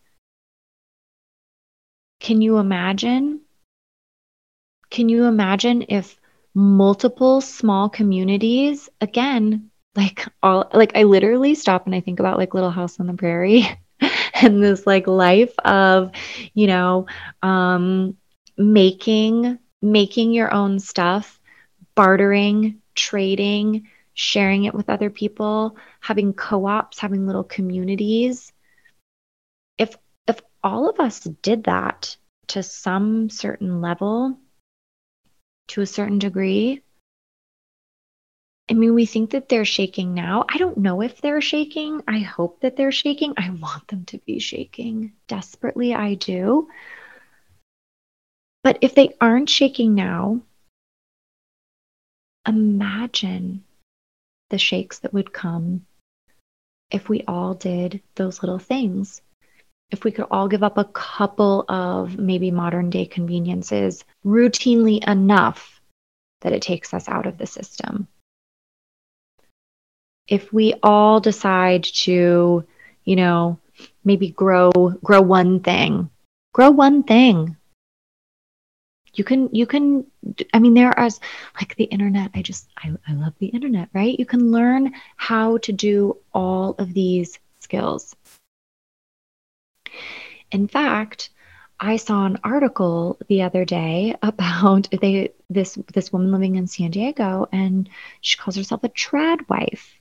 Can 2.20 2.40
you 2.40 2.58
imagine? 2.58 3.40
Can 4.90 5.08
you 5.08 5.24
imagine 5.24 5.84
if 5.88 6.18
multiple 6.54 7.40
small 7.40 7.88
communities, 7.88 8.88
again, 9.00 9.70
like 9.94 10.26
all 10.42 10.70
like 10.72 10.96
I 10.96 11.02
literally 11.04 11.54
stop 11.54 11.86
and 11.86 11.94
I 11.94 12.00
think 12.00 12.20
about 12.20 12.38
like 12.38 12.54
Little 12.54 12.70
House 12.70 12.98
on 13.00 13.06
the 13.06 13.14
Prairie 13.14 13.66
and 14.42 14.62
this 14.62 14.86
like 14.86 15.06
life 15.06 15.54
of, 15.64 16.12
you 16.54 16.66
know, 16.66 17.06
um 17.42 18.16
making 18.56 19.58
making 19.82 20.32
your 20.32 20.52
own 20.52 20.78
stuff, 20.78 21.35
bartering, 21.96 22.80
trading, 22.94 23.88
sharing 24.14 24.64
it 24.64 24.74
with 24.74 24.88
other 24.88 25.10
people, 25.10 25.76
having 26.00 26.32
co-ops, 26.32 27.00
having 27.00 27.26
little 27.26 27.44
communities. 27.44 28.52
If 29.78 29.96
if 30.28 30.40
all 30.62 30.88
of 30.88 31.00
us 31.00 31.20
did 31.20 31.64
that 31.64 32.16
to 32.48 32.62
some 32.62 33.28
certain 33.30 33.80
level, 33.80 34.38
to 35.68 35.80
a 35.80 35.86
certain 35.86 36.20
degree, 36.20 36.82
I 38.68 38.74
mean, 38.74 38.94
we 38.94 39.06
think 39.06 39.30
that 39.30 39.48
they're 39.48 39.64
shaking 39.64 40.12
now. 40.14 40.44
I 40.48 40.58
don't 40.58 40.78
know 40.78 41.00
if 41.00 41.20
they're 41.20 41.40
shaking. 41.40 42.02
I 42.08 42.18
hope 42.18 42.60
that 42.60 42.76
they're 42.76 42.92
shaking. 42.92 43.34
I 43.36 43.50
want 43.50 43.86
them 43.88 44.04
to 44.06 44.18
be 44.18 44.40
shaking. 44.40 45.12
Desperately, 45.28 45.94
I 45.94 46.14
do. 46.14 46.68
But 48.64 48.78
if 48.80 48.94
they 48.94 49.14
aren't 49.20 49.48
shaking 49.48 49.94
now, 49.94 50.40
imagine 52.46 53.64
the 54.50 54.58
shakes 54.58 55.00
that 55.00 55.12
would 55.12 55.32
come 55.32 55.86
if 56.90 57.08
we 57.08 57.22
all 57.26 57.54
did 57.54 58.00
those 58.14 58.42
little 58.42 58.58
things. 58.58 59.20
If 59.90 60.04
we 60.04 60.10
could 60.10 60.26
all 60.30 60.48
give 60.48 60.62
up 60.62 60.78
a 60.78 60.84
couple 60.84 61.64
of 61.68 62.18
maybe 62.18 62.50
modern 62.50 62.90
day 62.90 63.06
conveniences 63.06 64.04
routinely 64.24 65.06
enough 65.06 65.80
that 66.40 66.52
it 66.52 66.62
takes 66.62 66.92
us 66.92 67.08
out 67.08 67.26
of 67.26 67.38
the 67.38 67.46
system. 67.46 68.08
If 70.28 70.52
we 70.52 70.74
all 70.82 71.20
decide 71.20 71.84
to, 71.84 72.64
you 73.04 73.16
know, 73.16 73.58
maybe 74.04 74.30
grow 74.30 74.72
grow 75.04 75.20
one 75.20 75.60
thing, 75.60 76.10
grow 76.52 76.70
one 76.70 77.04
thing 77.04 77.56
you 79.18 79.24
can 79.24 79.48
you 79.52 79.66
can 79.66 80.06
i 80.54 80.58
mean 80.58 80.74
there 80.74 80.96
are 80.98 81.08
like 81.56 81.74
the 81.76 81.84
internet 81.84 82.30
i 82.34 82.42
just 82.42 82.68
I, 82.76 82.92
I 83.08 83.14
love 83.14 83.34
the 83.38 83.46
internet 83.46 83.88
right? 83.92 84.18
You 84.18 84.26
can 84.26 84.52
learn 84.52 84.92
how 85.16 85.58
to 85.58 85.72
do 85.72 86.18
all 86.32 86.74
of 86.78 86.92
these 86.92 87.38
skills. 87.60 88.14
In 90.50 90.68
fact 90.68 91.30
i 91.78 91.96
saw 91.96 92.24
an 92.24 92.38
article 92.42 93.18
the 93.28 93.42
other 93.42 93.64
day 93.64 94.16
about 94.22 94.88
they 95.00 95.32
this 95.50 95.78
this 95.92 96.12
woman 96.12 96.32
living 96.32 96.56
in 96.56 96.66
san 96.66 96.90
diego 96.90 97.46
and 97.52 97.88
she 98.22 98.38
calls 98.38 98.56
herself 98.56 98.82
a 98.84 98.88
trad 98.88 99.46
wife 99.48 100.00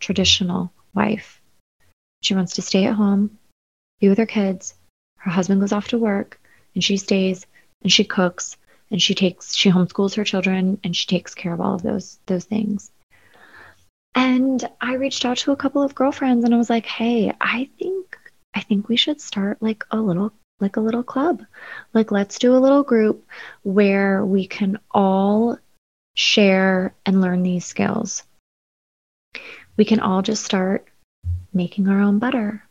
traditional 0.00 0.72
wife. 0.94 1.40
She 2.22 2.34
wants 2.34 2.54
to 2.54 2.62
stay 2.62 2.86
at 2.86 2.96
home 2.96 3.38
be 4.00 4.08
with 4.08 4.18
her 4.18 4.26
kids. 4.26 4.74
Her 5.18 5.30
husband 5.30 5.60
goes 5.60 5.72
off 5.72 5.88
to 5.88 5.98
work 5.98 6.40
and 6.74 6.82
she 6.82 6.96
stays 6.96 7.46
and 7.82 7.92
she 7.92 8.04
cooks 8.04 8.56
and 8.90 9.00
she 9.00 9.14
takes 9.14 9.54
she 9.54 9.70
homeschools 9.70 10.16
her 10.16 10.24
children 10.24 10.78
and 10.84 10.96
she 10.96 11.06
takes 11.06 11.34
care 11.34 11.52
of 11.52 11.60
all 11.60 11.74
of 11.74 11.82
those 11.82 12.18
those 12.26 12.44
things. 12.44 12.90
And 14.14 14.68
i 14.80 14.94
reached 14.94 15.24
out 15.24 15.38
to 15.38 15.52
a 15.52 15.56
couple 15.56 15.82
of 15.82 15.94
girlfriends 15.94 16.44
and 16.44 16.54
i 16.54 16.58
was 16.58 16.70
like 16.70 16.86
hey 16.86 17.32
i 17.40 17.68
think 17.78 18.18
i 18.54 18.60
think 18.60 18.88
we 18.88 18.96
should 18.96 19.20
start 19.20 19.62
like 19.62 19.84
a 19.90 19.98
little 19.98 20.32
like 20.60 20.76
a 20.76 20.80
little 20.80 21.02
club. 21.02 21.42
Like 21.94 22.10
let's 22.10 22.38
do 22.38 22.54
a 22.54 22.58
little 22.58 22.82
group 22.82 23.26
where 23.62 24.24
we 24.24 24.46
can 24.46 24.78
all 24.90 25.58
share 26.14 26.94
and 27.06 27.20
learn 27.20 27.42
these 27.42 27.64
skills. 27.64 28.22
We 29.76 29.84
can 29.84 30.00
all 30.00 30.22
just 30.22 30.44
start 30.44 30.86
making 31.52 31.88
our 31.88 32.00
own 32.00 32.18
butter. 32.18 32.64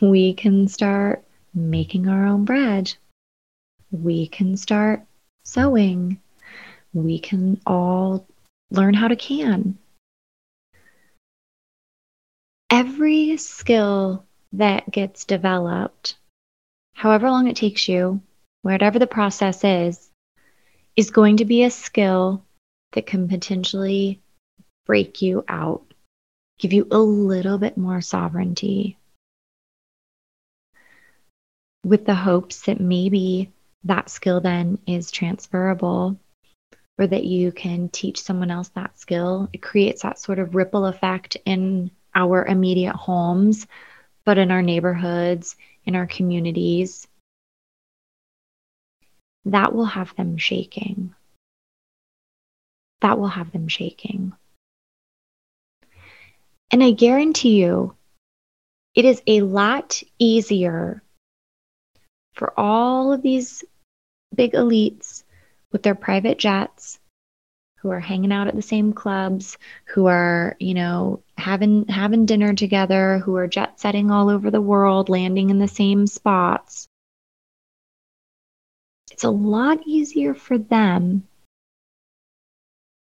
We 0.00 0.34
can 0.34 0.68
start 0.68 1.24
making 1.54 2.08
our 2.08 2.26
own 2.26 2.44
bread 2.44 2.94
we 3.92 4.26
can 4.26 4.56
start 4.56 5.02
sewing. 5.44 6.20
We 6.92 7.18
can 7.20 7.60
all 7.66 8.26
learn 8.70 8.94
how 8.94 9.08
to 9.08 9.16
can. 9.16 9.78
Every 12.70 13.36
skill 13.36 14.24
that 14.54 14.90
gets 14.90 15.26
developed, 15.26 16.16
however 16.94 17.30
long 17.30 17.46
it 17.46 17.56
takes 17.56 17.86
you, 17.86 18.22
whatever 18.62 18.98
the 18.98 19.06
process 19.06 19.62
is, 19.62 20.10
is 20.96 21.10
going 21.10 21.36
to 21.38 21.44
be 21.44 21.64
a 21.64 21.70
skill 21.70 22.44
that 22.92 23.06
can 23.06 23.28
potentially 23.28 24.20
break 24.86 25.22
you 25.22 25.44
out, 25.48 25.94
give 26.58 26.72
you 26.72 26.86
a 26.90 26.98
little 26.98 27.58
bit 27.58 27.76
more 27.76 28.00
sovereignty, 28.00 28.96
with 31.84 32.04
the 32.06 32.14
hopes 32.14 32.62
that 32.62 32.80
maybe 32.80 33.50
that 33.84 34.10
skill 34.10 34.40
then 34.40 34.78
is 34.86 35.10
transferable 35.10 36.18
or 36.98 37.06
that 37.06 37.24
you 37.24 37.52
can 37.52 37.88
teach 37.88 38.20
someone 38.22 38.50
else 38.50 38.68
that 38.70 38.98
skill. 38.98 39.48
It 39.52 39.62
creates 39.62 40.02
that 40.02 40.18
sort 40.18 40.38
of 40.38 40.54
ripple 40.54 40.86
effect 40.86 41.36
in 41.44 41.90
our 42.14 42.44
immediate 42.44 42.94
homes, 42.94 43.66
but 44.24 44.38
in 44.38 44.50
our 44.50 44.62
neighborhoods, 44.62 45.56
in 45.84 45.96
our 45.96 46.06
communities. 46.06 47.08
That 49.46 49.74
will 49.74 49.86
have 49.86 50.14
them 50.16 50.36
shaking. 50.36 51.14
That 53.00 53.18
will 53.18 53.28
have 53.28 53.50
them 53.50 53.66
shaking. 53.68 54.32
And 56.70 56.82
I 56.82 56.92
guarantee 56.92 57.60
you, 57.60 57.96
it 58.94 59.04
is 59.04 59.22
a 59.26 59.40
lot 59.40 60.02
easier 60.18 61.02
for 62.34 62.58
all 62.58 63.12
of 63.12 63.22
these 63.22 63.64
big 64.34 64.52
elites 64.52 65.24
with 65.70 65.82
their 65.82 65.94
private 65.94 66.38
jets 66.38 66.98
who 67.78 67.90
are 67.90 68.00
hanging 68.00 68.30
out 68.30 68.46
at 68.46 68.54
the 68.54 68.62
same 68.62 68.92
clubs, 68.92 69.58
who 69.86 70.06
are, 70.06 70.56
you 70.60 70.74
know, 70.74 71.20
having 71.36 71.86
having 71.88 72.26
dinner 72.26 72.54
together, 72.54 73.18
who 73.18 73.34
are 73.36 73.48
jet 73.48 73.80
setting 73.80 74.10
all 74.10 74.28
over 74.28 74.50
the 74.50 74.60
world, 74.60 75.08
landing 75.08 75.50
in 75.50 75.58
the 75.58 75.66
same 75.66 76.06
spots. 76.06 76.86
It's 79.10 79.24
a 79.24 79.30
lot 79.30 79.80
easier 79.84 80.32
for 80.32 80.58
them 80.58 81.26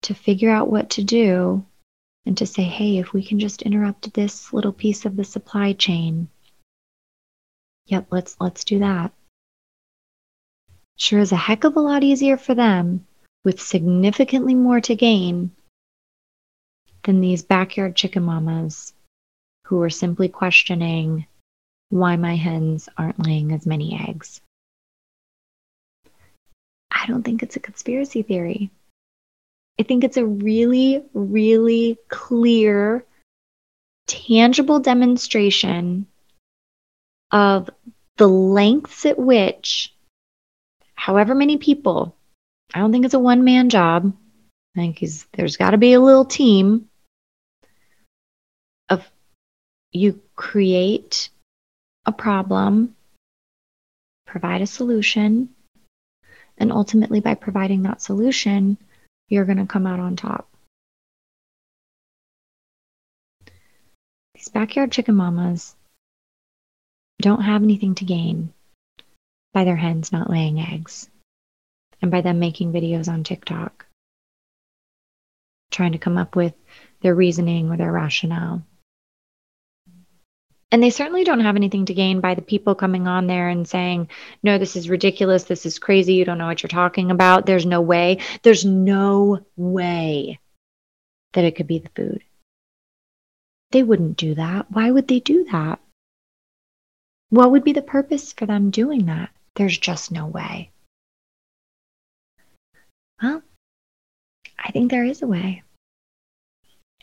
to 0.02 0.16
figure 0.16 0.50
out 0.50 0.70
what 0.70 0.90
to 0.92 1.04
do 1.04 1.64
and 2.26 2.36
to 2.38 2.48
say, 2.48 2.64
"Hey, 2.64 2.98
if 2.98 3.14
we 3.14 3.24
can 3.24 3.40
just 3.40 3.62
interrupt 3.62 4.14
this 4.14 4.52
little 4.52 4.74
piece 4.74 5.06
of 5.06 5.16
the 5.16 5.24
supply 5.24 5.74
chain, 5.74 6.28
yep, 7.86 8.08
let's 8.10 8.36
let's 8.40 8.64
do 8.64 8.80
that." 8.80 9.14
Sure 10.98 11.20
is 11.20 11.32
a 11.32 11.36
heck 11.38 11.64
of 11.64 11.76
a 11.76 11.80
lot 11.80 12.04
easier 12.04 12.38
for 12.38 12.56
them 12.56 13.06
with 13.44 13.62
significantly 13.62 14.56
more 14.56 14.80
to 14.82 14.96
gain 14.96 15.52
than 17.04 17.22
these 17.22 17.42
backyard 17.42 17.96
chicken 17.96 18.24
mamas 18.24 18.94
who 19.66 19.82
are 19.82 19.90
simply 19.90 20.30
questioning 20.30 21.26
why 21.90 22.16
my 22.16 22.36
hens 22.36 22.88
aren't 22.98 23.26
laying 23.26 23.52
as 23.52 23.66
many 23.66 24.00
eggs. 24.08 24.42
I 26.92 27.06
don't 27.08 27.24
think 27.24 27.42
it's 27.42 27.56
a 27.56 27.62
conspiracy 27.62 28.22
theory. 28.22 28.70
I 29.80 29.84
think 29.84 30.04
it's 30.04 30.18
a 30.18 30.26
really, 30.26 31.04
really 31.14 31.98
clear, 32.08 33.04
tangible 34.08 34.80
demonstration 34.80 36.06
of 37.32 37.70
the 38.18 38.28
lengths 38.28 39.06
at 39.06 39.18
which 39.18 39.94
however 41.02 41.34
many 41.34 41.58
people. 41.58 42.16
I 42.76 42.80
don't 42.80 42.92
think 42.92 43.06
it's 43.06 43.16
a 43.16 43.20
one 43.20 43.44
man 43.44 43.70
job. 43.70 44.14
I 44.76 44.80
think 44.82 45.00
he's, 45.00 45.26
there's 45.34 45.58
got 45.58 45.72
to 45.72 45.80
be 45.80 45.94
a 45.94 46.00
little 46.00 46.26
team 46.26 46.90
of 48.88 49.04
you 49.92 50.22
create 50.36 51.30
a 52.06 52.12
problem, 52.12 52.96
provide 54.28 54.62
a 54.62 54.68
solution, 54.68 55.50
and 56.60 56.72
ultimately 56.72 57.20
by 57.20 57.34
providing 57.34 57.82
that 57.82 58.04
solution, 58.04 58.78
you're 59.28 59.46
going 59.46 59.58
to 59.58 59.66
come 59.66 59.88
out 59.88 60.00
on 60.00 60.16
top. 60.16 60.48
These 64.36 64.50
backyard 64.50 64.92
chicken 64.92 65.16
mamas 65.16 65.76
don't 67.20 67.42
have 67.42 67.64
anything 67.64 67.96
to 67.96 68.06
gain 68.06 68.54
by 69.54 69.64
their 69.64 69.76
hens 69.76 70.12
not 70.12 70.30
laying 70.30 70.60
eggs 70.60 71.10
and 72.02 72.12
by 72.12 72.22
them 72.22 72.40
making 72.40 72.72
videos 72.72 73.08
on 73.08 73.24
TikTok, 73.24 73.86
trying 75.70 75.92
to 75.92 75.98
come 75.98 76.18
up 76.18 76.36
with 76.36 76.54
their 77.02 77.16
reasoning 77.16 77.70
or 77.70 77.78
their 77.78 77.92
rationale. 77.92 78.64
And 80.74 80.82
they 80.82 80.90
certainly 80.90 81.26
don't 81.26 81.42
have 81.42 81.58
anything 81.58 81.86
to 81.88 81.94
gain 81.94 82.22
by 82.22 82.34
the 82.34 82.42
people 82.42 82.76
coming 82.76 83.06
on 83.06 83.28
there 83.28 83.50
and 83.50 83.68
saying, 83.68 84.08
no, 84.42 84.58
this 84.58 84.78
is 84.78 84.90
ridiculous. 84.90 85.44
This 85.44 85.66
is 85.66 85.80
crazy. 85.80 86.14
You 86.14 86.24
don't 86.24 86.38
know 86.38 86.48
what 86.48 86.64
you're 86.64 86.70
talking 86.70 87.12
about. 87.12 87.46
There's 87.46 87.66
no 87.66 87.82
way. 87.82 88.20
There's 88.42 88.64
no 88.64 89.46
way 89.58 90.40
that 91.34 91.44
it 91.44 91.58
could 91.58 91.68
be 91.68 91.80
the 91.80 91.90
food. 91.90 92.24
They 93.72 93.84
wouldn't 93.84 94.16
do 94.16 94.36
that. 94.36 94.72
Why 94.72 94.92
would 94.92 95.10
they 95.10 95.20
do 95.20 95.44
that? 95.52 95.80
What 97.30 97.52
would 97.52 97.66
be 97.66 97.74
the 97.74 97.82
purpose 97.82 98.32
for 98.32 98.46
them 98.46 98.70
doing 98.70 99.06
that? 99.08 99.30
There's 99.62 99.78
just 99.78 100.12
no 100.12 100.26
way. 100.26 100.72
Well, 103.22 103.44
I 104.58 104.72
think 104.72 104.90
there 104.90 105.06
is 105.06 105.22
a 105.22 105.28
way. 105.28 105.62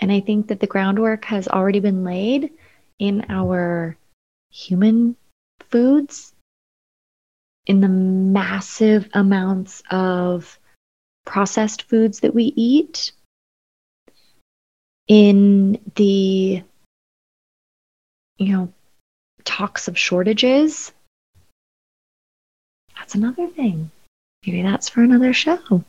And 0.00 0.10
I 0.10 0.18
think 0.18 0.48
that 0.48 0.58
the 0.58 0.66
groundwork 0.66 1.24
has 1.26 1.46
already 1.46 1.78
been 1.78 2.02
laid 2.02 2.50
in 2.98 3.26
our 3.28 3.96
human 4.50 5.14
foods, 5.70 6.34
in 7.68 7.80
the 7.80 7.86
massive 7.86 9.08
amounts 9.12 9.84
of 9.92 10.58
processed 11.26 11.82
foods 11.82 12.18
that 12.20 12.34
we 12.34 12.52
eat, 12.56 13.12
in 15.06 15.78
the, 15.94 16.64
you 18.36 18.52
know, 18.52 18.72
talks 19.44 19.86
of 19.86 19.96
shortages. 19.96 20.90
That's 23.08 23.14
another 23.14 23.46
thing. 23.46 23.90
Maybe 24.44 24.60
that's 24.60 24.90
for 24.90 25.00
another 25.00 25.32
show. 25.32 25.82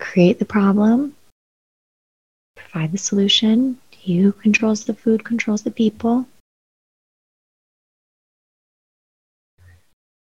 Create 0.00 0.40
the 0.40 0.44
problem, 0.44 1.14
provide 2.56 2.90
the 2.90 2.98
solution. 2.98 3.78
He 3.92 4.18
who 4.18 4.32
controls 4.32 4.86
the 4.86 4.94
food 4.94 5.24
controls 5.24 5.62
the 5.62 5.70
people. 5.70 6.26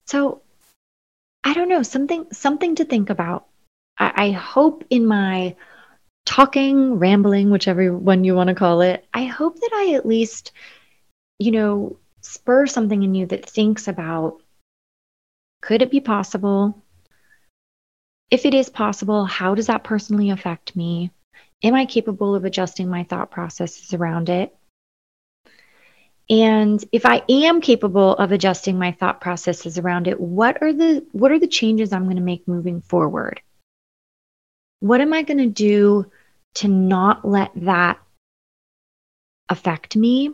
So 0.04 0.42
I 1.42 1.54
don't 1.54 1.70
know, 1.70 1.82
something 1.82 2.26
something 2.32 2.74
to 2.74 2.84
think 2.84 3.09
about. 3.09 3.46
I, 3.98 4.12
I 4.26 4.30
hope 4.32 4.84
in 4.90 5.07
my 5.07 5.57
talking, 6.26 6.98
rambling, 6.98 7.48
whichever 7.48 7.96
one 7.96 8.24
you 8.24 8.34
want 8.34 8.48
to 8.48 8.54
call 8.54 8.82
it, 8.82 9.07
I 9.14 9.24
hope 9.24 9.59
that 9.59 9.70
I 9.72 9.94
at 9.94 10.04
least, 10.04 10.52
you 11.38 11.50
know, 11.50 11.96
spur 12.20 12.66
something 12.66 13.02
in 13.02 13.14
you 13.14 13.24
that 13.24 13.48
thinks 13.48 13.88
about 13.88 14.42
could 15.66 15.82
it 15.82 15.90
be 15.90 16.00
possible? 16.00 16.80
If 18.30 18.46
it 18.46 18.54
is 18.54 18.68
possible, 18.68 19.24
how 19.24 19.56
does 19.56 19.66
that 19.66 19.82
personally 19.82 20.30
affect 20.30 20.76
me? 20.76 21.10
Am 21.64 21.74
I 21.74 21.86
capable 21.86 22.36
of 22.36 22.44
adjusting 22.44 22.88
my 22.88 23.02
thought 23.02 23.32
processes 23.32 23.92
around 23.92 24.28
it? 24.28 24.54
And 26.30 26.84
if 26.92 27.04
I 27.04 27.24
am 27.28 27.60
capable 27.60 28.14
of 28.14 28.30
adjusting 28.30 28.78
my 28.78 28.92
thought 28.92 29.20
processes 29.20 29.76
around 29.76 30.06
it, 30.06 30.20
what 30.20 30.62
are 30.62 30.72
the 30.72 31.04
what 31.10 31.32
are 31.32 31.38
the 31.40 31.48
changes 31.48 31.92
I'm 31.92 32.04
going 32.04 32.14
to 32.16 32.22
make 32.22 32.46
moving 32.46 32.80
forward? 32.80 33.40
What 34.78 35.00
am 35.00 35.12
I 35.12 35.22
going 35.22 35.38
to 35.38 35.46
do 35.46 36.12
to 36.56 36.68
not 36.68 37.26
let 37.26 37.50
that 37.56 37.98
affect 39.48 39.96
me? 39.96 40.30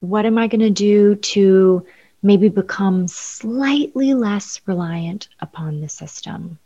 What 0.00 0.26
am 0.26 0.38
I 0.38 0.48
going 0.48 0.60
to 0.60 0.70
do 0.70 1.14
to 1.14 1.86
maybe 2.22 2.48
become 2.48 3.08
slightly 3.08 4.14
less 4.14 4.60
reliant 4.66 5.28
upon 5.40 5.80
the 5.80 5.88
system? 5.88 6.58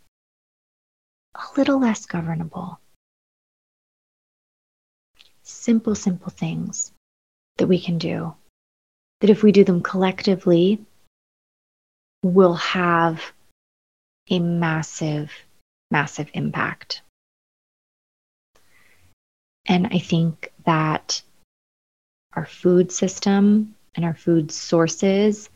A 1.35 1.43
little 1.57 1.79
less 1.79 2.05
governable 2.05 2.79
simple, 5.51 5.95
simple 5.95 6.31
things 6.31 6.91
that 7.57 7.67
we 7.67 7.79
can 7.79 7.97
do. 7.97 8.33
That 9.19 9.29
if 9.29 9.43
we 9.43 9.51
do 9.51 9.63
them 9.63 9.81
collectively, 9.81 10.83
will 12.23 12.55
have 12.55 13.21
a 14.29 14.39
massive, 14.39 15.31
massive 15.91 16.29
impact. 16.33 17.01
And 19.65 19.87
I 19.87 19.99
think 19.99 20.51
that 20.65 21.21
our 22.33 22.45
food 22.45 22.91
system 22.91 23.75
and 23.95 24.05
our 24.05 24.13
food 24.13 24.51
sources, 24.51 25.49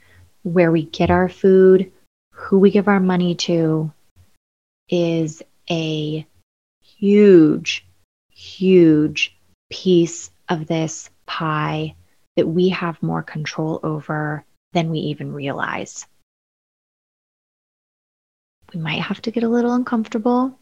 where 0.43 0.71
we 0.71 0.83
get 0.83 1.09
our 1.09 1.29
food, 1.29 1.91
who 2.31 2.59
we 2.59 2.71
give 2.71 2.87
our 2.87 2.99
money 2.99 3.35
to, 3.35 3.91
is 4.89 5.41
a 5.69 6.25
huge, 6.83 7.85
huge 8.31 9.35
piece 9.69 10.29
of 10.49 10.67
this 10.67 11.09
pie 11.25 11.95
that 12.35 12.47
we 12.47 12.69
have 12.69 13.01
more 13.01 13.23
control 13.23 13.79
over 13.83 14.43
than 14.73 14.89
we 14.89 14.99
even 14.99 15.33
realize. 15.33 16.05
We 18.73 18.79
might 18.79 19.01
have 19.01 19.21
to 19.21 19.31
get 19.31 19.43
a 19.43 19.49
little 19.49 19.73
uncomfortable. 19.73 20.59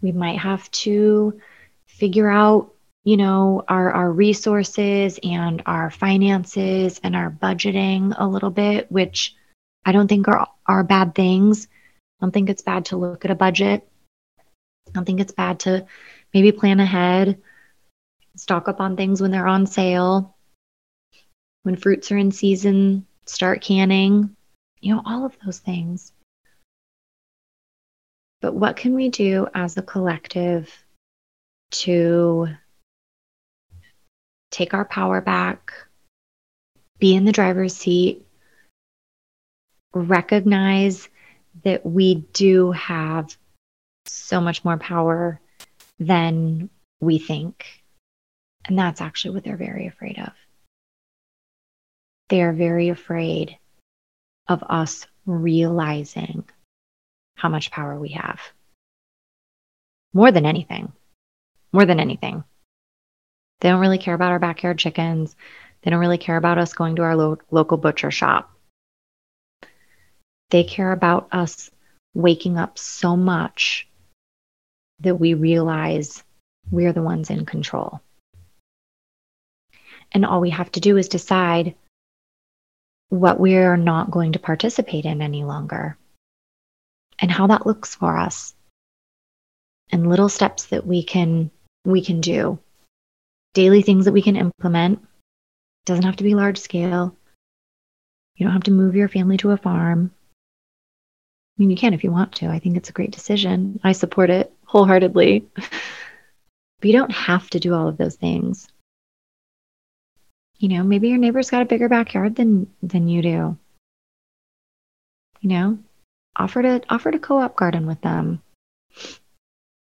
We 0.00 0.10
might 0.10 0.38
have 0.38 0.68
to 0.72 1.40
figure 1.86 2.28
out, 2.28 2.74
you 3.04 3.16
know, 3.16 3.64
our, 3.68 3.90
our 3.90 4.12
resources 4.12 5.18
and 5.22 5.62
our 5.66 5.90
finances 5.90 7.00
and 7.02 7.16
our 7.16 7.30
budgeting 7.30 8.14
a 8.16 8.26
little 8.26 8.50
bit, 8.50 8.90
which 8.90 9.34
I 9.84 9.92
don't 9.92 10.08
think 10.08 10.28
are, 10.28 10.48
are 10.66 10.84
bad 10.84 11.14
things. 11.14 11.66
I 12.20 12.24
don't 12.24 12.32
think 12.32 12.48
it's 12.48 12.62
bad 12.62 12.86
to 12.86 12.96
look 12.96 13.24
at 13.24 13.30
a 13.30 13.36
budget. 13.36 13.88
I 14.38 14.90
don't 14.92 15.04
think 15.04 15.20
it's 15.20 15.32
bad 15.32 15.60
to 15.60 15.86
maybe 16.32 16.52
plan 16.52 16.80
ahead 16.80 17.42
stock 18.36 18.68
up 18.68 18.80
on 18.80 18.96
things 18.96 19.20
when 19.20 19.30
they're 19.30 19.46
on 19.46 19.66
sale. 19.66 20.36
When 21.62 21.76
fruits 21.76 22.10
are 22.10 22.16
in 22.16 22.32
season, 22.32 23.06
start 23.26 23.60
canning, 23.60 24.34
you 24.80 24.94
know, 24.94 25.02
all 25.04 25.24
of 25.24 25.36
those 25.44 25.58
things. 25.58 26.12
But 28.40 28.54
what 28.54 28.76
can 28.76 28.94
we 28.94 29.08
do 29.08 29.46
as 29.54 29.76
a 29.76 29.82
collective 29.82 30.72
to 31.72 32.48
take 34.52 34.74
our 34.74 34.84
power 34.84 35.20
back, 35.20 35.72
be 37.00 37.16
in 37.16 37.24
the 37.24 37.32
driver's 37.32 37.74
seat, 37.74 38.24
recognize 39.92 41.08
that 41.64 41.84
we 41.84 42.26
do 42.32 42.70
have 42.70 43.36
so 44.06 44.40
much 44.40 44.64
more 44.64 44.76
power 44.76 45.40
than 45.98 46.70
we 47.00 47.18
think 47.18 47.82
and 48.64 48.78
that's 48.78 49.00
actually 49.00 49.34
what 49.34 49.44
they're 49.44 49.56
very 49.56 49.86
afraid 49.86 50.18
of. 50.18 50.32
They 52.28 52.42
are 52.42 52.52
very 52.52 52.88
afraid 52.88 53.58
of 54.48 54.62
us 54.68 55.06
realizing 55.26 56.44
how 57.34 57.48
much 57.48 57.70
power 57.70 57.98
we 57.98 58.10
have. 58.10 58.40
More 60.12 60.30
than 60.30 60.46
anything. 60.46 60.92
More 61.72 61.84
than 61.84 62.00
anything. 62.00 62.44
They 63.62 63.68
don't 63.68 63.80
really 63.80 63.98
care 63.98 64.14
about 64.14 64.32
our 64.32 64.40
backyard 64.40 64.78
chickens. 64.78 65.36
They 65.82 65.90
don't 65.92 66.00
really 66.00 66.18
care 66.18 66.36
about 66.36 66.58
us 66.58 66.74
going 66.74 66.96
to 66.96 67.02
our 67.02 67.14
lo- 67.14 67.38
local 67.52 67.76
butcher 67.76 68.10
shop. 68.10 68.50
They 70.50 70.64
care 70.64 70.90
about 70.90 71.28
us 71.30 71.70
waking 72.12 72.58
up 72.58 72.76
so 72.76 73.16
much 73.16 73.86
that 74.98 75.14
we 75.14 75.34
realize 75.34 76.24
we're 76.72 76.92
the 76.92 77.04
ones 77.04 77.30
in 77.30 77.46
control. 77.46 78.00
And 80.10 80.26
all 80.26 80.40
we 80.40 80.50
have 80.50 80.72
to 80.72 80.80
do 80.80 80.96
is 80.96 81.08
decide 81.08 81.76
what 83.10 83.38
we're 83.38 83.76
not 83.76 84.10
going 84.10 84.32
to 84.32 84.40
participate 84.40 85.04
in 85.04 85.22
any 85.22 85.44
longer 85.44 85.96
and 87.20 87.30
how 87.30 87.46
that 87.46 87.64
looks 87.64 87.94
for 87.94 88.16
us 88.18 88.54
and 89.92 90.08
little 90.08 90.28
steps 90.28 90.66
that 90.66 90.84
we 90.84 91.04
can 91.04 91.52
we 91.84 92.02
can 92.02 92.20
do 92.20 92.58
daily 93.54 93.82
things 93.82 94.04
that 94.04 94.12
we 94.12 94.22
can 94.22 94.36
implement. 94.36 94.98
It 95.00 95.86
doesn't 95.86 96.04
have 96.04 96.16
to 96.16 96.24
be 96.24 96.34
large 96.34 96.58
scale. 96.58 97.16
You 98.36 98.46
don't 98.46 98.52
have 98.54 98.64
to 98.64 98.70
move 98.70 98.96
your 98.96 99.08
family 99.08 99.36
to 99.38 99.50
a 99.50 99.56
farm. 99.56 100.10
I 101.58 101.62
mean 101.62 101.70
you 101.70 101.76
can 101.76 101.94
if 101.94 102.02
you 102.02 102.10
want 102.10 102.34
to. 102.36 102.48
I 102.48 102.58
think 102.58 102.76
it's 102.76 102.88
a 102.88 102.94
great 102.94 103.10
decision. 103.10 103.78
I 103.84 103.92
support 103.92 104.30
it 104.30 104.52
wholeheartedly. 104.64 105.46
But 106.82 106.90
you 106.90 106.96
don't 106.98 107.12
have 107.12 107.48
to 107.50 107.60
do 107.60 107.74
all 107.74 107.86
of 107.86 107.96
those 107.96 108.16
things. 108.16 108.66
You 110.58 110.68
know, 110.68 110.82
maybe 110.82 111.08
your 111.08 111.18
neighbor's 111.18 111.48
got 111.48 111.62
a 111.62 111.66
bigger 111.66 111.88
backyard 111.88 112.34
than 112.34 112.66
than 112.82 113.06
you 113.06 113.22
do. 113.22 113.56
You 115.40 115.48
know, 115.48 115.78
offer 116.34 116.60
to 116.60 116.82
offer 116.90 117.12
to 117.12 117.20
co-op 117.20 117.54
garden 117.54 117.86
with 117.86 118.00
them. 118.00 118.42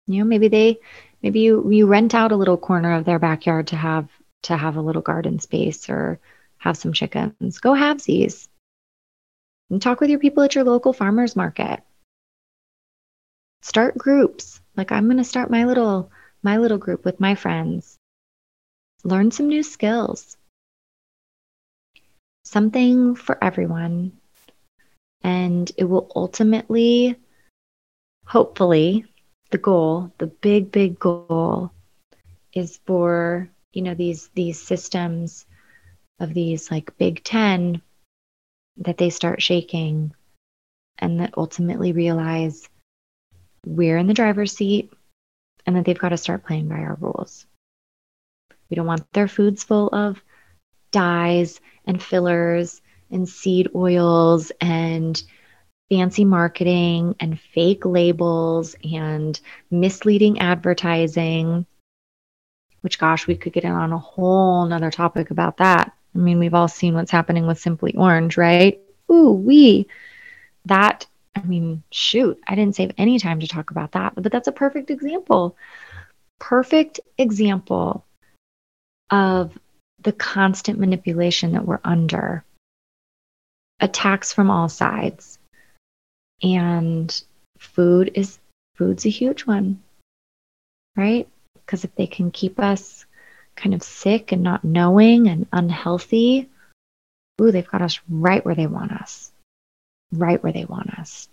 You 0.06 0.18
know, 0.18 0.24
maybe 0.24 0.48
they 0.48 0.80
maybe 1.22 1.40
you 1.40 1.70
you 1.70 1.86
rent 1.86 2.14
out 2.14 2.32
a 2.32 2.36
little 2.36 2.56
corner 2.56 2.94
of 2.94 3.04
their 3.04 3.18
backyard 3.18 3.68
to 3.68 3.76
have 3.76 4.08
to 4.42 4.56
have 4.56 4.76
a 4.76 4.82
little 4.82 5.02
garden 5.02 5.38
space 5.38 5.88
or 5.88 6.18
have 6.58 6.76
some 6.76 6.92
chickens. 6.92 7.58
Go 7.58 7.74
have 7.74 8.02
these. 8.02 8.48
And 9.70 9.80
talk 9.80 10.00
with 10.00 10.10
your 10.10 10.18
people 10.18 10.42
at 10.42 10.54
your 10.54 10.64
local 10.64 10.92
farmers 10.92 11.36
market. 11.36 11.80
Start 13.62 13.96
groups. 13.96 14.60
Like 14.76 14.92
I'm 14.92 15.04
going 15.04 15.18
to 15.18 15.24
start 15.24 15.50
my 15.50 15.64
little 15.64 16.10
my 16.42 16.56
little 16.56 16.78
group 16.78 17.04
with 17.04 17.20
my 17.20 17.34
friends 17.34 17.98
learn 19.04 19.30
some 19.30 19.48
new 19.48 19.62
skills. 19.62 20.36
Something 22.44 23.14
for 23.14 23.42
everyone. 23.42 24.12
And 25.22 25.70
it 25.76 25.84
will 25.84 26.10
ultimately, 26.16 27.16
hopefully, 28.24 29.04
the 29.50 29.58
goal, 29.58 30.12
the 30.18 30.26
big, 30.26 30.70
big 30.70 30.98
goal 30.98 31.70
is 32.52 32.78
for, 32.86 33.48
you 33.72 33.82
know, 33.82 33.94
these 33.94 34.28
these 34.34 34.60
systems 34.60 35.46
of 36.18 36.34
these 36.34 36.70
like 36.70 36.96
big 36.98 37.24
10 37.24 37.80
that 38.78 38.98
they 38.98 39.10
start 39.10 39.42
shaking 39.42 40.12
and 40.98 41.20
that 41.20 41.34
ultimately 41.36 41.92
realize 41.92 42.68
we're 43.66 43.96
in 43.96 44.06
the 44.06 44.14
driver's 44.14 44.54
seat 44.54 44.92
and 45.66 45.76
that 45.76 45.84
they've 45.84 45.98
got 45.98 46.10
to 46.10 46.16
start 46.16 46.44
playing 46.44 46.68
by 46.68 46.76
our 46.76 46.96
rules. 47.00 47.46
We 48.68 48.74
don't 48.76 48.86
want 48.86 49.10
their 49.12 49.28
foods 49.28 49.64
full 49.64 49.88
of 49.88 50.22
dyes 50.92 51.60
and 51.86 52.02
fillers 52.02 52.80
and 53.10 53.28
seed 53.28 53.68
oils 53.74 54.52
and 54.60 55.22
fancy 55.90 56.24
marketing 56.24 57.16
and 57.20 57.38
fake 57.38 57.84
labels 57.84 58.76
and 58.84 59.40
misleading 59.70 60.38
advertising 60.38 61.66
which 62.82 62.98
gosh 62.98 63.26
we 63.26 63.36
could 63.36 63.52
get 63.52 63.64
in 63.64 63.72
on 63.72 63.92
a 63.92 63.98
whole 63.98 64.64
nother 64.64 64.90
topic 64.90 65.30
about 65.30 65.58
that. 65.58 65.92
I 66.14 66.18
mean 66.18 66.38
we've 66.38 66.54
all 66.54 66.68
seen 66.68 66.94
what's 66.94 67.10
happening 67.10 67.46
with 67.46 67.58
simply 67.58 67.94
orange 67.94 68.36
right? 68.36 68.80
Ooh 69.10 69.32
we 69.32 69.86
that 70.66 71.06
i 71.34 71.42
mean 71.42 71.82
shoot 71.90 72.38
i 72.46 72.54
didn't 72.54 72.76
save 72.76 72.92
any 72.98 73.18
time 73.18 73.40
to 73.40 73.48
talk 73.48 73.70
about 73.70 73.92
that 73.92 74.14
but 74.14 74.30
that's 74.30 74.48
a 74.48 74.52
perfect 74.52 74.90
example. 74.90 75.56
Perfect 76.38 77.00
example 77.18 78.04
of 79.10 79.58
the 80.02 80.12
constant 80.12 80.78
manipulation 80.78 81.52
that 81.52 81.66
we're 81.66 81.80
under. 81.84 82.44
Attacks 83.80 84.32
from 84.32 84.50
all 84.50 84.68
sides 84.68 85.39
and 86.42 87.22
food 87.58 88.10
is 88.14 88.38
food's 88.76 89.04
a 89.06 89.10
huge 89.10 89.46
one 89.46 89.82
right? 90.96 91.28
Because 91.54 91.84
if 91.84 91.94
they 91.94 92.06
can 92.06 92.30
keep 92.30 92.58
us 92.58 93.06
kind 93.56 93.74
of 93.74 93.82
sick 93.82 94.32
and 94.32 94.42
not 94.42 94.64
knowing 94.64 95.28
and 95.28 95.46
unhealthy 95.52 96.48
ooh 97.40 97.50
they've 97.50 97.68
got 97.68 97.82
us 97.82 98.00
right 98.08 98.44
where 98.44 98.54
they 98.54 98.66
want 98.66 98.92
us. 98.92 99.32
Right 100.12 100.42
where 100.42 100.52
they 100.52 100.64
want 100.64 100.90
us. 100.98 101.28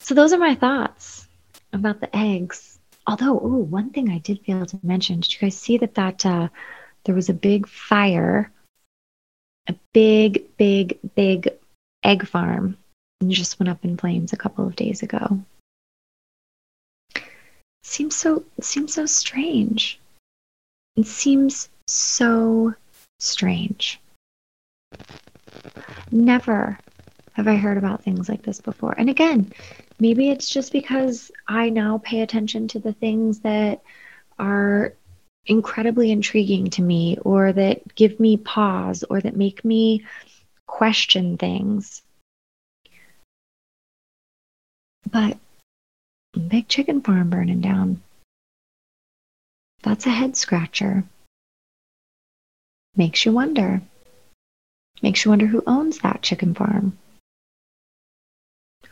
So 0.00 0.14
those 0.14 0.32
are 0.32 0.38
my 0.38 0.54
thoughts 0.54 1.26
about 1.72 2.00
the 2.00 2.14
eggs. 2.16 2.78
Although 3.06 3.34
ooh 3.34 3.62
one 3.62 3.90
thing 3.90 4.10
i 4.10 4.18
did 4.18 4.40
fail 4.44 4.64
to 4.64 4.78
mention 4.82 5.20
did 5.20 5.32
you 5.32 5.40
guys 5.40 5.56
see 5.56 5.78
that 5.78 5.94
that 5.94 6.24
uh, 6.24 6.48
there 7.04 7.14
was 7.14 7.28
a 7.28 7.34
big 7.34 7.68
fire? 7.68 8.52
A 9.68 9.74
big 9.92 10.56
big 10.56 10.98
big 11.16 11.50
egg 12.06 12.26
farm 12.26 12.76
and 13.20 13.30
just 13.30 13.58
went 13.58 13.68
up 13.68 13.84
in 13.84 13.96
flames 13.96 14.32
a 14.32 14.36
couple 14.36 14.66
of 14.66 14.76
days 14.76 15.02
ago. 15.02 15.40
Seems 17.82 18.16
so 18.16 18.44
seems 18.60 18.94
so 18.94 19.06
strange. 19.06 20.00
It 20.96 21.06
seems 21.06 21.68
so 21.86 22.74
strange. 23.18 24.00
Never 26.10 26.78
have 27.34 27.48
I 27.48 27.56
heard 27.56 27.76
about 27.76 28.02
things 28.02 28.28
like 28.28 28.42
this 28.42 28.60
before. 28.60 28.94
And 28.96 29.10
again, 29.10 29.52
maybe 30.00 30.30
it's 30.30 30.48
just 30.48 30.72
because 30.72 31.30
I 31.46 31.68
now 31.68 31.98
pay 31.98 32.22
attention 32.22 32.66
to 32.68 32.78
the 32.78 32.94
things 32.94 33.40
that 33.40 33.82
are 34.38 34.94
incredibly 35.46 36.10
intriguing 36.10 36.70
to 36.70 36.82
me 36.82 37.18
or 37.22 37.52
that 37.52 37.94
give 37.94 38.18
me 38.18 38.36
pause 38.36 39.04
or 39.08 39.20
that 39.20 39.36
make 39.36 39.64
me 39.64 40.04
question 40.76 41.38
things. 41.38 42.02
But 45.10 45.38
big 46.34 46.68
chicken 46.68 47.00
farm 47.00 47.30
burning 47.30 47.62
down. 47.62 48.02
That's 49.82 50.04
a 50.04 50.10
head 50.10 50.36
scratcher. 50.36 51.04
Makes 52.94 53.24
you 53.24 53.32
wonder. 53.32 53.80
Makes 55.00 55.24
you 55.24 55.30
wonder 55.30 55.46
who 55.46 55.62
owns 55.66 56.00
that 56.00 56.20
chicken 56.20 56.52
farm. 56.52 56.98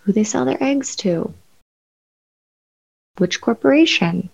Who 0.05 0.13
they 0.13 0.25
sell 0.25 0.47
their 0.47 0.63
eggs 0.63 0.97
to. 0.97 1.35
Which 3.19 3.43
corporation? 3.43 4.31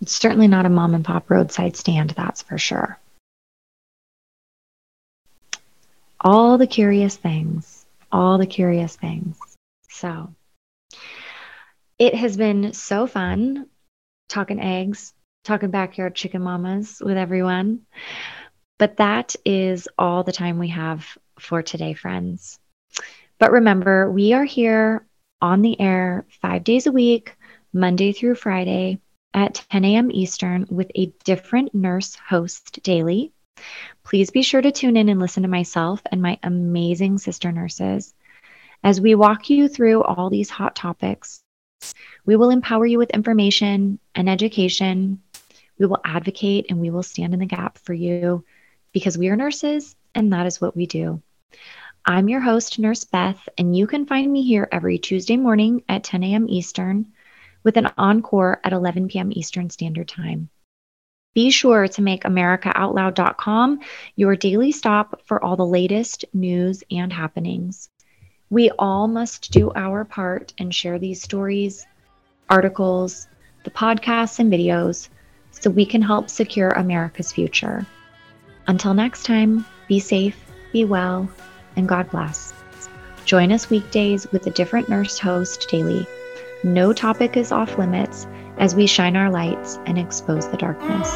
It's 0.00 0.18
certainly 0.18 0.48
not 0.48 0.64
a 0.64 0.70
mom 0.70 0.94
and 0.94 1.04
pop 1.04 1.28
roadside 1.28 1.76
stand, 1.76 2.10
that's 2.10 2.40
for 2.40 2.56
sure. 2.56 2.98
All 6.22 6.56
the 6.56 6.66
curious 6.66 7.16
things, 7.16 7.84
all 8.10 8.38
the 8.38 8.46
curious 8.46 8.96
things. 8.96 9.38
So 9.90 10.34
it 11.98 12.14
has 12.14 12.36
been 12.36 12.72
so 12.72 13.06
fun 13.06 13.66
talking 14.28 14.60
eggs, 14.60 15.12
talking 15.44 15.70
backyard 15.70 16.14
chicken 16.14 16.42
mamas 16.42 17.02
with 17.04 17.16
everyone. 17.16 17.80
But 18.78 18.96
that 18.96 19.36
is 19.44 19.88
all 19.98 20.22
the 20.22 20.32
time 20.32 20.58
we 20.58 20.68
have 20.68 21.06
for 21.38 21.62
today, 21.62 21.94
friends. 21.94 22.58
But 23.38 23.52
remember, 23.52 24.10
we 24.10 24.32
are 24.32 24.44
here 24.44 25.06
on 25.40 25.62
the 25.62 25.80
air 25.80 26.24
five 26.40 26.64
days 26.64 26.86
a 26.86 26.92
week, 26.92 27.36
Monday 27.72 28.12
through 28.12 28.36
Friday 28.36 29.00
at 29.34 29.64
10 29.70 29.84
a.m. 29.84 30.10
Eastern 30.12 30.66
with 30.70 30.90
a 30.94 31.12
different 31.24 31.74
nurse 31.74 32.14
host 32.14 32.80
daily. 32.82 33.32
Please 34.04 34.30
be 34.30 34.42
sure 34.42 34.60
to 34.60 34.72
tune 34.72 34.96
in 34.96 35.08
and 35.08 35.20
listen 35.20 35.42
to 35.42 35.48
myself 35.48 36.02
and 36.10 36.20
my 36.20 36.38
amazing 36.42 37.18
sister 37.18 37.52
nurses 37.52 38.14
as 38.84 39.00
we 39.00 39.14
walk 39.14 39.48
you 39.48 39.68
through 39.68 40.02
all 40.02 40.28
these 40.28 40.50
hot 40.50 40.74
topics. 40.74 41.42
We 42.24 42.36
will 42.36 42.50
empower 42.50 42.86
you 42.86 42.98
with 42.98 43.10
information 43.10 43.98
and 44.14 44.28
education. 44.28 45.22
We 45.78 45.86
will 45.86 46.00
advocate 46.04 46.66
and 46.68 46.80
we 46.80 46.90
will 46.90 47.02
stand 47.02 47.32
in 47.34 47.40
the 47.40 47.46
gap 47.46 47.78
for 47.78 47.94
you 47.94 48.44
because 48.92 49.16
we 49.16 49.28
are 49.28 49.36
nurses 49.36 49.96
and 50.14 50.32
that 50.32 50.46
is 50.46 50.60
what 50.60 50.76
we 50.76 50.86
do. 50.86 51.22
I'm 52.04 52.28
your 52.28 52.40
host, 52.40 52.78
Nurse 52.78 53.04
Beth, 53.04 53.48
and 53.56 53.76
you 53.76 53.86
can 53.86 54.06
find 54.06 54.30
me 54.30 54.42
here 54.42 54.68
every 54.72 54.98
Tuesday 54.98 55.36
morning 55.36 55.84
at 55.88 56.02
10 56.02 56.24
a.m. 56.24 56.48
Eastern 56.48 57.12
with 57.62 57.76
an 57.76 57.88
encore 57.96 58.60
at 58.64 58.72
11 58.72 59.08
p.m. 59.08 59.30
Eastern 59.32 59.70
Standard 59.70 60.08
Time. 60.08 60.50
Be 61.34 61.50
sure 61.50 61.88
to 61.88 62.02
make 62.02 62.24
AmericaOutloud.com 62.24 63.80
your 64.16 64.36
daily 64.36 64.70
stop 64.70 65.22
for 65.24 65.42
all 65.42 65.56
the 65.56 65.64
latest 65.66 66.26
news 66.34 66.84
and 66.90 67.10
happenings. 67.10 67.88
We 68.50 68.70
all 68.78 69.08
must 69.08 69.50
do 69.50 69.72
our 69.74 70.04
part 70.04 70.52
and 70.58 70.74
share 70.74 70.98
these 70.98 71.22
stories, 71.22 71.86
articles, 72.50 73.28
the 73.64 73.70
podcasts, 73.70 74.40
and 74.40 74.52
videos 74.52 75.08
so 75.52 75.70
we 75.70 75.86
can 75.86 76.02
help 76.02 76.28
secure 76.28 76.68
America's 76.68 77.32
future. 77.32 77.86
Until 78.66 78.92
next 78.92 79.24
time, 79.24 79.64
be 79.88 80.00
safe, 80.00 80.36
be 80.70 80.84
well, 80.84 81.30
and 81.76 81.88
God 81.88 82.10
bless. 82.10 82.52
Join 83.24 83.52
us 83.52 83.70
weekdays 83.70 84.30
with 84.32 84.46
a 84.46 84.50
different 84.50 84.90
nurse 84.90 85.18
host 85.18 85.66
daily. 85.70 86.06
No 86.62 86.92
topic 86.92 87.38
is 87.38 87.52
off 87.52 87.78
limits 87.78 88.26
as 88.62 88.76
we 88.76 88.86
shine 88.86 89.16
our 89.16 89.28
lights 89.28 89.80
and 89.86 89.98
expose 89.98 90.48
the 90.52 90.56
darkness. 90.56 91.10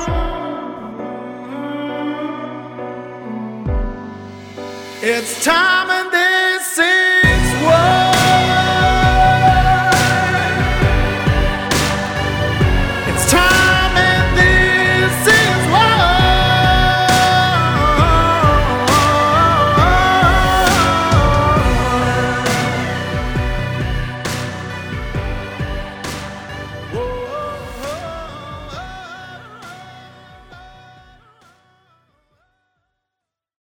It's 5.00 5.44
time. 5.44 5.95